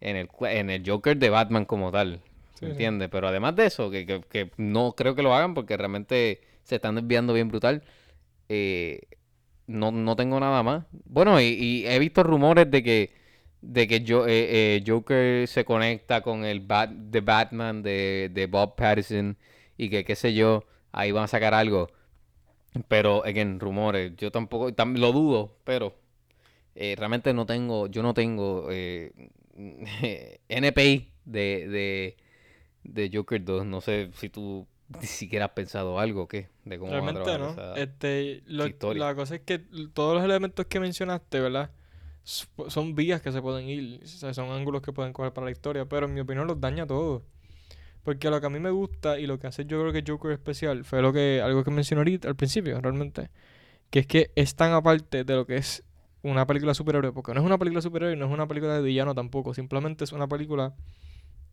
en 0.00 0.16
el, 0.16 0.28
en 0.40 0.70
el 0.70 0.82
Joker 0.88 1.16
de 1.16 1.30
Batman 1.30 1.64
como 1.64 1.90
tal, 1.92 2.20
sí. 2.54 2.66
¿me 2.66 2.72
entiendes? 2.72 3.08
Pero 3.10 3.28
además 3.28 3.56
de 3.56 3.66
eso, 3.66 3.90
que, 3.90 4.06
que, 4.06 4.20
que 4.22 4.50
no 4.56 4.94
creo 4.96 5.14
que 5.14 5.22
lo 5.22 5.34
hagan 5.34 5.54
porque 5.54 5.76
realmente 5.76 6.40
se 6.62 6.76
están 6.76 6.96
desviando 6.96 7.32
bien 7.32 7.48
brutal, 7.48 7.82
eh, 8.48 9.00
no, 9.66 9.92
no 9.92 10.16
tengo 10.16 10.40
nada 10.40 10.62
más. 10.62 10.84
Bueno, 11.04 11.40
y, 11.40 11.44
y 11.44 11.86
he 11.86 11.98
visto 11.98 12.22
rumores 12.22 12.70
de 12.70 12.82
que 12.82 13.17
de 13.60 13.86
que 13.88 14.00
yo, 14.02 14.26
eh, 14.26 14.76
eh, 14.76 14.84
Joker 14.86 15.46
se 15.48 15.64
conecta 15.64 16.20
con 16.22 16.44
el 16.44 16.60
Bat, 16.60 16.90
de 16.90 17.20
Batman 17.20 17.82
de, 17.82 18.30
de 18.32 18.46
Bob 18.46 18.76
Pattinson 18.76 19.36
y 19.76 19.90
que 19.90 20.04
qué 20.04 20.14
sé 20.16 20.34
yo, 20.34 20.64
ahí 20.92 21.12
van 21.12 21.24
a 21.24 21.28
sacar 21.28 21.54
algo. 21.54 21.88
Pero, 22.88 23.24
again, 23.24 23.58
rumores, 23.60 24.12
yo 24.16 24.30
tampoco, 24.30 24.70
tam- 24.72 24.96
lo 24.98 25.12
dudo, 25.12 25.56
pero 25.64 25.94
eh, 26.74 26.94
realmente 26.96 27.32
no 27.34 27.46
tengo, 27.46 27.86
yo 27.88 28.02
no 28.02 28.14
tengo 28.14 28.68
eh, 28.70 29.12
NPI 30.48 31.10
de, 31.24 31.68
de, 31.68 32.16
de 32.84 33.10
Joker 33.12 33.42
2. 33.44 33.66
No 33.66 33.80
sé 33.80 34.10
si 34.14 34.28
tú 34.28 34.66
ni 35.00 35.06
siquiera 35.06 35.46
has 35.46 35.50
pensado 35.52 35.98
algo 35.98 36.22
o 36.22 36.28
qué, 36.28 36.48
de 36.64 36.78
cómo 36.78 36.92
a 36.92 37.00
Realmente 37.00 37.38
no. 37.38 37.50
esa- 37.50 37.74
Este, 37.74 38.42
lo- 38.46 38.94
la 38.94 39.14
cosa 39.14 39.34
es 39.36 39.40
que 39.42 39.58
todos 39.92 40.14
los 40.14 40.24
elementos 40.24 40.66
que 40.66 40.78
mencionaste, 40.80 41.40
¿verdad? 41.40 41.70
Son 42.28 42.94
vías 42.94 43.22
que 43.22 43.32
se 43.32 43.40
pueden 43.40 43.68
ir, 43.70 44.06
son 44.06 44.50
ángulos 44.50 44.82
que 44.82 44.92
pueden 44.92 45.14
coger 45.14 45.32
para 45.32 45.46
la 45.46 45.50
historia, 45.50 45.86
pero 45.86 46.06
en 46.06 46.12
mi 46.12 46.20
opinión 46.20 46.46
los 46.46 46.60
daña 46.60 46.86
todo. 46.86 47.22
Porque 48.02 48.28
lo 48.28 48.40
que 48.40 48.46
a 48.46 48.50
mí 48.50 48.58
me 48.58 48.70
gusta 48.70 49.18
y 49.18 49.26
lo 49.26 49.38
que 49.38 49.46
hace 49.46 49.64
yo 49.64 49.80
creo 49.80 49.92
que 49.92 50.04
Joker 50.06 50.32
especial 50.32 50.84
fue 50.84 51.00
lo 51.00 51.12
que 51.12 51.40
algo 51.42 51.64
que 51.64 51.70
mencioné 51.70 52.00
ahorita 52.00 52.28
al 52.28 52.36
principio, 52.36 52.80
realmente, 52.80 53.30
que 53.90 54.00
es 54.00 54.06
que 54.06 54.30
es 54.36 54.54
tan 54.56 54.72
aparte 54.72 55.24
de 55.24 55.34
lo 55.34 55.46
que 55.46 55.56
es 55.56 55.84
una 56.22 56.46
película 56.46 56.74
superhéroe, 56.74 57.12
porque 57.12 57.32
no 57.32 57.40
es 57.40 57.46
una 57.46 57.58
película 57.58 57.80
superhéroe, 57.80 58.16
no 58.16 58.26
es 58.26 58.32
una 58.32 58.46
película 58.46 58.74
de 58.74 58.82
villano 58.82 59.14
tampoco, 59.14 59.54
simplemente 59.54 60.04
es 60.04 60.12
una 60.12 60.28
película 60.28 60.74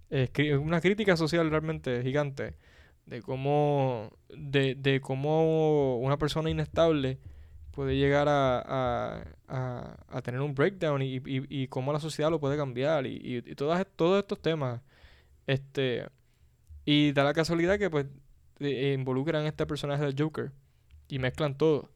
eh, 0.09 0.57
una 0.57 0.81
crítica 0.81 1.17
social 1.17 1.49
realmente 1.49 2.01
gigante 2.03 2.55
de 3.05 3.21
cómo 3.21 4.11
de, 4.29 4.75
de 4.75 4.99
cómo 5.01 5.99
una 5.99 6.17
persona 6.17 6.49
inestable 6.49 7.19
puede 7.75 7.97
llegar 7.97 8.27
a, 8.29 9.23
a, 9.47 9.97
a- 10.09 10.21
tener 10.21 10.41
un 10.41 10.55
breakdown 10.55 11.01
y, 11.01 11.21
y, 11.25 11.67
cómo 11.67 11.93
la 11.93 11.99
sociedad 11.99 12.31
lo 12.31 12.39
puede 12.39 12.57
cambiar 12.57 13.05
y, 13.05 13.19
y, 13.45 13.55
todas, 13.55 13.85
todos 13.95 14.19
estos 14.19 14.41
temas 14.41 14.81
este 15.47 16.07
y 16.85 17.11
da 17.13 17.23
la 17.23 17.33
casualidad 17.33 17.77
que 17.79 17.89
pues 17.89 18.07
eh, 18.59 18.93
involucran 18.97 19.45
a 19.45 19.47
este 19.49 19.65
personaje 19.67 20.03
del 20.03 20.15
Joker 20.17 20.51
y 21.09 21.19
mezclan 21.19 21.57
todo 21.57 21.91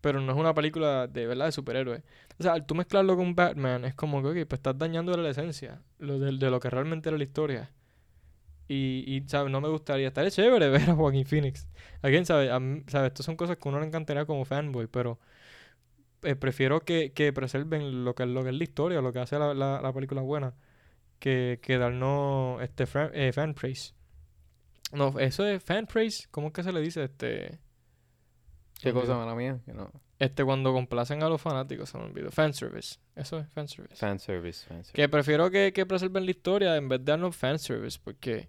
pero 0.00 0.20
no 0.20 0.32
es 0.32 0.38
una 0.38 0.54
película 0.54 1.06
de 1.08 1.26
verdad 1.26 1.46
de 1.46 1.52
superhéroes. 1.52 2.02
O 2.38 2.42
sea 2.42 2.52
al 2.54 2.66
tú 2.66 2.74
mezclarlo 2.74 3.16
con 3.16 3.34
Batman 3.34 3.84
es 3.84 3.94
como 3.94 4.22
que 4.22 4.28
ok, 4.28 4.48
pues 4.48 4.58
estás 4.58 4.78
dañando 4.78 5.16
la 5.16 5.30
esencia 5.30 5.82
lo 5.98 6.18
de, 6.18 6.32
de 6.36 6.50
lo 6.50 6.60
que 6.60 6.70
realmente 6.70 7.08
era 7.10 7.18
la 7.18 7.24
historia 7.24 7.70
y, 8.74 9.04
y 9.16 9.28
¿sabes? 9.28 9.50
No 9.52 9.60
me 9.60 9.68
gustaría. 9.68 10.08
Estaría 10.08 10.30
chévere 10.30 10.68
ver 10.70 10.90
a 10.90 10.94
Joaquín 10.94 11.26
Phoenix. 11.26 11.68
Alguien 12.02 12.26
sabe, 12.26 12.50
a 12.50 12.60
mí- 12.60 12.82
¿sabes? 12.88 13.08
Estas 13.08 13.26
son 13.26 13.36
cosas 13.36 13.56
que 13.58 13.68
uno 13.68 13.80
le 13.80 13.86
encantaría 13.86 14.24
como 14.26 14.44
fanboy, 14.44 14.86
pero 14.86 15.18
eh, 16.22 16.36
prefiero 16.36 16.80
que, 16.80 17.12
que 17.12 17.32
preserven 17.32 18.04
lo 18.04 18.14
que, 18.14 18.26
lo 18.26 18.42
que 18.42 18.50
es 18.50 18.54
la 18.54 18.64
historia, 18.64 19.00
lo 19.00 19.12
que 19.12 19.20
hace 19.20 19.38
la, 19.38 19.54
la, 19.54 19.80
la 19.80 19.92
película 19.92 20.22
buena, 20.22 20.54
que, 21.18 21.60
que 21.62 21.78
darnos 21.78 22.62
este 22.62 22.86
fan, 22.86 23.10
eh, 23.14 23.32
fan 23.32 23.54
praise. 23.54 23.94
No, 24.92 25.18
eso 25.18 25.46
es 25.46 25.62
fan 25.62 25.86
praise, 25.86 26.28
¿cómo 26.30 26.48
es 26.48 26.52
que 26.52 26.62
se 26.64 26.72
le 26.72 26.80
dice? 26.80 27.04
Este, 27.04 27.58
¿Qué 28.82 28.92
cosa, 28.92 29.14
mala 29.16 29.34
mía? 29.34 29.60
Que 29.64 29.72
no. 29.72 29.90
Este, 30.18 30.44
cuando 30.44 30.72
complacen 30.72 31.22
a 31.22 31.28
los 31.28 31.40
fanáticos, 31.40 31.88
se 31.90 31.98
me 31.98 32.04
olvidó. 32.04 32.30
Fan 32.30 32.52
service. 32.54 32.98
Eso 33.14 33.38
es 33.38 33.48
fan 33.48 33.68
service. 33.68 33.96
Fanservice, 33.96 34.66
fanservice. 34.66 34.92
Que 34.92 35.08
prefiero 35.08 35.50
que, 35.50 35.72
que 35.72 35.86
preserven 35.86 36.24
la 36.24 36.30
historia 36.30 36.76
en 36.76 36.88
vez 36.88 37.00
de 37.00 37.04
darnos 37.06 37.36
fanservice, 37.36 37.98
porque, 38.02 38.48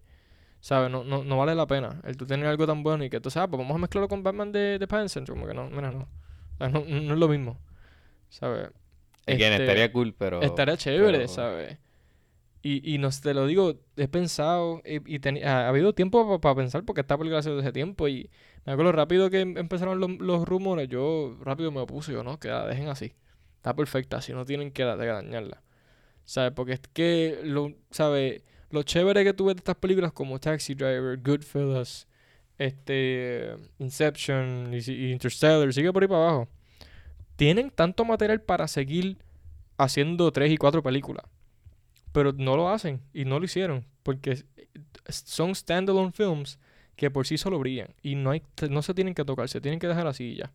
¿sabes? 0.62 0.92
No, 0.92 1.04
no, 1.04 1.26
no 1.26 1.38
vale 1.38 1.56
la 1.56 1.68
pena 1.68 2.02
el 2.06 2.18
tú 2.18 2.26
tener 2.28 2.48
algo 2.48 2.68
tan 2.68 2.84
bueno 2.84 3.04
y 3.06 3.12
que 3.12 3.22
tú 3.22 3.30
sabes, 3.32 3.50
pues 3.52 3.60
vamos 3.60 3.76
a 3.76 3.80
mezclarlo 3.80 4.08
con 4.10 4.24
Batman 4.24 4.54
de, 4.54 4.80
de 4.80 4.88
Pattinson. 4.88 5.26
Como 5.26 5.48
que 5.48 5.54
no, 5.56 5.70
mira, 5.70 5.92
no. 5.92 6.04
O 6.04 6.58
sea, 6.60 6.70
no, 6.70 6.82
no 6.82 7.14
es 7.14 7.20
lo 7.20 7.28
mismo, 7.30 7.60
¿sabes? 8.30 8.70
Este, 9.26 9.56
estaría 9.58 9.92
cool, 9.92 10.14
pero... 10.18 10.42
Estaría 10.42 10.78
chévere, 10.78 11.20
pero- 11.20 11.28
¿sabes? 11.30 11.78
Y, 12.64 12.94
y 12.94 13.00
no 13.00 13.10
te 13.10 13.34
lo 13.34 13.48
digo, 13.48 13.80
he 13.98 14.08
pensado 14.08 14.82
y, 14.86 14.98
y 15.16 15.20
teni- 15.20 15.44
ha, 15.44 15.66
ha 15.66 15.70
habido 15.70 15.94
tiempo 15.94 16.40
para 16.40 16.56
pensar 16.56 16.84
porque 16.86 17.02
esta 17.02 17.18
película 17.18 17.40
hace 17.40 17.58
ese 17.58 17.72
tiempo 17.72 18.08
y 18.08 18.30
me 18.66 18.74
acuerdo 18.74 18.92
rápido 18.92 19.32
que 19.32 19.40
em- 19.42 19.58
empezaron 19.58 20.00
los, 20.00 20.12
los 20.20 20.48
rumores, 20.48 20.88
yo 20.88 21.38
rápido 21.42 21.72
me 21.72 21.80
opuse, 21.80 22.12
yo 22.14 22.24
no, 22.24 22.40
que 22.40 22.50
la 22.50 22.68
dejen 22.68 22.90
así. 22.90 23.16
Está 23.58 23.76
perfecta, 23.76 24.18
así 24.18 24.34
no 24.34 24.46
tienen 24.46 24.72
que, 24.72 24.84
que 24.84 24.86
dañarla. 24.86 25.64
¿Sabes? 26.26 26.52
Porque 26.54 26.74
es 26.74 26.82
que, 26.94 27.40
lo, 27.44 27.74
¿sabes? 27.92 28.44
Lo 28.72 28.84
chévere 28.84 29.24
que 29.24 29.34
tú 29.34 29.46
ves 29.46 29.56
de 29.56 29.60
estas 29.60 29.76
películas 29.76 30.14
como 30.14 30.40
Taxi 30.40 30.74
Driver, 30.74 31.18
Goodfellas, 31.18 32.08
este, 32.58 33.56
Inception 33.80 34.74
Interstellar, 34.74 35.74
sigue 35.74 35.92
por 35.92 36.04
ahí 36.04 36.08
para 36.08 36.22
abajo. 36.22 36.48
Tienen 37.36 37.70
tanto 37.72 38.06
material 38.06 38.42
para 38.42 38.68
seguir 38.68 39.18
haciendo 39.78 40.32
tres 40.32 40.52
y 40.52 40.58
cuatro 40.58 40.82
películas. 40.84 41.26
Pero 42.14 42.34
no 42.34 42.56
lo 42.56 42.70
hacen 42.70 43.02
y 43.14 43.26
no 43.26 43.40
lo 43.40 43.46
hicieron. 43.46 43.86
Porque 44.04 44.44
son 45.10 45.56
standalone 45.56 46.12
films 46.12 46.60
que 46.96 47.10
por 47.10 47.26
sí 47.26 47.38
solo 47.38 47.60
brillan. 47.60 47.94
Y 48.02 48.16
no, 48.16 48.32
hay, 48.32 48.44
no 48.70 48.82
se 48.82 48.94
tienen 48.94 49.16
que 49.16 49.26
tocar, 49.26 49.50
se 49.50 49.60
tienen 49.60 49.80
que 49.80 49.88
dejar 49.88 50.08
así 50.08 50.36
ya. 50.36 50.52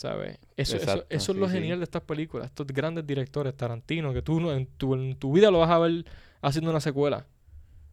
¿Sabes? 0.00 0.38
Eso, 0.56 0.76
eso, 0.78 1.04
eso 1.10 1.32
es 1.32 1.38
lo 1.38 1.46
sí. 1.46 1.56
genial 1.56 1.78
de 1.78 1.84
estas 1.84 2.00
películas. 2.00 2.46
Estos 2.46 2.66
grandes 2.68 3.06
directores, 3.06 3.54
Tarantino, 3.54 4.14
que 4.14 4.22
tú 4.22 4.40
no- 4.40 4.50
en, 4.50 4.64
tu, 4.64 4.94
en 4.94 5.14
tu 5.16 5.30
vida 5.30 5.50
lo 5.50 5.58
vas 5.58 5.68
a 5.68 5.78
ver 5.78 6.06
haciendo 6.40 6.70
una 6.70 6.80
secuela. 6.80 7.26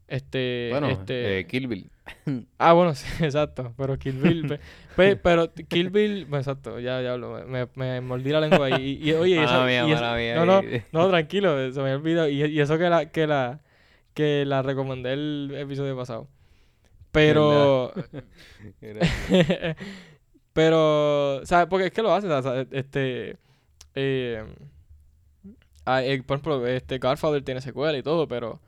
Este, 0.08 0.70
Bueno, 0.72 0.88
este, 0.88 1.40
eh, 1.40 1.48
Kill 1.48 1.68
Bill. 1.68 1.92
Ah, 2.58 2.72
bueno, 2.72 2.96
sí, 2.96 3.06
exacto. 3.26 3.74
Pero 3.76 4.00
Kill 4.00 4.22
Bill. 4.22 4.48
pe- 4.48 4.60
pe- 4.96 5.16
pero 5.22 5.52
Kill 5.54 5.90
Bill. 5.90 6.28
pues, 6.30 6.48
Exacto, 6.48 6.80
ya, 6.80 7.02
ya 7.02 7.12
hablo. 7.12 7.46
Me, 7.46 7.68
me 7.76 8.00
mordí 8.00 8.30
la 8.30 8.40
lengua 8.40 8.68
ahí. 8.68 9.00
Y, 9.04 9.10
y, 9.10 9.14
oye, 9.14 9.44
eso, 9.44 9.52
Mala 9.52 9.66
mía, 9.66 10.34
y 10.34 10.36
No, 10.38 10.46
no, 10.46 10.62
no, 10.94 11.10
tranquilo, 11.10 11.74
se 11.74 11.82
me 11.82 11.94
olvidó. 11.94 12.30
Y, 12.30 12.42
y 12.46 12.60
eso 12.62 12.78
que 12.78 12.90
la, 12.90 13.12
que 13.12 13.28
la, 13.28 13.60
que 14.14 14.46
la 14.46 14.62
recomendé 14.62 15.12
el 15.12 15.54
episodio 15.58 15.98
pasado. 15.98 16.30
Pero. 17.12 17.92
Pero. 20.58 21.42
¿Sabes? 21.46 21.68
Porque 21.70 21.86
es 21.88 21.92
que 21.94 22.02
lo 22.02 22.12
hace. 22.14 22.28
o 22.28 22.42
sea, 22.42 22.66
Este. 22.72 23.38
Eh, 23.96 24.44
ah, 25.86 26.04
eh, 26.04 26.22
por 26.24 26.36
ejemplo, 26.38 26.68
este 26.68 26.98
Godfather 27.00 27.44
tiene 27.44 27.62
secuela 27.62 27.98
y 27.98 28.04
todo, 28.04 28.28
pero. 28.28 28.60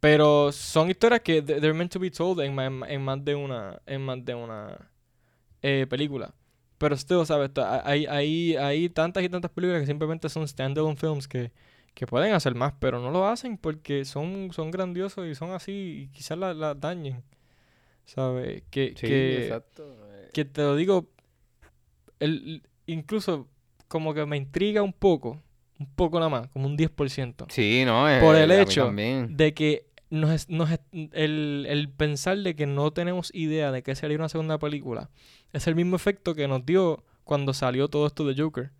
Pero 0.00 0.52
son 0.52 0.90
historias 0.90 1.22
que 1.22 1.42
th- 1.42 1.60
they're 1.60 1.74
meant 1.74 1.90
to 1.92 1.98
be 1.98 2.10
told 2.10 2.38
en, 2.40 2.54
ma- 2.54 2.66
en, 2.66 2.84
en 2.88 3.02
más 3.02 3.24
de 3.24 3.34
una, 3.34 3.80
en 3.86 4.02
más 4.04 4.24
de 4.24 4.34
una 4.34 4.90
eh, 5.62 5.86
película. 5.90 6.34
Pero 6.78 6.96
still, 6.96 7.26
¿sabes? 7.26 7.50
Hay, 7.84 8.06
hay, 8.06 8.56
hay 8.56 8.88
tantas 8.90 9.24
y 9.24 9.28
tantas 9.30 9.50
películas 9.52 9.82
que 9.82 9.86
simplemente 9.88 10.28
son 10.28 10.46
standalone 10.48 10.96
films 10.96 11.28
que, 11.28 11.52
que 11.94 12.06
pueden 12.06 12.34
hacer 12.34 12.54
más, 12.54 12.74
pero 12.80 13.00
no 13.00 13.10
lo 13.10 13.26
hacen 13.28 13.58
porque 13.58 14.04
son, 14.04 14.50
son 14.52 14.70
grandiosos 14.70 15.26
y 15.26 15.34
son 15.34 15.52
así 15.52 16.04
y 16.04 16.08
quizás 16.16 16.38
la, 16.38 16.54
la 16.54 16.74
dañen. 16.74 17.24
¿Sabes? 18.06 18.62
Que, 18.70 18.94
Sí, 18.96 19.06
que, 19.08 19.44
exacto. 19.46 19.96
que 20.32 20.44
te 20.44 20.62
lo 20.62 20.76
digo, 20.76 21.08
el, 22.20 22.62
incluso 22.86 23.48
como 23.88 24.12
que 24.14 24.24
me 24.26 24.36
intriga 24.36 24.82
un 24.82 24.92
poco, 24.92 25.42
un 25.78 25.86
poco 25.94 26.18
nada 26.18 26.28
más, 26.28 26.48
como 26.48 26.66
un 26.66 26.76
10%, 26.76 27.46
Sí, 27.48 27.82
no, 27.86 28.08
eh, 28.10 28.20
por 28.20 28.34
el 28.36 28.50
hecho 28.50 28.86
de 29.30 29.54
que 29.54 29.86
nos, 30.10 30.30
es- 30.30 30.48
nos 30.48 30.70
es- 30.70 30.80
el, 31.12 31.66
el 31.68 31.88
pensar 31.90 32.38
de 32.38 32.54
que 32.56 32.66
no 32.66 32.90
tenemos 32.92 33.30
idea 33.34 33.70
de 33.72 33.82
que 33.82 33.94
sería 33.94 34.16
una 34.16 34.28
segunda 34.28 34.58
película 34.58 35.10
es 35.52 35.66
el 35.66 35.74
mismo 35.74 35.96
efecto 35.96 36.34
que 36.34 36.48
nos 36.48 36.64
dio 36.66 37.04
cuando 37.24 37.52
salió 37.54 37.88
todo 37.88 38.06
esto 38.06 38.26
de 38.26 38.40
Joker. 38.40 38.70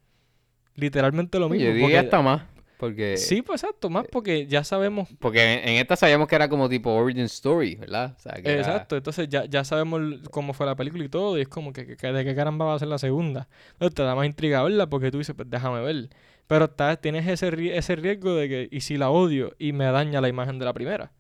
Literalmente 0.74 1.38
lo 1.38 1.48
mismo. 1.48 1.66
Yo 1.68 1.74
diría 1.74 2.00
hasta 2.00 2.22
más, 2.22 2.42
porque... 2.78 3.18
Sí, 3.18 3.42
pues 3.42 3.62
exacto, 3.62 3.90
más 3.90 4.06
porque 4.10 4.46
ya 4.46 4.64
sabemos 4.64 5.08
Porque 5.18 5.42
en, 5.54 5.68
en 5.68 5.76
esta 5.76 5.96
sabíamos 5.96 6.28
que 6.28 6.36
era 6.36 6.48
como 6.48 6.68
tipo 6.68 6.90
origin 6.94 7.24
story, 7.24 7.74
¿verdad? 7.74 8.14
O 8.16 8.20
sea, 8.20 8.32
que 8.34 8.48
era- 8.50 8.60
Exacto, 8.60 8.96
entonces 8.96 9.28
ya, 9.28 9.44
ya 9.44 9.64
sabemos 9.64 10.00
cómo 10.30 10.54
fue 10.54 10.64
la 10.64 10.76
película 10.76 11.04
y 11.04 11.08
todo, 11.10 11.36
y 11.36 11.42
es 11.42 11.48
como 11.48 11.72
que, 11.74 11.84
de 11.84 12.24
qué 12.24 12.34
caramba 12.34 12.64
va 12.64 12.74
a 12.74 12.78
ser 12.78 12.88
la 12.88 12.98
segunda. 12.98 13.48
Entonces 13.72 13.94
te 13.94 14.02
da 14.02 14.14
más 14.14 14.24
intriga 14.26 14.62
verla 14.62 14.86
porque 14.88 15.10
tú 15.10 15.18
dices, 15.18 15.34
pues 15.36 15.50
déjame 15.50 15.82
ver. 15.82 16.08
Pero 16.46 16.64
está, 16.64 16.96
tienes 16.96 17.26
ese, 17.26 17.76
ese 17.76 17.96
riesgo 17.96 18.34
de 18.34 18.48
que, 18.48 18.68
y 18.70 18.80
si 18.80 18.96
la 18.96 19.10
odio 19.10 19.54
y 19.58 19.72
me 19.72 19.84
daña 19.84 20.20
la 20.22 20.28
imagen 20.28 20.58
de 20.58 20.64
la 20.64 20.72
primera. 20.72 21.12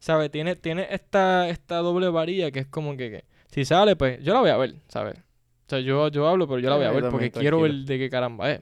¿Sabes? 0.00 0.30
Tiene, 0.30 0.56
tiene 0.56 0.86
esta, 0.90 1.48
esta 1.48 1.76
doble 1.78 2.08
varilla 2.08 2.50
que 2.50 2.60
es 2.60 2.66
como 2.66 2.96
que, 2.96 3.10
que 3.10 3.24
si 3.52 3.64
sale, 3.64 3.96
pues 3.96 4.22
yo 4.22 4.32
la 4.32 4.40
voy 4.40 4.50
a 4.50 4.56
ver, 4.56 4.74
¿sabes? 4.88 5.16
O 5.18 5.68
sea, 5.70 5.80
yo, 5.80 6.08
yo 6.08 6.26
hablo, 6.26 6.46
pero 6.48 6.60
yo 6.60 6.70
la 6.70 6.76
voy 6.76 6.86
a 6.86 6.90
Eh, 6.90 7.00
ver 7.00 7.10
porque 7.10 7.30
quiero 7.30 7.60
ver 7.60 7.72
de 7.72 7.98
qué 7.98 8.08
caramba 8.08 8.50
es. 8.50 8.60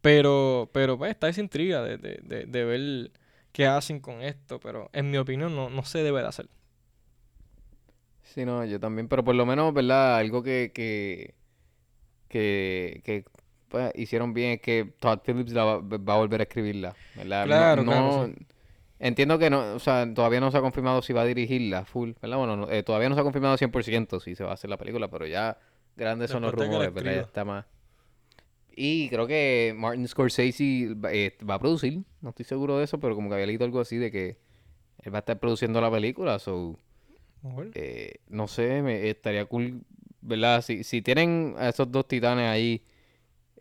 Pero, 0.00 0.70
pero 0.72 0.96
pues 0.98 1.10
está 1.12 1.28
esa 1.28 1.40
intriga 1.40 1.82
de, 1.82 1.98
de, 1.98 2.20
de, 2.22 2.46
de 2.46 2.64
ver 2.64 3.10
qué 3.52 3.66
hacen 3.66 4.00
con 4.00 4.22
esto, 4.22 4.60
pero 4.60 4.90
en 4.92 5.10
mi 5.10 5.18
opinión 5.18 5.54
no, 5.54 5.70
no 5.70 5.84
se 5.84 6.02
debe 6.02 6.22
de 6.22 6.28
hacer. 6.28 6.48
Sí, 8.22 8.44
no, 8.44 8.64
yo 8.64 8.78
también, 8.78 9.08
pero 9.08 9.24
por 9.24 9.34
lo 9.34 9.44
menos, 9.46 9.72
¿verdad? 9.74 10.16
Algo 10.18 10.42
que, 10.42 10.70
que, 10.74 11.34
que, 12.28 13.02
que 13.04 13.24
pues, 13.68 13.92
hicieron 13.96 14.34
bien 14.34 14.52
es 14.52 14.60
que 14.62 14.94
Todd 15.00 15.20
Phillips 15.24 15.52
la 15.52 15.64
va, 15.64 15.78
va 15.80 16.14
a 16.14 16.18
volver 16.18 16.40
a 16.40 16.44
escribirla, 16.44 16.96
¿verdad? 17.14 17.48
No- 17.48 17.68
Claro, 17.68 17.84
no, 17.84 18.10
claro, 18.10 18.10
sí. 18.10 18.34
Entiendo 19.00 19.38
que 19.38 19.50
no, 19.50 19.74
o 19.76 19.78
sea, 19.80 20.12
todavía 20.14 20.40
no 20.40 20.50
se 20.50 20.58
ha 20.58 20.62
confirmado 20.62 21.02
si 21.02 21.12
va 21.14 21.22
a 21.22 21.26
dirigirla 21.26 21.84
full, 21.86 22.12
¿verdad? 22.22 22.38
Bueno, 22.38 22.56
no, 22.56 22.70
eh, 22.70 22.82
todavía 22.84 23.08
no 23.10 23.14
se 23.16 23.22
ha 23.22 23.24
confirmado 23.24 23.56
100% 23.58 24.20
si 24.20 24.36
se 24.36 24.44
va 24.44 24.52
a 24.52 24.54
hacer 24.54 24.70
la 24.70 24.78
película, 24.78 25.08
pero 25.10 25.26
ya 25.26 25.58
grandes 25.96 26.30
son 26.30 26.42
los 26.42 26.54
rumores, 26.54 26.92
¿verdad? 26.94 27.14
Ya 27.14 27.22
está 27.22 27.44
más. 27.44 27.66
Y 28.76 29.08
creo 29.08 29.26
que 29.26 29.74
Martin 29.76 30.06
Scorsese 30.08 30.94
va, 30.94 31.12
eh, 31.12 31.36
va 31.48 31.54
a 31.54 31.58
producir, 31.58 32.02
no 32.20 32.30
estoy 32.30 32.44
seguro 32.44 32.78
de 32.78 32.84
eso, 32.84 32.98
pero 33.00 33.14
como 33.14 33.28
que 33.28 33.34
había 33.34 33.46
leído 33.46 33.64
algo 33.64 33.80
así 33.80 33.96
de 33.96 34.10
que 34.10 34.38
él 35.02 35.12
va 35.12 35.18
a 35.18 35.20
estar 35.20 35.38
produciendo 35.38 35.80
la 35.80 35.90
película, 35.90 36.38
so... 36.38 36.78
Eh, 37.74 38.16
no 38.28 38.48
sé, 38.48 38.82
me 38.82 39.08
estaría 39.08 39.46
cool, 39.46 39.82
¿verdad? 40.20 40.60
Si, 40.62 40.84
si 40.84 41.00
tienen 41.00 41.54
a 41.58 41.70
esos 41.70 41.90
dos 41.90 42.06
titanes 42.06 42.50
ahí 42.50 42.84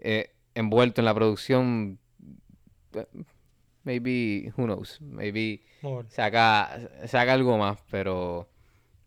eh, 0.01 0.31
envueltos 0.53 0.99
en 0.99 1.05
la 1.05 1.13
producción, 1.13 1.99
eh, 2.93 3.05
maybe, 3.83 4.51
who 4.57 4.65
knows, 4.65 4.99
maybe 5.01 5.61
saca, 6.09 6.77
saca 7.07 7.33
algo 7.33 7.57
más, 7.57 7.79
pero, 7.89 8.49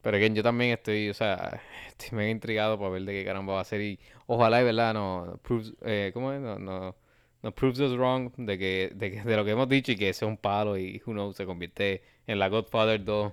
pero 0.02 0.16
again, 0.16 0.34
yo 0.34 0.42
también 0.42 0.72
estoy, 0.72 1.08
o 1.10 1.14
sea, 1.14 1.60
estoy 1.88 2.16
mega 2.16 2.30
intrigado 2.30 2.78
para 2.78 2.90
ver 2.90 3.02
de 3.02 3.12
qué 3.12 3.24
caramba 3.24 3.54
va 3.54 3.60
a 3.60 3.64
ser 3.64 3.80
y 3.80 3.98
ojalá 4.26 4.60
y, 4.60 4.64
¿verdad? 4.64 4.94
No, 4.94 5.40
proves, 5.42 5.72
eh, 5.82 6.10
¿cómo 6.12 6.32
es? 6.32 6.40
No, 6.40 6.58
no, 6.58 6.96
no 7.42 7.52
proves 7.54 7.80
us 7.80 7.96
wrong 7.96 8.32
de 8.36 8.58
que, 8.58 8.92
de 8.94 9.10
que, 9.12 9.22
de 9.22 9.36
lo 9.36 9.44
que 9.44 9.52
hemos 9.52 9.68
dicho 9.68 9.92
y 9.92 9.96
que 9.96 10.12
sea 10.12 10.28
un 10.28 10.36
palo 10.36 10.76
y, 10.76 11.00
who 11.06 11.12
knows, 11.12 11.36
se 11.36 11.46
convierte 11.46 12.02
en 12.26 12.38
la 12.38 12.48
Godfather 12.48 13.04
2. 13.04 13.32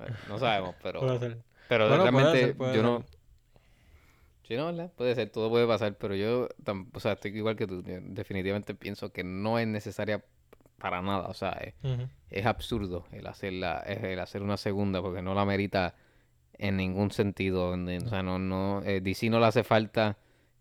Eh, 0.00 0.04
No 0.28 0.38
sabemos, 0.38 0.74
pero... 0.82 1.00
Pero 1.68 1.88
Bueno, 1.88 2.02
puede 2.02 2.10
realmente 2.10 2.40
ser, 2.40 2.56
puede 2.56 2.76
yo 2.76 2.82
no. 2.82 3.04
Sí, 4.46 4.56
no, 4.56 4.66
¿verdad? 4.66 4.92
Puede 4.94 5.14
ser, 5.14 5.30
todo 5.30 5.48
puede 5.48 5.66
pasar, 5.66 5.96
pero 5.96 6.14
yo, 6.14 6.48
o 6.92 7.00
sea, 7.00 7.12
estoy 7.12 7.34
igual 7.36 7.56
que 7.56 7.66
tú. 7.66 7.82
yo 7.82 7.98
definitivamente 8.02 8.74
pienso 8.74 9.10
que 9.12 9.24
no 9.24 9.58
es 9.58 9.66
necesaria 9.66 10.22
para 10.82 11.00
nada. 11.00 11.28
O 11.28 11.34
sea, 11.34 11.58
es, 12.28 12.44
absurdo 12.46 13.06
el 13.12 13.26
hacerla, 13.28 13.78
el 13.86 14.18
hacer 14.18 14.42
una 14.42 14.56
segunda 14.56 15.00
porque 15.00 15.22
no 15.22 15.32
la 15.32 15.44
merita 15.44 15.94
en 16.58 16.76
ningún 16.76 17.12
sentido. 17.12 17.72
en- 17.74 17.88
en- 17.88 18.06
O 18.06 18.10
sea, 18.10 18.22
no, 18.24 18.38
no, 18.38 18.82
eh, 18.84 19.00
DC 19.00 19.30
no 19.30 19.38
le 19.38 19.46
hace 19.46 19.62
falta 19.62 20.16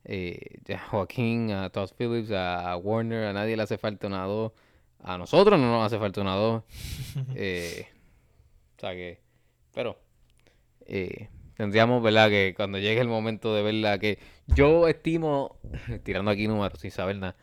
eh, 0.06 0.60
a 0.74 0.78
Joaquín, 0.90 1.52
a 1.52 1.70
Todd 1.72 1.90
Phillips, 1.98 2.32
a, 2.32 2.72
a 2.72 2.78
Warner, 2.78 3.26
a 3.26 3.34
nadie 3.34 3.58
le 3.58 3.64
hace 3.64 3.78
falta 3.80 4.06
una 4.08 4.24
2. 4.26 4.52
A 5.04 5.18
nosotros 5.18 5.60
no 5.60 5.72
nos 5.72 5.86
hace 5.86 5.98
falta 6.00 6.22
una 6.22 6.36
2. 6.36 6.64
Eh, 7.36 7.88
o 8.78 8.80
sea 8.82 8.92
que, 8.94 9.20
pero 9.74 10.00
eh, 10.88 11.30
tendríamos, 11.56 12.02
¿verdad? 12.04 12.30
Que 12.30 12.54
cuando 12.56 12.78
llegue 12.80 13.00
el 13.02 13.08
momento 13.08 13.54
de 13.56 13.62
verla, 13.64 13.98
que 14.00 14.18
yo 14.48 14.88
estimo, 14.88 15.58
tirando 16.04 16.32
aquí 16.32 16.48
números 16.48 16.80
sin 16.80 16.90
saber 16.92 17.18
nada, 17.18 17.36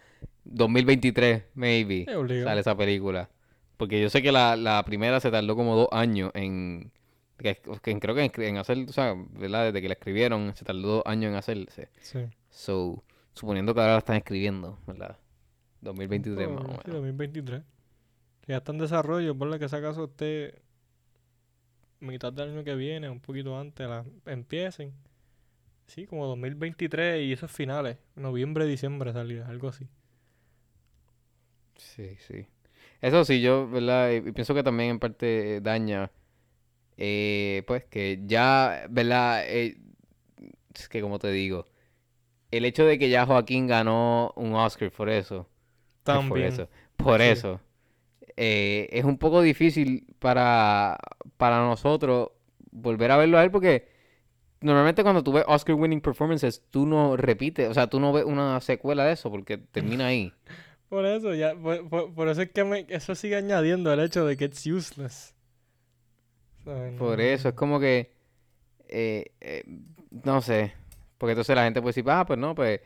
2023, 0.48 1.44
maybe, 1.54 2.04
sale 2.06 2.60
esa 2.60 2.76
película. 2.76 3.28
Porque 3.76 4.00
yo 4.02 4.10
sé 4.10 4.22
que 4.22 4.32
la, 4.32 4.56
la 4.56 4.82
primera 4.84 5.20
se 5.20 5.30
tardó 5.30 5.54
como 5.54 5.76
dos 5.76 5.88
años 5.92 6.32
en, 6.34 6.90
que, 7.36 7.60
que 7.82 7.98
creo 8.00 8.14
que 8.14 8.24
en, 8.24 8.32
en 8.42 8.56
hacer, 8.58 8.78
o 8.88 8.92
sea, 8.92 9.14
¿verdad? 9.30 9.66
Desde 9.66 9.80
que 9.80 9.88
la 9.88 9.94
escribieron, 9.94 10.54
se 10.56 10.64
tardó 10.64 10.88
dos 10.96 11.02
años 11.06 11.30
en 11.30 11.36
hacerse. 11.36 11.88
Sí. 12.00 12.20
So, 12.50 13.04
suponiendo 13.34 13.74
que 13.74 13.80
ahora 13.80 13.92
la 13.92 13.98
están 13.98 14.16
escribiendo, 14.16 14.78
¿verdad? 14.86 15.16
2023 15.82 16.48
más 16.48 16.56
o 16.56 16.66
Por- 16.66 16.72
sí, 16.72 16.80
menos. 16.88 16.96
2023. 17.02 17.62
Que 18.40 18.52
ya 18.52 18.56
está 18.58 18.72
en 18.72 18.78
desarrollo, 18.78 19.36
por 19.36 19.48
la 19.48 19.58
que 19.58 19.68
si 19.68 19.76
acaso 19.76 20.04
esté 20.04 20.60
mitad 22.00 22.32
del 22.32 22.50
año 22.50 22.64
que 22.64 22.74
viene, 22.74 23.08
un 23.08 23.20
poquito 23.20 23.58
antes, 23.58 23.88
la, 23.88 24.04
empiecen. 24.26 24.92
Sí, 25.86 26.06
como 26.06 26.26
2023 26.26 27.22
y 27.22 27.32
esos 27.32 27.50
finales, 27.50 27.96
noviembre, 28.14 28.66
diciembre 28.66 29.12
salida, 29.12 29.46
algo 29.48 29.68
así. 29.68 29.86
Sí, 31.78 32.16
sí. 32.26 32.46
Eso 33.00 33.24
sí, 33.24 33.40
yo, 33.42 33.68
¿verdad? 33.70 34.10
Y 34.12 34.32
pienso 34.32 34.54
que 34.54 34.62
también 34.64 34.90
en 34.90 34.98
parte 35.00 35.56
eh, 35.56 35.60
daña, 35.60 36.10
eh, 36.98 37.64
pues 37.66 37.84
que 37.86 38.20
ya, 38.26 38.86
¿verdad? 38.90 39.44
Eh, 39.46 39.78
es 40.74 40.88
que 40.88 41.02
como 41.02 41.18
te 41.18 41.30
digo, 41.32 41.66
el 42.50 42.64
hecho 42.66 42.84
de 42.86 42.98
que 42.98 43.10
ya 43.10 43.26
Joaquín 43.26 43.66
ganó 43.68 44.32
un 44.36 44.54
Oscar 44.54 44.90
por 44.92 45.10
eso, 45.10 45.48
por 46.04 46.04
También. 46.04 46.52
eso, 46.54 46.68
por 46.96 47.20
Sí. 47.20 47.28
eso, 47.28 47.60
eh, 48.36 48.88
es 48.92 49.04
un 49.04 49.18
poco 49.18 49.42
difícil 49.42 50.06
para, 50.20 50.98
para 51.38 51.58
nosotros 51.60 52.30
volver 52.72 53.10
a 53.12 53.16
verlo 53.18 53.38
a 53.38 53.44
él 53.44 53.50
porque 53.50 53.88
normalmente 54.60 55.02
cuando 55.02 55.24
tú 55.24 55.32
ves 55.32 55.44
Oscar 55.48 55.76
winning 55.76 56.00
performances, 56.02 56.64
tú 56.70 56.86
no 56.86 57.16
repites, 57.16 57.68
o 57.70 57.74
sea, 57.74 57.88
tú 57.88 58.00
no 58.00 58.12
ves 58.12 58.24
una 58.24 58.60
secuela 58.60 59.04
de 59.04 59.14
eso 59.14 59.30
porque 59.30 59.58
termina 59.58 60.06
ahí. 60.08 60.34
Por 60.88 61.04
eso, 61.04 61.34
ya, 61.34 61.54
por, 61.54 62.14
por- 62.14 62.28
eso 62.28 62.42
es 62.42 62.50
que 62.50 62.64
me- 62.64 62.86
eso 62.88 63.14
sigue 63.14 63.36
añadiendo 63.36 63.92
el 63.92 64.00
hecho 64.00 64.24
de 64.24 64.36
que 64.36 64.46
it's 64.46 64.66
useless. 64.66 65.34
Por 66.98 67.20
eso, 67.20 67.48
es 67.50 67.54
como 67.54 67.78
que, 67.80 68.10
eh, 68.88 69.32
eh, 69.40 69.64
no 70.24 70.40
sé, 70.40 70.72
porque 71.18 71.32
entonces 71.32 71.54
la 71.56 71.64
gente 71.64 71.80
puede 71.80 71.90
decir, 71.90 72.04
ah, 72.10 72.24
pues 72.26 72.38
no, 72.38 72.54
pues, 72.54 72.80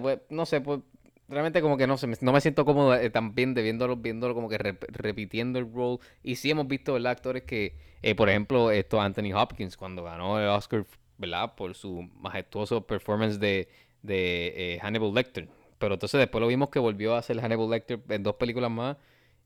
puede- 0.00 0.22
no 0.30 0.46
sé, 0.46 0.60
pues, 0.60 0.80
realmente 1.28 1.60
como 1.60 1.76
que 1.76 1.86
no 1.86 1.96
sé, 1.96 2.06
no 2.20 2.32
me 2.32 2.40
siento 2.40 2.64
cómodo 2.64 2.94
eh, 2.94 3.10
también 3.10 3.54
de 3.54 3.62
viéndolo, 3.62 3.96
viéndolo 3.96 4.34
como 4.34 4.48
que 4.48 4.58
rep- 4.58 4.86
repitiendo 4.88 5.58
el 5.58 5.72
role, 5.72 5.98
y 6.22 6.36
sí 6.36 6.50
hemos 6.50 6.68
visto, 6.68 6.92
¿verdad? 6.94 7.12
Actores 7.12 7.42
que, 7.44 7.76
eh, 8.02 8.14
por 8.14 8.28
ejemplo, 8.28 8.70
esto 8.70 9.00
Anthony 9.00 9.32
Hopkins, 9.34 9.76
cuando 9.76 10.04
ganó 10.04 10.38
el 10.40 10.48
Oscar, 10.48 10.86
¿verdad? 11.18 11.54
Por 11.54 11.74
su 11.74 12.02
majestuoso 12.20 12.86
performance 12.86 13.38
de, 13.40 13.68
de 14.02 14.78
Hannibal 14.82 15.12
Lecter, 15.14 15.48
pero 15.78 15.94
entonces 15.94 16.18
después 16.18 16.40
lo 16.40 16.48
vimos 16.48 16.70
que 16.70 16.78
volvió 16.78 17.14
a 17.14 17.18
hacer 17.18 17.40
Hannibal 17.40 17.70
Lecter 17.70 18.00
en 18.08 18.22
dos 18.22 18.36
películas 18.36 18.70
más, 18.70 18.96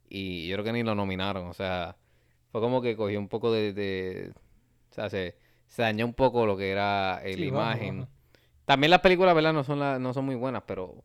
y 0.09 0.49
yo 0.49 0.57
creo 0.57 0.65
que 0.67 0.73
ni 0.73 0.83
lo 0.85 0.95
nominaron, 0.95 1.49
o 1.49 1.55
sea... 1.55 1.97
Fue 2.53 2.61
como 2.61 2.83
que 2.83 2.97
cogió 2.97 3.19
un 3.21 3.29
poco 3.29 3.53
de, 3.53 3.73
de- 3.73 4.33
o 4.91 4.95
sea, 4.95 5.11
se, 5.11 5.37
se 5.69 5.83
dañó 5.83 6.07
un 6.07 6.15
poco 6.15 6.47
lo 6.47 6.57
que 6.57 6.71
era 6.71 7.21
eh, 7.25 7.37
Sí, 7.37 7.45
imagen. 7.45 8.09
También 8.67 8.91
las 8.91 9.01
películas, 9.01 9.35
¿verdad? 9.35 9.53
No 9.53 9.65
son 9.65 9.81
la- 9.81 9.99
no 9.99 10.15
son 10.15 10.27
muy 10.27 10.37
buenas, 10.37 10.63
pero, 10.67 11.05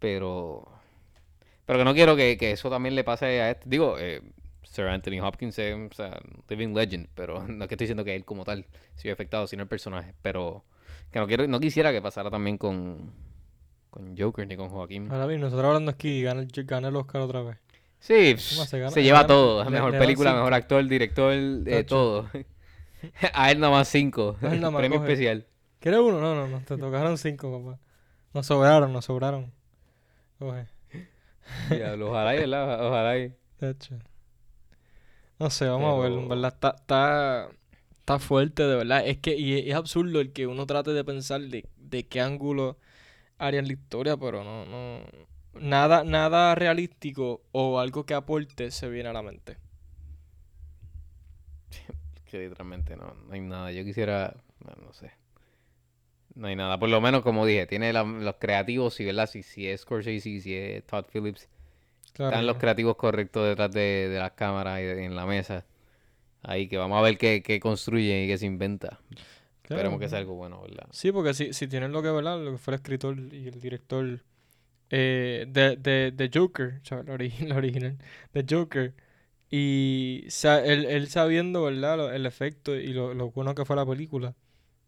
pero, 0.00 0.66
pero 1.66 1.78
que 1.78 1.84
no 1.84 1.94
quiero 1.94 2.16
que, 2.16 2.36
que 2.36 2.52
eso 2.52 2.70
también 2.70 2.94
le 2.94 3.04
pase 3.04 3.40
a 3.40 3.50
este. 3.50 3.68
Digo, 3.68 3.96
eh, 3.98 4.22
Sir 4.62 4.86
Anthony 4.86 5.20
Hopkins 5.22 5.58
es, 5.58 5.74
o 5.74 5.94
sea, 5.94 6.20
living 6.48 6.74
legend, 6.74 7.08
pero 7.14 7.42
no 7.48 7.64
es 7.64 7.68
que 7.68 7.74
estoy 7.74 7.86
diciendo 7.86 8.04
que 8.04 8.14
él 8.14 8.24
como 8.24 8.44
tal 8.44 8.66
se 8.96 9.04
vio 9.08 9.12
afectado, 9.14 9.46
sino 9.46 9.62
el 9.62 9.68
personaje. 9.68 10.14
Pero 10.22 10.64
que 11.10 11.18
no 11.18 11.26
quiero, 11.26 11.46
no 11.48 11.60
quisiera 11.60 11.92
que 11.92 12.02
pasara 12.02 12.30
también 12.30 12.58
con, 12.58 13.12
con 13.94 14.16
Joker 14.16 14.46
ni 14.48 14.56
con 14.56 14.68
Joaquín. 14.70 15.08
Ahora 15.10 15.26
bien, 15.26 15.40
nosotros 15.40 15.66
hablando 15.66 15.90
aquí, 15.92 16.20
gana 16.22 16.40
el, 16.40 16.48
gana 16.64 16.88
el 16.88 16.96
Oscar 16.96 17.20
otra 17.22 17.42
vez. 17.42 17.58
Sí, 18.00 18.32
Más, 18.58 18.68
se 18.68 18.78
gana- 18.80 18.90
se 18.90 19.02
lleva 19.04 19.18
gana- 19.18 19.28
todo. 19.28 19.70
Mejor 19.70 19.92
le 19.92 19.98
película, 19.98 20.34
mejor 20.34 20.52
actor, 20.52 20.84
director, 20.86 21.32
eh, 21.32 21.84
todo. 21.86 22.28
A 23.34 23.50
él 23.52 23.60
nomás 23.60 23.88
cinco. 23.88 24.36
A 24.42 24.52
él 24.52 24.60
nomás 24.60 24.80
Premio 24.80 24.98
coge. 24.98 25.12
especial. 25.12 25.46
¿Quieres 25.78 26.00
uno? 26.00 26.20
No, 26.20 26.34
no, 26.34 26.48
no. 26.48 26.58
Te 26.64 26.76
tocaron 26.76 27.16
cinco, 27.18 27.62
papá. 27.62 27.78
Nos 28.32 28.46
sobraron, 28.46 28.92
nos 28.92 29.04
sobraron. 29.04 29.52
Coge. 30.38 30.66
Diablo, 31.70 32.10
ojalá 32.10 32.34
y, 32.34 32.38
¿verdad? 32.40 32.86
Ojalá 32.86 33.18
y. 33.18 33.32
Tacho. 33.58 33.94
No 35.38 35.50
sé, 35.50 35.66
vamos 35.68 35.98
a 35.98 36.02
ver, 36.02 36.12
en 36.12 36.18
Pero- 36.18 36.28
verdad 36.28 36.52
está, 36.54 36.74
está, 36.78 37.48
está 37.98 38.18
fuerte, 38.18 38.64
de 38.64 38.76
verdad. 38.76 39.06
Es 39.06 39.18
que 39.18 39.36
y 39.36 39.70
es 39.70 39.74
absurdo 39.76 40.20
el 40.20 40.32
que 40.32 40.46
uno 40.46 40.66
trate 40.66 40.92
de 40.92 41.04
pensar 41.04 41.40
de, 41.42 41.66
de 41.76 42.06
qué 42.06 42.20
ángulo 42.20 42.76
harían 43.38 43.66
la 43.66 43.72
historia, 43.74 44.16
pero 44.16 44.42
no, 44.44 44.64
no. 44.66 45.00
Nada, 45.60 46.02
nada 46.04 46.54
realístico 46.54 47.42
o 47.52 47.78
algo 47.78 48.04
que 48.06 48.14
aporte 48.14 48.70
se 48.70 48.88
viene 48.88 49.08
a 49.08 49.12
la 49.12 49.22
mente. 49.22 49.56
Que 52.30 52.38
literalmente 52.40 52.96
no, 52.96 53.14
no 53.14 53.32
hay 53.32 53.40
nada. 53.40 53.70
Yo 53.70 53.84
quisiera. 53.84 54.34
No, 54.64 54.72
no 54.84 54.92
sé. 54.92 55.12
No 56.34 56.48
hay 56.48 56.56
nada. 56.56 56.78
Por 56.78 56.88
lo 56.88 57.00
menos, 57.00 57.22
como 57.22 57.46
dije, 57.46 57.66
tiene 57.66 57.92
la- 57.92 58.02
los 58.02 58.36
creativos. 58.40 58.94
Si, 58.94 59.04
¿verdad? 59.04 59.28
Si, 59.28 59.42
si 59.44 59.68
es 59.68 59.82
Scorsese, 59.82 60.40
si 60.40 60.54
es 60.56 60.84
Todd 60.84 61.04
Phillips. 61.12 61.48
Claro. 62.12 62.32
Están 62.32 62.46
los 62.46 62.56
creativos 62.56 62.96
correctos 62.96 63.46
detrás 63.48 63.70
de, 63.70 64.08
de 64.08 64.18
las 64.18 64.32
cámaras 64.32 64.80
y 64.80 64.84
de- 64.84 65.04
en 65.04 65.14
la 65.14 65.26
mesa. 65.26 65.64
Ahí 66.42 66.68
que 66.68 66.76
vamos 66.76 66.98
a 66.98 67.02
ver 67.02 67.18
qué, 67.18 67.42
qué 67.42 67.60
construyen 67.60 68.24
y 68.24 68.26
qué 68.26 68.36
se 68.36 68.46
inventa. 68.46 68.98
Claro. 69.64 69.88
Esperemos 69.88 70.00
que 70.00 70.08
sea 70.08 70.18
algo 70.20 70.34
bueno, 70.36 70.62
¿verdad? 70.62 70.88
Sí, 70.90 71.12
porque 71.12 71.34
si, 71.34 71.52
si 71.54 71.68
tienen 71.68 71.92
lo 71.92 72.02
que, 72.02 72.10
¿verdad? 72.10 72.40
Lo 72.42 72.52
que 72.52 72.58
fue 72.58 72.74
el 72.74 72.76
escritor 72.80 73.18
y 73.34 73.48
el 73.48 73.60
director 73.60 74.22
eh, 74.90 75.46
de, 75.48 75.76
de, 75.76 76.12
de 76.12 76.30
Joker, 76.34 76.80
o 76.82 76.86
sea, 76.86 77.02
la, 77.04 77.14
ori- 77.16 77.38
la 77.48 77.56
original, 77.56 77.98
de 78.34 78.46
Joker, 78.48 78.94
y 79.50 80.24
sa- 80.28 80.64
él, 80.64 80.86
él 80.86 81.08
sabiendo, 81.08 81.64
¿verdad? 81.64 81.96
lo- 81.98 82.12
el 82.12 82.26
efecto 82.26 82.76
y 82.76 82.92
lo, 82.94 83.14
lo 83.14 83.30
bueno 83.32 83.54
que 83.54 83.64
fue 83.66 83.76
la 83.76 83.86
película, 83.86 84.36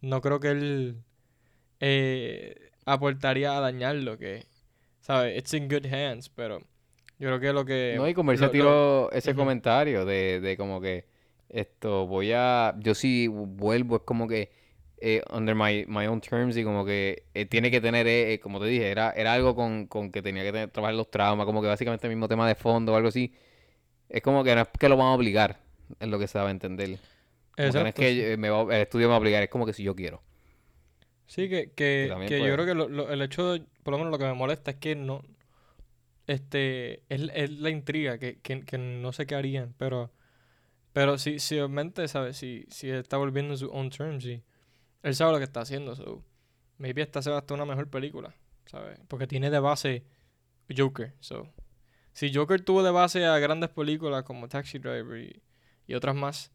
no 0.02 0.20
creo 0.22 0.40
que 0.40 0.50
él 0.50 0.98
eh, 1.80 2.70
aportaría 2.86 3.56
a 3.56 3.60
dañarlo, 3.60 4.18
que, 4.18 4.46
¿sabes? 5.00 5.38
It's 5.38 5.54
in 5.54 5.68
good 5.68 5.86
hands, 5.86 6.28
pero 6.30 6.60
yo 7.18 7.28
creo 7.28 7.40
que 7.40 7.52
lo 7.52 7.64
que... 7.66 7.96
No, 7.96 8.08
y 8.08 8.14
Comercial 8.14 8.50
lo- 8.52 8.52
tiró 8.52 9.10
ese 9.12 9.30
Ujú. 9.32 9.38
comentario 9.40 10.04
de, 10.04 10.40
de 10.40 10.56
como 10.56 10.80
que 10.80 11.06
esto 11.48 12.06
voy 12.06 12.32
a. 12.34 12.74
Yo 12.80 12.94
sí 12.94 13.28
vuelvo, 13.28 13.96
es 13.96 14.02
como 14.02 14.26
que 14.26 14.50
eh, 14.98 15.22
under 15.32 15.54
my, 15.54 15.84
my 15.88 16.06
own 16.06 16.20
terms 16.20 16.56
y 16.56 16.64
como 16.64 16.84
que 16.84 17.24
eh, 17.34 17.46
tiene 17.46 17.70
que 17.70 17.80
tener, 17.80 18.06
eh, 18.06 18.34
eh, 18.34 18.40
como 18.40 18.60
te 18.60 18.66
dije, 18.66 18.90
era, 18.90 19.10
era 19.12 19.32
algo 19.34 19.54
con, 19.54 19.86
con 19.86 20.10
que 20.12 20.22
tenía 20.22 20.42
que 20.44 20.52
tener- 20.52 20.70
trabajar 20.70 20.94
los 20.94 21.10
traumas, 21.10 21.46
como 21.46 21.62
que 21.62 21.68
básicamente 21.68 22.06
el 22.06 22.14
mismo 22.14 22.28
tema 22.28 22.48
de 22.48 22.54
fondo 22.54 22.92
o 22.92 22.96
algo 22.96 23.08
así. 23.08 23.32
Es 24.08 24.22
como 24.22 24.44
que 24.44 24.54
no 24.54 24.62
es 24.62 24.68
que 24.78 24.88
lo 24.88 24.96
van 24.96 25.08
a 25.08 25.14
obligar, 25.14 25.60
es 26.00 26.08
lo 26.08 26.18
que 26.18 26.28
se 26.28 26.38
va 26.38 26.48
a 26.48 26.50
entender. 26.50 26.98
No 27.58 27.86
es 27.86 27.94
que 27.94 28.34
sí. 28.34 28.36
me 28.40 28.50
va- 28.50 28.62
el 28.76 28.82
estudio 28.82 29.06
me 29.08 29.10
va 29.10 29.16
a 29.16 29.20
obligar, 29.20 29.42
es 29.42 29.50
como 29.50 29.66
que 29.66 29.72
si 29.72 29.82
yo 29.82 29.94
quiero. 29.96 30.22
Sí, 31.26 31.48
que, 31.48 31.72
que, 31.72 32.14
que 32.28 32.38
yo 32.40 32.54
creo 32.54 32.66
que 32.66 32.74
lo- 32.74 32.88
lo- 32.88 33.10
el 33.10 33.20
hecho, 33.22 33.52
de- 33.54 33.64
por 33.82 33.92
lo 33.92 33.98
menos 33.98 34.12
lo 34.12 34.18
que 34.18 34.24
me 34.26 34.34
molesta 34.34 34.72
es 34.72 34.76
que 34.78 34.94
no, 34.94 35.22
este, 36.26 37.02
es, 37.08 37.30
es 37.34 37.50
la 37.50 37.70
intriga, 37.70 38.18
que, 38.18 38.38
que, 38.40 38.62
que 38.62 38.78
no 38.78 39.12
sé 39.12 39.26
qué 39.26 39.34
harían, 39.34 39.74
pero, 39.78 40.10
pero 40.92 41.18
si, 41.18 41.38
si 41.40 41.56
obviamente, 41.58 42.08
¿sabes? 42.08 42.36
Si, 42.38 42.66
si 42.70 42.90
está 42.90 43.16
volviendo 43.18 43.54
en 43.54 43.58
su 43.58 43.68
own 43.70 43.90
terms, 43.90 44.26
y 44.26 44.42
él 45.06 45.14
sabe 45.14 45.30
lo 45.30 45.38
que 45.38 45.44
está 45.44 45.60
haciendo, 45.60 45.94
so, 45.94 46.24
maybe 46.78 47.00
esta 47.00 47.22
sea 47.22 47.38
hasta 47.38 47.54
una 47.54 47.64
mejor 47.64 47.88
película, 47.88 48.34
¿sabes? 48.64 48.98
Porque 49.06 49.28
tiene 49.28 49.50
de 49.50 49.60
base 49.60 50.04
Joker, 50.76 51.14
so, 51.20 51.48
si 52.12 52.34
Joker 52.34 52.60
tuvo 52.60 52.82
de 52.82 52.90
base 52.90 53.24
a 53.24 53.38
grandes 53.38 53.70
películas 53.70 54.24
como 54.24 54.48
Taxi 54.48 54.80
Driver 54.80 55.16
y, 55.20 55.40
y 55.86 55.94
otras 55.94 56.16
más, 56.16 56.50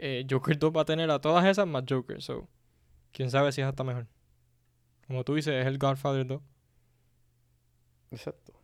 eh, 0.00 0.26
Joker 0.28 0.58
2 0.58 0.72
va 0.76 0.80
a 0.80 0.84
tener 0.84 1.08
a 1.08 1.20
todas 1.20 1.44
esas 1.44 1.68
más 1.68 1.84
Joker, 1.88 2.20
so, 2.20 2.48
quién 3.12 3.30
sabe 3.30 3.52
si 3.52 3.60
es 3.60 3.66
hasta 3.68 3.84
mejor. 3.84 4.08
Como 5.06 5.22
tú 5.22 5.36
dices, 5.36 5.54
es 5.54 5.66
el 5.66 5.78
Godfather 5.78 6.26
2, 6.26 6.42
Exacto. 8.10 8.54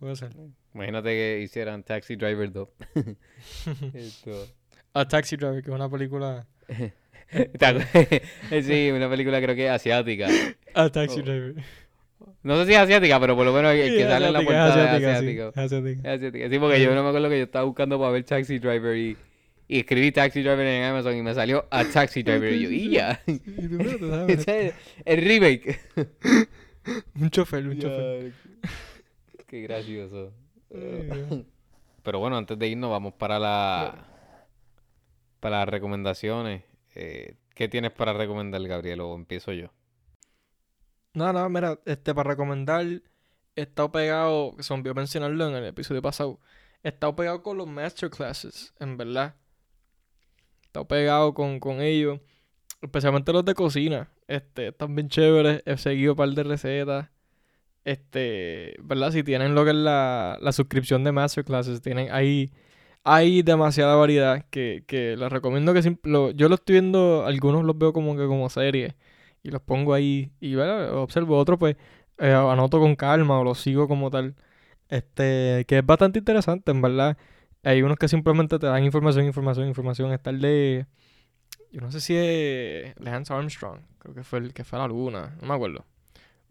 puede 0.00 0.16
ser. 0.16 0.34
Imagínate 0.74 1.10
que 1.10 1.40
hicieran 1.40 1.84
Taxi 1.84 2.16
Driver 2.16 2.50
2. 2.50 2.68
Esto. 3.94 4.48
A 4.92 5.06
Taxi 5.06 5.36
Driver, 5.36 5.62
que 5.62 5.70
es 5.70 5.74
una 5.74 5.88
película... 5.88 6.48
Sí, 8.62 8.90
una 8.90 9.08
película 9.08 9.40
creo 9.40 9.54
que 9.54 9.66
es 9.66 9.70
asiática. 9.70 10.28
A 10.74 10.88
Taxi 10.90 11.20
Oh. 11.20 11.22
Driver. 11.22 11.54
No 12.42 12.56
sé 12.58 12.66
si 12.66 12.72
es 12.72 12.78
asiática, 12.78 13.20
pero 13.20 13.36
por 13.36 13.44
lo 13.46 13.52
menos 13.52 13.72
el 13.72 13.88
Sí, 13.90 13.96
que 13.96 14.02
es 14.02 14.08
sale 14.08 14.26
en 14.26 14.32
la 14.32 14.40
es 14.40 14.44
portada 14.44 14.68
es 14.68 14.74
asiática, 14.76 14.98
sí, 14.98 15.14
asiático. 15.16 15.48
es 15.48 15.58
asiática. 15.58 16.08
Es 16.10 16.16
asiática. 16.18 16.48
Sí, 16.50 16.58
porque 16.58 16.80
yo 16.82 16.94
no 16.94 17.02
me 17.02 17.08
acuerdo 17.08 17.28
que 17.28 17.38
yo 17.38 17.44
estaba 17.44 17.64
buscando 17.64 17.98
para 17.98 18.10
ver 18.10 18.24
Taxi 18.24 18.58
Driver 18.58 18.96
y, 18.96 19.16
y 19.68 19.78
escribí 19.78 20.10
Taxi 20.12 20.42
Driver 20.42 20.66
en 20.66 20.82
Amazon 20.84 21.16
y 21.16 21.22
me 21.22 21.34
salió 21.34 21.66
a 21.70 21.84
Taxi 21.84 22.22
Driver 22.24 22.52
y 22.52 22.62
yo, 22.62 22.70
¡y 22.70 22.90
ya! 22.90 23.20
Es 24.28 24.74
el 25.04 25.18
remake. 25.24 25.78
un 27.14 27.30
chofer, 27.30 27.66
un 27.66 27.78
chofer. 27.78 28.32
Qué 29.46 29.60
gracioso. 29.62 30.32
Pero 32.02 32.18
bueno, 32.18 32.36
antes 32.38 32.58
de 32.58 32.66
irnos 32.68 32.90
vamos 32.90 33.14
para 33.14 33.38
la 33.38 34.08
para 35.38 35.58
las 35.60 35.68
recomendaciones. 35.68 36.62
Eh, 36.94 37.36
¿qué 37.54 37.68
tienes 37.68 37.92
para 37.92 38.12
recomendar, 38.12 38.62
Gabriel? 38.66 39.00
O 39.00 39.14
empiezo 39.14 39.52
yo. 39.52 39.72
No, 41.14 41.32
no, 41.32 41.48
mira, 41.50 41.78
este, 41.84 42.14
para 42.14 42.30
recomendar, 42.30 42.86
he 43.56 43.62
estado 43.62 43.92
pegado, 43.92 44.56
se 44.60 44.76
me 44.76 44.94
mencionarlo 44.94 45.48
en 45.48 45.54
el 45.54 45.66
episodio 45.66 46.00
pasado, 46.00 46.40
he 46.82 46.88
estado 46.88 47.14
pegado 47.14 47.42
con 47.42 47.58
los 47.58 47.66
masterclasses, 47.66 48.72
en 48.80 48.96
verdad. 48.96 49.34
He 50.62 50.66
estado 50.66 50.88
pegado 50.88 51.34
con, 51.34 51.60
con 51.60 51.82
ellos, 51.82 52.20
especialmente 52.80 53.32
los 53.32 53.44
de 53.44 53.54
cocina. 53.54 54.10
Este, 54.26 54.68
están 54.68 54.94
bien 54.94 55.08
chéveres, 55.08 55.62
he 55.66 55.76
seguido 55.76 56.12
un 56.12 56.16
par 56.16 56.30
de 56.30 56.42
recetas. 56.44 57.10
Este, 57.84 58.76
¿verdad? 58.82 59.10
Si 59.10 59.22
tienen 59.22 59.54
lo 59.54 59.64
que 59.64 59.70
es 59.70 59.76
la, 59.76 60.38
la 60.40 60.52
suscripción 60.52 61.04
de 61.04 61.12
masterclasses, 61.12 61.82
tienen 61.82 62.10
ahí, 62.12 62.52
hay 63.04 63.42
demasiada 63.42 63.96
variedad 63.96 64.44
que, 64.50 64.84
que 64.86 65.16
les 65.16 65.30
recomiendo 65.32 65.74
que 65.74 65.96
lo- 66.04 66.30
yo 66.32 66.48
lo 66.48 66.54
estoy 66.56 66.74
viendo, 66.74 67.24
algunos 67.26 67.64
los 67.64 67.76
veo 67.78 67.92
como 67.92 68.16
que 68.16 68.26
como 68.26 68.48
series 68.50 68.94
y 69.42 69.50
los 69.50 69.62
pongo 69.62 69.94
ahí 69.94 70.32
y 70.40 70.54
¿verdad? 70.54 70.94
observo 70.96 71.38
otros 71.38 71.58
pues 71.58 71.76
eh, 72.18 72.32
anoto 72.32 72.78
con 72.80 72.94
calma 72.96 73.40
o 73.40 73.44
los 73.44 73.58
sigo 73.60 73.88
como 73.88 74.10
tal. 74.10 74.34
Este 74.90 75.64
que 75.68 75.78
es 75.78 75.86
bastante 75.86 76.20
interesante 76.20 76.70
en 76.72 76.82
verdad. 76.82 77.16
Hay 77.64 77.82
unos 77.82 77.98
que 77.98 78.08
simplemente 78.08 78.58
te 78.58 78.66
dan 78.66 78.84
información 78.84 79.26
información 79.26 79.68
información. 79.68 80.12
Está 80.12 80.30
el 80.30 80.40
de 80.40 80.86
yo 81.72 81.80
no 81.80 81.90
sé 81.92 82.00
si 82.00 82.14
es 82.16 82.94
Lance 83.00 83.32
Armstrong 83.32 83.80
creo 83.98 84.14
que 84.14 84.24
fue 84.24 84.38
el 84.40 84.52
que 84.54 84.64
fue 84.64 84.78
a 84.78 84.82
la 84.82 84.88
luna 84.88 85.36
no 85.40 85.48
me 85.48 85.54
acuerdo 85.54 85.84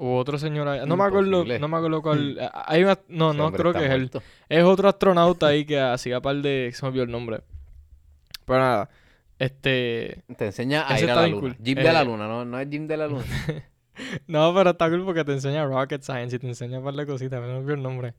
u 0.03 0.15
otro 0.15 0.37
señor 0.39 0.67
ahí- 0.67 0.81
no 0.87 0.97
me 0.97 1.03
acuerdo 1.03 1.45
no 1.45 1.67
me 1.67 1.77
acuerdo 1.77 2.01
cuál 2.01 2.37
eh, 2.39 2.49
hay 2.65 2.83
una- 2.83 2.97
no 3.07 3.33
no 3.33 3.51
creo 3.51 3.71
que 3.73 3.85
es 3.85 3.91
él 3.91 4.09
es 4.49 4.63
otro 4.63 4.89
astronauta 4.89 5.47
ahí 5.47 5.63
que 5.65 5.79
hacía 5.79 6.19
par 6.21 6.37
de 6.37 6.71
se 6.73 6.81
me 6.83 6.87
olvidó 6.89 7.03
el 7.03 7.11
nombre 7.11 7.41
pero 8.45 8.59
nada 8.59 8.89
este 9.37 10.23
Te 10.37 10.45
enseña 10.47 10.87
a 10.87 10.99
ir 10.99 11.05
a 11.05 11.13
está 11.13 11.21
la 11.21 11.27
luna. 11.27 11.39
cool. 11.39 11.57
Jim 11.63 11.75
de 11.77 11.93
la 11.93 12.01
Eh, 12.01 12.05
luna, 12.05 12.27
no, 12.27 12.45
no 12.45 12.59
es 12.59 12.67
Jim 12.69 12.87
de 12.87 12.97
la 12.97 13.07
luna. 13.07 13.23
No, 14.27 14.53
pero 14.55 14.71
está 14.71 14.89
cool 14.89 15.03
porque 15.05 15.23
te 15.23 15.33
enseña 15.33 15.65
rocket 15.65 16.01
science 16.01 16.35
y 16.35 16.39
te 16.39 16.47
enseña 16.47 16.79
un 16.79 16.83
par 16.85 16.93
de 16.95 17.05
cositas, 17.05 17.39
pero 17.39 17.47
no 17.47 17.53
me 17.53 17.59
olvidó 17.59 17.73
el 17.75 17.83
nombre. 17.83 18.13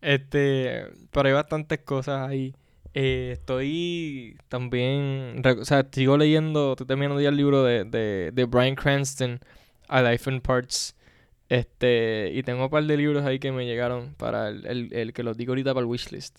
Este, 0.00 0.84
pero 1.10 1.28
hay 1.28 1.34
bastantes 1.34 1.78
cosas 1.80 2.28
ahí. 2.28 2.54
Eh, 2.94 3.30
estoy 3.32 4.36
también, 4.48 5.42
o 5.44 5.64
sea, 5.64 5.86
sigo 5.90 6.16
leyendo, 6.16 6.72
estoy 6.72 6.86
terminando 6.86 7.20
ya 7.20 7.28
el 7.28 7.36
libro 7.36 7.62
de, 7.62 7.84
de, 7.84 8.30
de 8.32 8.44
Brian 8.44 8.74
Cranston, 8.74 9.40
A 9.88 10.02
Life 10.02 10.30
in 10.30 10.40
Parts. 10.40 10.94
Este, 11.48 12.32
y 12.34 12.42
tengo 12.42 12.64
un 12.64 12.70
par 12.70 12.84
de 12.84 12.96
libros 12.96 13.24
ahí 13.24 13.38
que 13.38 13.52
me 13.52 13.66
llegaron 13.66 14.14
para 14.16 14.48
el, 14.48 14.66
el, 14.66 14.92
el 14.92 15.12
que 15.12 15.22
los 15.22 15.36
digo 15.36 15.52
ahorita 15.52 15.74
para 15.74 15.84
el 15.84 15.90
wishlist. 15.90 16.38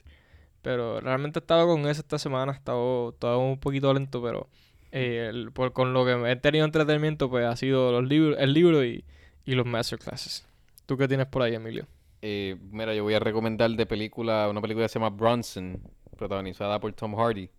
Pero 0.61 0.99
realmente 1.01 1.39
he 1.39 1.41
estado 1.41 1.67
con 1.67 1.81
eso 1.87 2.01
esta 2.01 2.19
semana, 2.19 2.51
he 2.53 2.55
estado, 2.55 3.09
estado 3.09 3.39
un 3.39 3.59
poquito 3.59 3.93
lento, 3.93 4.21
pero 4.21 4.49
eh, 4.91 5.27
el- 5.29 5.51
por, 5.51 5.73
con 5.73 5.93
lo 5.93 6.05
que 6.05 6.31
he 6.31 6.35
tenido 6.37 6.65
entretenimiento, 6.65 7.29
pues 7.29 7.45
ha 7.45 7.55
sido 7.55 7.91
los 7.91 8.07
libros, 8.07 8.37
el 8.39 8.53
libro 8.53 8.83
y, 8.85 9.05
y 9.45 9.55
los 9.55 9.65
masterclasses. 9.65 10.45
¿Tú 10.85 10.97
qué 10.97 11.07
tienes 11.07 11.27
por 11.27 11.41
ahí, 11.41 11.55
Emilio? 11.55 11.87
Eh, 12.21 12.57
mira, 12.71 12.93
yo 12.95 13.03
voy 13.03 13.13
a 13.13 13.19
recomendar 13.19 13.69
de 13.71 13.85
película, 13.85 14.49
una 14.49 14.61
película 14.61 14.85
que 14.85 14.89
se 14.89 14.99
llama 14.99 15.15
Bronson, 15.15 15.81
protagonizada 16.17 16.79
por 16.79 16.91
Tom 16.93 17.15
Hardy. 17.15 17.49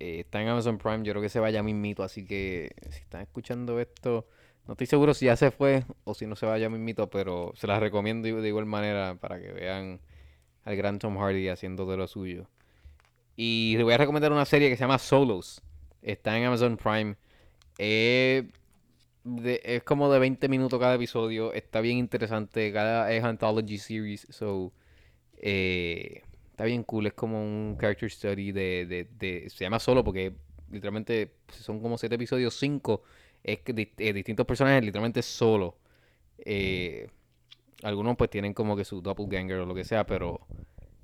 Eh, 0.00 0.20
está 0.20 0.42
en 0.42 0.48
Amazon 0.48 0.78
Prime, 0.78 1.04
yo 1.04 1.12
creo 1.12 1.22
que 1.22 1.28
se 1.28 1.40
vaya 1.40 1.62
mismito, 1.62 2.02
así 2.02 2.24
que 2.24 2.74
si 2.90 3.00
están 3.00 3.22
escuchando 3.22 3.78
esto, 3.80 4.26
no 4.66 4.72
estoy 4.72 4.86
seguro 4.86 5.14
si 5.14 5.26
ya 5.26 5.36
se 5.36 5.50
fue 5.50 5.84
o 6.04 6.14
si 6.14 6.26
no 6.26 6.36
se 6.36 6.46
vaya 6.46 6.68
mismito, 6.70 7.10
pero 7.10 7.52
se 7.56 7.66
las 7.66 7.80
recomiendo 7.80 8.28
de 8.28 8.48
igual 8.48 8.66
manera 8.66 9.16
para 9.16 9.40
que 9.40 9.52
vean 9.52 10.00
al 10.64 10.76
gran 10.76 10.98
Tom 10.98 11.18
Hardy 11.18 11.48
haciendo 11.48 11.86
de 11.86 11.96
lo 11.96 12.08
suyo. 12.08 12.48
Y 13.36 13.74
les 13.76 13.84
voy 13.84 13.94
a 13.94 13.98
recomendar 13.98 14.32
una 14.32 14.44
serie 14.44 14.68
que 14.70 14.76
se 14.76 14.82
llama 14.82 14.98
Solos. 14.98 15.62
Está 16.02 16.36
en 16.38 16.44
Amazon 16.44 16.76
Prime. 16.76 17.16
Eh, 17.78 18.48
es 19.64 19.82
como 19.84 20.12
de 20.12 20.18
20 20.18 20.48
minutos 20.48 20.78
cada 20.80 20.94
episodio. 20.94 21.52
Está 21.52 21.80
bien 21.80 21.98
interesante. 21.98 22.72
Cada 22.72 23.12
es 23.12 23.22
anthology 23.24 23.78
series. 23.78 24.26
So, 24.30 24.72
eh, 25.38 26.22
está 26.50 26.64
bien 26.64 26.82
cool. 26.84 27.06
Es 27.06 27.14
como 27.14 27.42
un 27.42 27.76
character 27.80 28.10
study 28.10 28.52
de, 28.52 28.86
de, 28.86 29.08
de- 29.18 29.50
se 29.50 29.64
llama 29.64 29.78
solo 29.80 30.04
porque 30.04 30.34
literalmente 30.70 31.32
son 31.48 31.80
como 31.80 31.98
siete 31.98 32.16
episodios, 32.16 32.54
cinco 32.58 33.02
es 33.44 33.58
que 33.60 33.72
di- 33.72 33.92
eh, 33.98 34.12
distintos 34.12 34.46
personajes 34.46 34.84
literalmente 34.84 35.22
solo. 35.22 35.76
Eh, 36.38 37.08
algunos 37.82 38.16
pues 38.16 38.30
tienen 38.30 38.54
como 38.54 38.76
que 38.76 38.84
su 38.84 39.00
doppelganger 39.00 39.58
o 39.58 39.66
lo 39.66 39.74
que 39.74 39.84
sea, 39.84 40.04
pero 40.06 40.40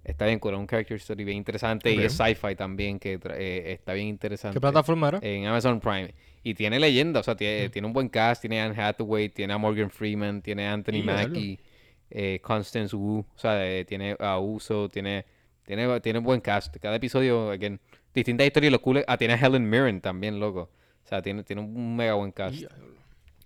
está 0.05 0.27
bien 0.27 0.39
cool. 0.39 0.55
Es 0.55 0.61
un 0.61 0.67
character 0.67 0.99
study 1.01 1.25
bien 1.25 1.37
interesante 1.39 1.93
y 1.93 1.99
es 1.99 2.13
sci-fi 2.17 2.55
también 2.55 2.99
que 2.99 3.19
eh, 3.35 3.73
está 3.73 3.93
bien 3.95 4.07
interesante 4.09 4.55
¿Qué 4.55 4.61
plataforma 4.61 5.09
era? 5.09 5.19
en 5.23 5.47
Amazon 5.47 5.81
Prime. 5.81 6.15
Y 6.45 6.55
tiene 6.55 6.79
leyenda, 6.79 7.21
o 7.21 7.23
sea, 7.23 7.37
tiene, 7.37 7.69
Mm. 7.69 7.71
tiene 7.73 7.87
un 7.87 7.93
buen 7.93 8.09
cast, 8.09 8.41
tiene 8.41 8.61
Anne 8.61 8.81
Hathaway, 8.81 9.29
tiene 9.29 9.53
a 9.55 9.59
Morgan 9.59 9.91
Freeman, 9.91 10.41
tiene 10.41 10.69
a 10.69 10.73
Anthony. 10.73 11.03
Mackie, 11.05 11.59
eh, 12.11 12.39
Constance 12.43 12.95
Wu, 12.95 13.19
o 13.19 13.39
sea, 13.39 13.67
eh, 13.69 13.85
tiene 13.85 14.17
a 14.21 14.39
Uso, 14.39 14.89
tiene, 14.89 15.25
tiene, 15.65 16.01
tiene 16.01 16.21
un 16.21 16.25
buen 16.25 16.41
cast. 16.41 16.75
Cada 16.79 16.97
episodio, 16.97 17.51
again, 17.51 17.81
distintas 18.15 18.47
historias, 18.47 18.73
lo 18.73 18.81
cool 18.81 19.05
ah, 19.07 19.19
tiene 19.19 19.35
a 19.35 19.37
Helen 19.37 19.69
Mirren 19.69 20.01
también, 20.01 20.39
loco. 20.41 20.71
O 21.09 21.11
sea, 21.11 21.23
tiene, 21.23 21.43
tiene 21.43 21.63
un 21.63 21.97
mega 21.97 22.13
buen 22.13 22.33
cast. 22.33 22.55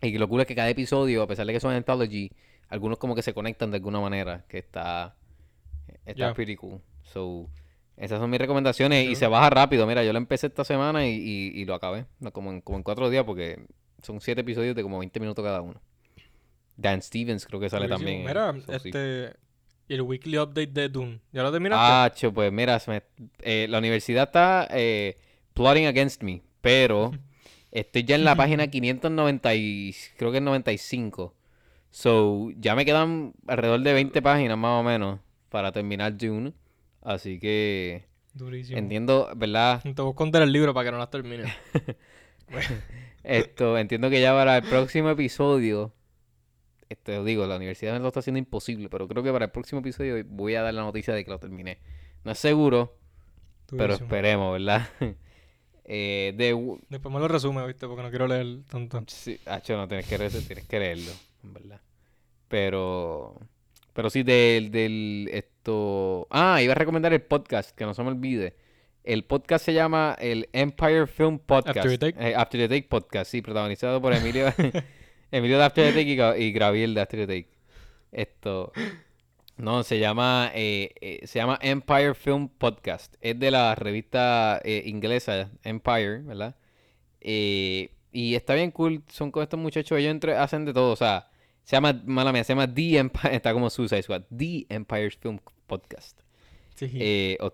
Y- 0.01 0.19
lo 0.19 0.29
cool 0.29 0.41
es 0.41 0.49
que 0.49 0.57
cada 0.57 0.69
episodio, 0.69 1.23
a 1.23 1.29
pesar 1.29 1.47
de 1.47 1.53
que 1.53 1.61
son 1.61 1.73
anthology, 1.73 2.29
algunos 2.69 2.99
como 2.99 3.15
que 3.15 3.23
se 3.23 3.33
conectan 3.33 3.71
de 3.71 3.77
alguna 3.77 4.01
manera, 4.01 4.45
que 4.49 4.59
está, 4.59 5.15
está 6.05 6.13
Ya. 6.31 6.35
pretty 6.35 6.57
cool. 6.57 6.81
So, 7.05 7.49
esas 7.97 8.19
son 8.19 8.29
mis 8.29 8.41
recomendaciones 8.41 9.09
y 9.09 9.15
se 9.15 9.29
baja 9.29 9.49
rápido. 9.51 9.87
Mira, 9.87 10.03
yo 10.03 10.13
lo 10.13 10.19
empecé 10.19 10.49
esta 10.49 10.65
semana 10.65 11.07
y, 11.07 11.13
y- 11.13 11.53
y 11.61 11.65
lo 11.65 11.75
acabé, 11.75 12.07
como, 12.33 12.51
en, 12.51 12.61
como 12.63 12.79
en 12.79 12.83
cuatro 12.83 13.09
días, 13.11 13.23
porque 13.23 13.65
son 14.03 14.21
siete 14.21 14.41
episodios 14.41 14.75
de 14.75 14.83
como 14.83 14.99
20 14.99 15.21
minutos 15.21 15.45
cada 15.45 15.61
uno. 15.61 15.81
Dan 16.77 17.01
Stevens 17.01 17.47
creo 17.47 17.61
que 17.61 17.71
sale 17.71 17.87
también. 17.87 18.25
Mira, 18.25 18.53
so, 18.67 18.77
sí. 18.81 18.89
este. 18.89 19.37
Y 19.87 19.95
el 19.95 20.03
weekly 20.03 20.39
update 20.39 20.67
de 20.73 20.89
Dune. 20.89 21.21
¿Ya 21.33 21.45
lo 21.45 21.53
terminaste? 21.53 21.85
Ah, 21.87 22.11
cho, 22.13 22.33
pues 22.33 22.51
mira, 22.51 22.81
eh, 23.43 23.67
la 23.69 23.79
universidad 23.79 24.25
está 24.25 24.67
eh, 24.73 25.17
plotting 25.55 25.87
against 25.87 26.23
me, 26.25 26.43
pero 26.61 27.13
estoy 27.73 28.05
ya 28.05 28.15
en 28.17 28.25
la 28.25 28.37
página 28.37 28.69
590 28.69 29.55
y 29.57 29.95
creo 30.17 30.31
que 30.31 30.39
es 30.39 30.43
95. 30.45 31.35
So, 31.91 32.51
ya 32.57 32.75
me 32.75 32.85
quedan 32.85 33.35
alrededor 33.47 33.81
de 33.83 33.93
20 33.93 34.23
páginas 34.23 34.57
más 34.57 34.81
o 34.81 34.83
menos 34.83 35.21
para 35.51 35.73
terminar 35.73 36.17
Dune. 36.17 36.55
Así 37.03 37.39
que 37.41 38.07
Durísimo. 38.35 38.79
entiendo, 38.79 39.31
¿verdad? 39.37 39.83
Te 39.83 40.03
voy 40.03 40.13
a 40.13 40.15
contar 40.17 40.43
el 40.43 40.53
libro 40.53 40.73
para 40.75 40.87
que 40.87 40.93
no 40.93 40.99
las 40.99 41.11
termine. 41.11 41.45
Esto, 43.25 43.79
entiendo 43.79 44.11
que 44.11 44.21
ya 44.21 44.33
para 44.33 44.57
el 44.59 44.65
próximo 44.65 45.11
episodio, 45.11 45.93
esto 46.89 47.25
digo, 47.25 47.47
la 47.47 47.57
universidad 47.57 47.93
me 47.95 48.01
lo 48.01 48.09
está 48.09 48.21
haciendo 48.21 48.39
imposible, 48.39 48.89
pero 48.89 49.09
creo 49.09 49.23
que 49.23 49.33
para 49.33 49.47
el 49.47 49.51
próximo 49.51 49.81
episodio 49.81 50.23
voy 50.27 50.55
a 50.57 50.63
dar 50.63 50.75
la 50.75 50.83
noticia 50.83 51.15
de 51.15 51.25
que 51.25 51.31
lo 51.31 51.39
terminé. 51.39 51.79
No 52.25 52.33
es 52.33 52.39
seguro, 52.39 52.99
pero 53.77 53.95
Durísimo. 53.95 54.05
esperemos, 54.05 54.53
¿verdad? 54.53 54.89
Eh, 55.95 56.33
de, 56.35 56.79
Después 56.89 57.13
me 57.15 57.21
lo 57.21 57.29
resume, 57.29 57.67
¿viste? 57.67 57.87
Porque 57.87 58.03
no 58.03 58.09
quiero 58.09 58.27
leer 58.27 58.63
tanto. 58.67 59.03
Sí, 59.09 59.39
Hacho, 59.45 59.77
no 59.77 59.87
tienes 59.87 60.07
que, 60.07 60.17
leer- 60.19 60.47
tienes 60.47 60.67
que 60.67 60.79
leerlo, 60.79 61.13
en 61.45 61.53
verdad. 61.53 61.81
Pero, 62.49 63.39
pero 63.93 64.09
sí, 64.09 64.23
del, 64.23 64.71
del, 64.71 65.29
esto... 65.31 66.27
Ah, 66.31 66.63
iba 66.63 66.73
a 66.73 66.77
recomendar 66.77 67.13
el 67.13 67.21
podcast, 67.21 67.77
que 67.77 67.85
no 67.85 67.93
se 67.93 68.03
me 68.03 68.09
olvide. 68.09 68.57
El 69.05 69.25
podcast 69.25 69.67
se 69.67 69.75
llama 69.75 70.17
el 70.19 70.49
Empire 70.55 71.07
Film 71.07 71.39
Podcast. 71.39 71.77
After 71.77 71.99
the 71.99 72.13
Take. 72.13 72.27
Eh, 72.31 72.35
After 72.35 72.59
the 72.61 72.69
Take 72.69 72.89
Podcast, 72.89 73.31
sí, 73.31 73.43
protagonizado 73.43 74.01
por 74.01 74.15
Emilio, 74.15 74.47
Emilio 75.31 75.59
de 75.59 75.65
After 75.65 75.93
the 75.93 75.93
Take 75.93 76.39
y, 76.39 76.45
y 76.45 76.53
Graviel 76.53 76.95
de 76.95 77.01
After 77.03 77.27
the 77.27 77.43
Take. 77.43 77.51
Esto... 78.13 78.73
No, 79.57 79.83
se 79.85 79.99
llama, 79.99 80.51
eh, 80.55 80.93
eh, 81.01 81.27
se 81.27 81.39
llama 81.39 81.59
Empire 81.63 82.15
Film 82.15 82.49
Podcast. 82.49 83.15
Es 83.21 83.39
de 83.39 83.51
la 83.51 83.75
revista 83.75 84.61
eh, 84.65 84.83
inglesa 84.87 85.51
Empire, 85.63 86.19
¿verdad? 86.23 86.57
Eh, 87.21 87.91
y 88.13 88.35
está 88.35 88.55
bien 88.55 88.71
cool. 88.73 89.03
Son 89.09 89.31
con 89.31 89.43
estos 89.43 89.61
muchachos. 89.61 89.99
Ellos 89.99 90.11
entre, 90.11 90.37
hacen 90.37 90.65
de 90.65 90.73
todo. 90.73 90.93
O 90.93 90.97
sea, 90.97 91.29
se 91.65 91.77
llama, 91.77 92.03
mala 92.07 92.33
mía, 92.33 92.45
se 92.45 92.53
llama 92.55 92.73
The 92.73 92.99
Empire. 92.99 93.37
Está 93.37 93.53
como 93.53 93.71
Suicide 93.71 94.03
Squad. 94.03 94.23
The 94.37 94.67
Empire 94.69 95.11
Film 95.11 95.39
Podcast. 95.67 96.21
Sí. 96.75 97.37
O. 97.41 97.51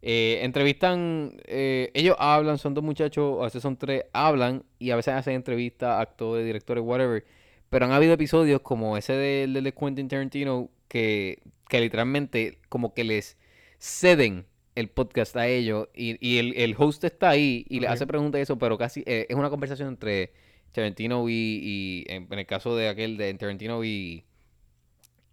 Eh, 0.00 0.40
entrevistan. 0.44 1.36
eh, 1.46 1.90
ellos 1.94 2.16
hablan. 2.18 2.58
Son 2.58 2.74
dos 2.74 2.84
muchachos. 2.84 3.40
A 3.40 3.44
veces 3.44 3.62
son 3.62 3.76
tres. 3.76 4.04
Hablan. 4.12 4.64
Y 4.78 4.90
a 4.90 4.96
veces 4.96 5.14
hacen 5.14 5.34
entrevistas. 5.34 6.00
Actores, 6.00 6.44
directores, 6.46 6.84
whatever. 6.84 7.24
Pero 7.70 7.84
han 7.84 7.92
habido 7.92 8.12
episodios 8.12 8.60
como 8.60 8.96
ese 8.96 9.12
del 9.14 9.52
de, 9.52 9.62
de 9.62 9.72
Quentin 9.72 10.08
Tarantino. 10.08 10.70
Que, 10.88 11.42
que 11.68 11.80
literalmente 11.80 12.58
como 12.70 12.94
que 12.94 13.04
les 13.04 13.36
ceden 13.78 14.46
el 14.74 14.88
podcast 14.88 15.36
a 15.36 15.46
ellos 15.46 15.88
y, 15.94 16.16
y 16.26 16.38
el, 16.38 16.54
el 16.56 16.74
host 16.78 17.04
está 17.04 17.28
ahí 17.28 17.66
y 17.68 17.80
le 17.80 17.88
hace 17.88 18.06
preguntas 18.06 18.38
y 18.38 18.42
eso, 18.42 18.58
pero 18.58 18.78
casi 18.78 19.02
eh, 19.06 19.26
es 19.28 19.36
una 19.36 19.50
conversación 19.50 19.88
entre 19.88 20.32
Tarantino 20.72 21.28
y, 21.28 21.34
y 21.34 22.04
en, 22.08 22.26
en 22.30 22.38
el 22.38 22.46
caso 22.46 22.74
de 22.74 22.88
aquel 22.88 23.18
de 23.18 23.34
Tarantino 23.34 23.84
y, 23.84 24.24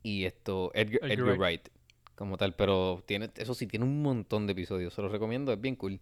y 0.03 0.25
esto, 0.25 0.71
Edgar, 0.73 0.99
Edgar 1.03 1.11
Edgar 1.11 1.37
Wright. 1.37 1.39
Wright 1.39 1.69
como 2.15 2.37
tal, 2.37 2.53
pero 2.55 3.03
tiene, 3.05 3.29
eso 3.37 3.53
sí, 3.53 3.65
tiene 3.65 3.85
un 3.85 4.01
montón 4.01 4.47
de 4.47 4.51
episodios, 4.51 4.93
se 4.93 5.01
los 5.01 5.11
recomiendo, 5.11 5.53
es 5.53 5.61
bien 5.61 5.75
cool. 5.75 6.01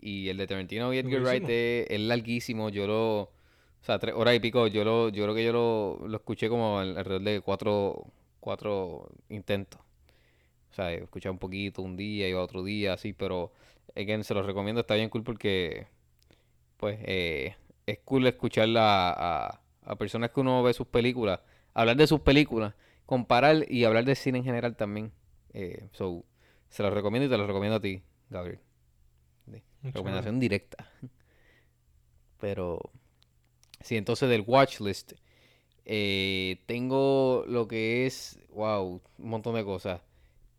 Y 0.00 0.30
el 0.30 0.36
de 0.36 0.46
Tarantino 0.46 0.92
y 0.92 0.98
Edgar 0.98 1.20
Wright 1.22 1.48
es, 1.48 1.86
es 1.90 2.00
larguísimo, 2.00 2.70
yo 2.70 2.86
lo, 2.86 3.30
o 3.82 3.84
sea, 3.84 3.98
tres 3.98 4.14
horas 4.14 4.34
y 4.36 4.40
pico, 4.40 4.66
yo 4.66 4.84
lo, 4.84 5.08
yo 5.08 5.24
creo 5.24 5.34
que 5.34 5.44
yo 5.44 5.52
lo, 5.52 6.08
lo 6.08 6.16
escuché 6.18 6.48
como 6.48 6.78
al- 6.78 6.96
alrededor 6.98 7.22
de 7.22 7.40
cuatro, 7.40 8.06
cuatro 8.40 9.08
intentos. 9.30 9.80
O 10.72 10.74
sea, 10.74 10.92
escuché 10.92 11.30
un 11.30 11.38
poquito 11.38 11.82
un 11.82 11.96
día, 11.96 12.28
iba 12.28 12.42
otro 12.42 12.62
día, 12.64 12.94
así, 12.94 13.12
pero 13.12 13.52
again, 13.96 14.24
se 14.24 14.34
los 14.34 14.46
recomiendo, 14.46 14.82
está 14.82 14.94
bien 14.94 15.08
cool 15.10 15.24
porque, 15.24 15.86
pues, 16.78 16.98
eh, 17.04 17.56
es 17.86 17.98
cool 18.04 18.26
escuchar 18.26 18.68
a, 18.76 19.48
a, 19.48 19.60
a 19.84 19.96
personas 19.96 20.30
que 20.30 20.40
uno 20.40 20.62
ve 20.62 20.72
sus 20.74 20.86
películas, 20.88 21.40
hablar 21.74 21.96
de 21.96 22.06
sus 22.06 22.20
películas, 22.20 22.74
comparar 23.06 23.66
y 23.70 23.84
hablar 23.84 24.04
de 24.04 24.14
cine 24.16 24.38
en 24.38 24.44
general 24.44 24.76
también. 24.76 25.12
Eh, 25.54 25.88
so, 25.92 26.24
se 26.68 26.82
los 26.82 26.92
recomiendo 26.94 27.26
y 27.26 27.30
te 27.30 27.38
los 27.38 27.46
recomiendo 27.46 27.76
a 27.76 27.80
ti, 27.80 28.02
Gabriel. 28.30 28.60
Recomendación 29.82 30.38
directa. 30.40 30.86
Pero, 32.38 32.80
sí, 33.80 33.96
entonces 33.96 34.28
del 34.28 34.44
watchlist, 34.46 35.12
eh, 35.84 36.62
tengo 36.66 37.44
lo 37.46 37.66
que 37.68 38.06
es, 38.06 38.38
wow, 38.50 39.00
un 39.18 39.28
montón 39.30 39.54
de 39.54 39.64
cosas. 39.64 40.00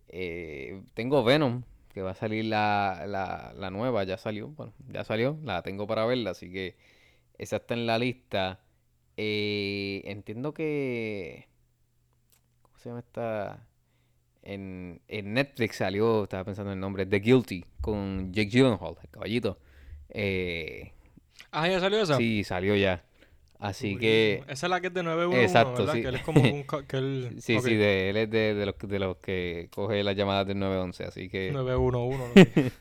Eh, 0.10 0.82
tengo 0.94 1.24
Venom, 1.24 1.64
que 1.94 2.02
va 2.02 2.12
a 2.12 2.16
salir 2.16 2.46
la, 2.46 3.06
la, 3.08 3.54
la 3.56 3.70
nueva, 3.70 4.04
ya 4.04 4.18
salió, 4.18 4.50
bueno, 4.50 4.74
ya 4.90 5.04
salió, 5.04 5.38
la 5.44 5.62
tengo 5.62 5.88
para 5.88 6.06
verla, 6.06 6.32
así 6.32 6.52
que 6.52 6.76
esa 7.38 7.58
está 7.58 7.74
en 7.74 7.86
la 7.86 7.98
lista. 8.00 8.60
Eh, 9.18 10.02
entiendo 10.06 10.54
que, 10.54 11.48
¿cómo 12.62 12.78
se 12.80 12.90
llama 12.90 13.00
esta? 13.00 13.68
En, 14.44 15.02
en 15.08 15.34
Netflix 15.34 15.78
salió, 15.78 16.24
estaba 16.24 16.44
pensando 16.46 16.72
en 16.72 16.78
el 16.78 16.82
nombre, 16.82 17.06
The 17.06 17.20
Guilty, 17.20 17.66
con 17.80 18.34
Jake 18.34 18.50
Gyllenhaal, 18.50 18.96
el 19.04 19.10
caballito. 19.10 19.60
Eh, 20.10 20.92
Ah, 21.52 21.68
ya 21.68 21.80
salió 21.80 22.02
esa. 22.02 22.18
sí, 22.18 22.44
salió 22.44 22.76
ya. 22.76 23.04
Así 23.62 23.96
que... 23.96 24.44
Esa 24.48 24.66
es 24.66 24.70
la 24.72 24.82
que 24.82 24.88
es 24.88 24.94
de 24.94 25.04
911, 25.04 25.44
Exacto, 25.46 25.86
¿verdad? 25.86 25.94
sí. 25.94 26.02
Que 26.02 26.08
él 26.08 26.16
es 26.16 26.22
como 26.24 26.42
un... 26.42 26.64
Que 26.88 26.98
él... 26.98 27.36
Sí, 27.40 27.60
sí, 27.62 27.76
de, 27.76 28.10
él 28.10 28.18
es 28.18 28.30
de, 28.30 28.56
de 28.56 28.66
los, 28.66 28.76
de 28.80 29.00
los 29.00 29.18
que 29.18 29.70
coge 29.72 30.04
las 30.04 30.16
llamadas 30.16 30.48
del 30.48 30.58
911, 30.60 31.04
así 31.06 31.30
que 31.30 31.52
911, 31.54 32.72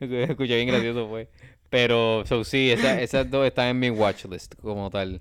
no 0.00 0.16
escuché 0.16 0.56
bien 0.56 0.68
gracioso 0.68 1.08
fue. 1.08 1.28
Pero, 1.68 2.24
so, 2.26 2.42
sí, 2.42 2.70
esa- 2.70 3.00
esas 3.02 3.30
dos 3.30 3.46
están 3.46 3.68
en 3.68 3.78
mi 3.78 3.90
watchlist 3.90 4.54
como 4.62 4.88
tal. 4.90 5.20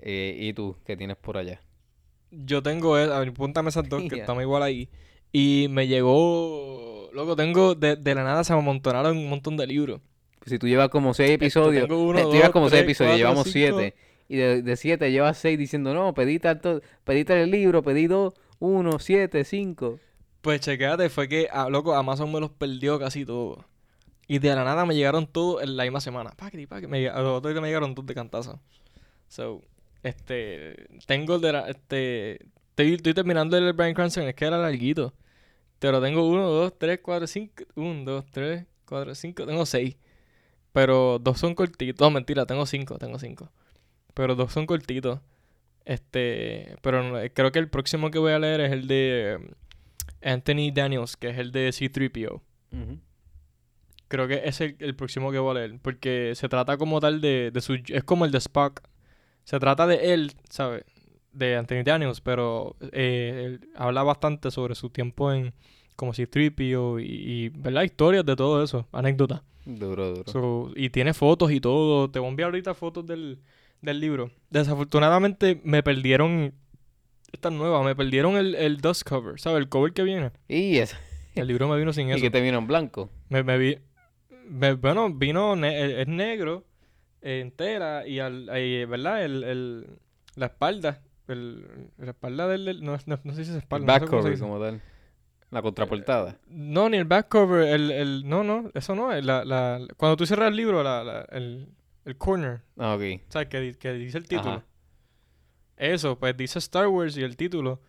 Eh, 0.00 0.36
¿y 0.40 0.52
tú, 0.54 0.76
qué 0.86 0.96
tienes 0.96 1.16
por 1.18 1.36
allá? 1.36 1.60
Yo 2.30 2.62
tengo... 2.62 2.96
es- 2.98 3.10
A 3.10 3.18
ver, 3.18 3.32
púntame 3.34 3.68
esas 3.68 3.86
dos, 3.88 4.02
que 4.08 4.16
estamos 4.20 4.42
igual 4.42 4.62
ahí. 4.62 4.88
Y 5.30 5.66
me 5.70 5.86
llegó... 5.88 7.10
Loco, 7.12 7.36
tengo... 7.36 7.74
De, 7.74 7.96
de 7.96 8.14
la 8.14 8.24
nada 8.24 8.44
se 8.44 8.54
me 8.54 8.60
amontonaron 8.60 9.16
un 9.16 9.28
montón 9.28 9.56
de 9.58 9.66
libros. 9.66 10.00
Si 10.46 10.58
tú 10.58 10.66
llevas 10.66 10.88
como 10.88 11.12
seis 11.14 11.32
episodios, 11.32 11.86
tengo 11.86 12.02
uno, 12.02 12.18
eh, 12.18 12.22
tú 12.22 12.32
llevas 12.32 12.50
como 12.50 12.68
seis 12.70 12.80
tres, 12.82 12.84
episodios, 13.00 13.10
cuatro, 13.12 13.18
llevamos 13.18 13.44
cinco. 13.52 13.78
siete. 13.80 13.94
Y 14.32 14.38
de, 14.38 14.76
siete 14.76 15.12
llevas 15.12 15.36
seis 15.36 15.58
diciendo, 15.58 15.92
no, 15.92 16.14
pedí 16.14 16.38
tanto, 16.38 16.80
pedí 17.04 17.30
el 17.30 17.50
libro, 17.50 17.82
pedí 17.82 18.06
dos, 18.06 18.32
uno, 18.60 18.98
siete, 18.98 19.44
cinco. 19.44 20.00
Pues 20.40 20.62
chequéate, 20.62 21.10
fue 21.10 21.28
que, 21.28 21.48
ah, 21.52 21.68
loco, 21.68 21.94
Amazon 21.94 22.32
me 22.32 22.40
los 22.40 22.48
perdió 22.48 22.98
casi 22.98 23.26
todos. 23.26 23.62
Y 24.26 24.38
de 24.38 24.54
la 24.54 24.64
nada 24.64 24.86
me 24.86 24.94
llegaron 24.94 25.26
todos 25.26 25.62
en 25.62 25.76
la 25.76 25.82
misma 25.82 26.00
semana. 26.00 26.30
Paquiti, 26.30 26.66
paquiti. 26.66 26.90
Me, 26.90 27.02
los 27.02 27.38
otros 27.38 27.60
me 27.60 27.68
llegaron 27.68 27.94
todos 27.94 28.06
de 28.06 28.14
cantazo. 28.14 28.58
So, 29.28 29.60
este, 30.02 30.86
tengo 31.06 31.38
de 31.38 31.52
la, 31.52 31.68
este, 31.68 32.38
estoy, 32.74 33.12
terminando 33.12 33.58
el 33.58 33.74
Brian 33.74 33.92
Cranston, 33.92 34.24
es 34.28 34.34
que 34.34 34.46
era 34.46 34.56
larguito. 34.56 35.12
Pero 35.78 36.00
tengo 36.00 36.26
uno, 36.26 36.48
dos, 36.48 36.72
tres, 36.78 37.00
cuatro, 37.02 37.26
cinco, 37.26 37.64
uno, 37.74 38.10
dos, 38.10 38.24
tres, 38.30 38.64
cuatro, 38.86 39.14
cinco, 39.14 39.44
tengo 39.44 39.66
seis. 39.66 39.96
Pero 40.72 41.18
dos 41.18 41.38
son 41.38 41.54
cortitos. 41.54 42.00
No, 42.00 42.10
mentira, 42.10 42.46
tengo 42.46 42.64
cinco, 42.64 42.96
tengo 42.96 43.18
cinco. 43.18 43.50
Pero 44.14 44.34
dos 44.34 44.52
son 44.52 44.66
cortitos. 44.66 45.20
Este, 45.84 46.76
pero 46.82 47.02
no- 47.02 47.18
creo 47.34 47.50
que 47.52 47.58
el 47.58 47.68
próximo 47.68 48.10
que 48.10 48.18
voy 48.18 48.32
a 48.32 48.38
leer 48.38 48.60
es 48.60 48.72
el 48.72 48.86
de 48.86 49.38
Anthony 50.22 50.70
Daniels, 50.72 51.16
que 51.16 51.30
es 51.30 51.38
el 51.38 51.50
de 51.52 51.70
C3PO. 51.70 52.40
Ujú. 52.72 52.98
Creo 54.08 54.28
que 54.28 54.42
es 54.44 54.60
el, 54.60 54.76
el 54.78 54.94
próximo 54.94 55.32
que 55.32 55.38
voy 55.38 55.50
a 55.52 55.60
leer. 55.66 55.78
Porque 55.80 56.32
se 56.34 56.48
trata 56.48 56.76
como 56.76 57.00
tal 57.00 57.20
de, 57.20 57.50
de 57.52 57.60
su. 57.60 57.74
Es 57.88 58.04
como 58.04 58.24
el 58.24 58.30
de 58.30 58.38
Spock. 58.38 58.80
Se 59.44 59.58
trata 59.58 59.86
de 59.86 60.12
él, 60.14 60.32
¿sabes? 60.50 60.84
De 61.32 61.56
Anthony 61.56 61.82
Daniels, 61.84 62.20
pero 62.20 62.76
eh, 62.92 63.42
él 63.60 63.68
habla 63.74 64.02
bastante 64.02 64.50
sobre 64.50 64.74
su 64.74 64.90
tiempo 64.90 65.32
en. 65.32 65.52
Como 65.96 66.12
C3PO 66.14 67.02
y, 67.02 67.04
y, 67.44 67.48
¿verdad? 67.50 67.82
Historias 67.82 68.24
de 68.24 68.34
todo 68.34 68.62
eso. 68.64 68.88
Anécdotas. 68.92 69.42
Duro, 69.66 70.14
duro. 70.14 70.32
So, 70.32 70.72
y 70.74 70.88
tiene 70.90 71.12
fotos 71.14 71.52
y 71.52 71.60
todo. 71.60 72.10
Te 72.10 72.18
voy 72.18 72.26
a 72.26 72.30
enviar 72.30 72.46
ahorita 72.46 72.74
fotos 72.74 73.06
del, 73.06 73.38
del 73.82 74.00
libro. 74.00 74.30
Desafortunadamente 74.50 75.60
me 75.64 75.82
perdieron. 75.82 76.54
Esta 77.32 77.48
es 77.48 77.54
nueva, 77.54 77.82
me 77.82 77.94
perdieron 77.96 78.36
el, 78.36 78.54
el 78.54 78.78
dust 78.78 79.08
cover, 79.08 79.40
¿sabes? 79.40 79.58
El 79.58 79.68
cover 79.68 79.92
que 79.92 80.02
viene. 80.02 80.30
y 80.48 80.78
eso. 80.78 80.96
El 81.34 81.46
libro 81.48 81.66
me 81.68 81.78
vino 81.78 81.92
sin 81.92 82.08
Y 82.08 82.12
eso. 82.12 82.20
que 82.20 82.30
te 82.30 82.40
vino 82.40 82.58
en 82.58 82.66
blanco. 82.66 83.10
Me, 83.28 83.42
me 83.42 83.56
vi. 83.58 83.78
me- 84.48 84.74
bueno, 84.74 85.12
vino. 85.12 85.56
ne- 85.56 86.02
es 86.02 86.08
negro. 86.08 86.64
eh, 87.22 87.40
entera. 87.40 88.06
Y 88.06 88.18
al. 88.18 88.48
ahí, 88.50 88.84
¿Verdad? 88.84 89.24
El, 89.24 89.44
el, 89.44 89.86
la 90.36 90.46
espalda. 90.46 91.00
El, 91.28 91.88
la 91.98 92.10
espalda 92.10 92.48
del. 92.48 92.82
no, 92.84 92.96
no, 93.06 93.18
no 93.24 93.32
sé 93.34 93.44
si 93.44 93.50
es 93.50 93.56
El 93.56 93.62
espalda. 93.62 93.86
back 93.86 94.02
no 94.02 94.08
sé 94.08 94.10
cover 94.16 94.38
como 94.38 94.60
tal. 94.60 94.80
La 95.50 95.60
contraportada. 95.62 96.38
No, 96.48 96.88
ni 96.90 96.96
el 96.98 97.04
back 97.04 97.28
cover. 97.28 97.66
El, 97.68 97.90
el, 97.90 98.28
no, 98.28 98.44
no. 98.44 98.70
Eso 98.74 98.94
no. 98.94 99.12
es 99.12 99.24
La, 99.24 99.44
la, 99.44 99.80
cuando 99.96 100.16
tú 100.16 100.26
cierras 100.26 100.48
el 100.50 100.56
libro, 100.56 100.82
la, 100.82 101.02
la- 101.02 101.26
el, 101.30 101.68
el 102.04 102.16
corner. 102.16 102.60
Ah, 102.78 102.94
ok. 102.94 103.20
¿Sabes? 103.28 103.48
Que, 103.48 103.60
di- 103.60 103.74
que 103.74 103.92
dice 103.94 104.18
el 104.18 104.26
título. 104.28 104.50
Ajá. 104.50 104.64
Eso, 105.76 106.18
pues 106.18 106.36
dice 106.36 106.58
Star 106.58 106.86
Wars 106.88 107.16
y 107.16 107.22
el 107.22 107.36
título. 107.36 107.80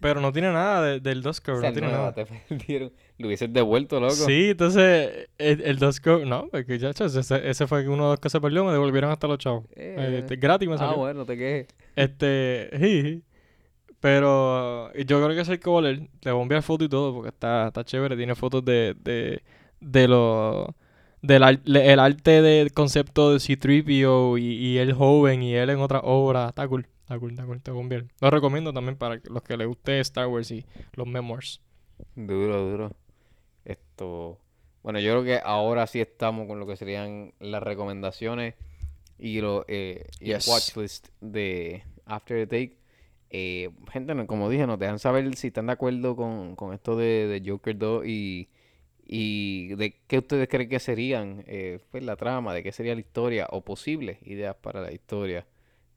Pero 0.00 0.20
no 0.20 0.32
tiene 0.32 0.52
nada 0.52 0.82
de- 0.82 1.00
del 1.00 1.22
dust 1.22 1.42
cover. 1.46 1.62
No 1.64 1.72
tiene 1.72 1.90
nada. 1.90 2.12
te 2.14 2.24
perdieron. 2.26 2.92
Lo 3.18 3.26
hubieses 3.26 3.52
devuelto, 3.52 3.98
loco. 3.98 4.12
Sí, 4.14 4.50
entonces 4.50 5.28
el, 5.38 5.60
el 5.62 5.78
dust 5.78 6.04
cover. 6.04 6.26
No, 6.26 6.46
porque 6.50 6.78
ya, 6.78 6.92
chas, 6.94 7.14
ese, 7.16 7.48
ese 7.48 7.66
fue 7.66 7.88
uno 7.88 8.04
de 8.04 8.10
los 8.10 8.20
que 8.20 8.30
se 8.30 8.40
perdió. 8.40 8.64
Me 8.64 8.72
devolvieron 8.72 9.10
hasta 9.10 9.26
los 9.26 9.38
chavos. 9.38 9.64
Eh, 9.74 9.96
Eh, 9.98 10.18
este, 10.20 10.36
gratis 10.36 10.68
me 10.68 10.74
ah, 10.76 10.78
salió. 10.78 10.98
bueno, 10.98 11.24
te 11.24 11.36
quejes. 11.36 11.66
Este, 11.96 12.70
jiji. 12.78 13.22
Pero 14.00 14.92
yo 14.94 15.16
creo 15.24 15.30
que 15.30 15.40
es 15.40 15.48
el 15.48 15.58
que 15.58 15.70
leer. 15.82 16.08
Le 16.22 16.30
voy 16.32 16.40
a 16.40 16.42
enviar 16.42 16.62
fotos 16.62 16.86
y 16.86 16.88
todo 16.88 17.12
porque 17.14 17.30
está, 17.30 17.68
está 17.68 17.84
chévere. 17.84 18.16
Tiene 18.16 18.34
fotos 18.36 18.64
de, 18.64 18.94
de, 19.00 19.42
de 19.80 20.06
lo, 20.08 20.76
del 21.22 21.42
el 21.66 21.98
arte 22.00 22.42
del 22.42 22.72
concepto 22.72 23.32
de 23.32 23.40
C-3PO 23.40 24.38
y, 24.40 24.44
y 24.54 24.78
él 24.78 24.92
joven 24.92 25.42
y 25.42 25.54
él 25.54 25.70
en 25.70 25.80
otra 25.80 26.00
obra. 26.00 26.48
Está 26.48 26.66
cool, 26.68 26.86
está 27.00 27.18
cool, 27.18 27.30
está 27.32 27.44
cool, 27.44 27.56
está 27.56 27.72
cool, 27.72 27.88
bien. 27.88 28.12
Lo 28.20 28.30
recomiendo 28.30 28.72
también 28.72 28.96
para 28.96 29.20
los 29.28 29.42
que 29.42 29.56
les 29.56 29.66
guste 29.66 30.00
Star 30.00 30.26
Wars 30.28 30.50
y 30.50 30.64
los 30.94 31.06
memoirs. 31.06 31.60
Duro, 32.14 32.64
duro. 32.70 32.92
Esto. 33.64 34.38
Bueno, 34.82 35.00
yo 35.00 35.12
creo 35.12 35.24
que 35.24 35.40
ahora 35.44 35.86
sí 35.86 36.00
estamos 36.00 36.46
con 36.46 36.60
lo 36.60 36.66
que 36.66 36.76
serían 36.76 37.34
las 37.40 37.62
recomendaciones 37.62 38.54
y 39.18 39.40
lo 39.40 39.64
eh, 39.68 40.06
y 40.20 40.30
el 40.30 40.38
Yes. 40.38 40.48
watchlist 40.48 41.08
de 41.20 41.82
After 42.06 42.46
the 42.46 42.46
Take. 42.46 42.78
Eh, 43.30 43.70
gente, 43.92 44.26
como 44.26 44.48
dije, 44.48 44.66
nos 44.66 44.78
dejan 44.78 44.98
saber 44.98 45.34
si 45.36 45.48
están 45.48 45.66
de 45.66 45.72
acuerdo 45.72 46.16
con, 46.16 46.56
con 46.56 46.72
esto 46.72 46.96
de, 46.96 47.26
de 47.26 47.50
Joker 47.50 47.76
2 47.76 48.06
y, 48.06 48.48
y 49.10 49.74
de 49.76 49.96
qué 50.06 50.18
ustedes 50.18 50.48
creen 50.48 50.68
que 50.68 50.78
serían 50.78 51.42
eh, 51.46 51.80
pues, 51.90 52.04
la 52.04 52.16
trama, 52.16 52.52
de 52.52 52.62
qué 52.62 52.72
sería 52.72 52.94
la 52.94 53.00
historia 53.00 53.48
o 53.50 53.62
posibles 53.62 54.18
ideas 54.22 54.54
para 54.54 54.82
la 54.82 54.92
historia. 54.92 55.46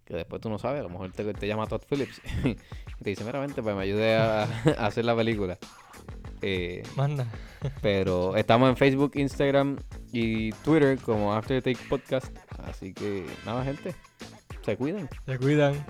Que 0.05 0.15
después 0.15 0.41
tú 0.41 0.49
no 0.49 0.57
sabes, 0.57 0.79
a 0.79 0.83
lo 0.83 0.89
mejor 0.89 1.11
te, 1.11 1.33
te 1.33 1.47
llama 1.47 1.67
Todd 1.67 1.81
Phillips 1.89 2.21
y 2.45 3.03
te 3.03 3.09
dice, 3.09 3.23
meramente, 3.25 3.61
pues 3.61 3.75
me 3.75 3.83
ayude 3.83 4.15
a, 4.15 4.43
a 4.77 4.85
hacer 4.85 5.03
la 5.03 5.15
película. 5.15 5.59
Eh, 6.41 6.83
Manda. 6.95 7.27
pero 7.81 8.35
estamos 8.35 8.69
en 8.69 8.77
Facebook, 8.77 9.11
Instagram 9.15 9.77
y 10.11 10.51
Twitter 10.63 10.97
como 10.99 11.33
After 11.33 11.61
Take 11.61 11.77
Podcast. 11.89 12.35
Así 12.63 12.93
que 12.93 13.25
nada, 13.45 13.63
gente. 13.65 13.93
Se 14.61 14.77
cuidan. 14.77 15.09
Se 15.25 15.37
cuidan. 15.37 15.85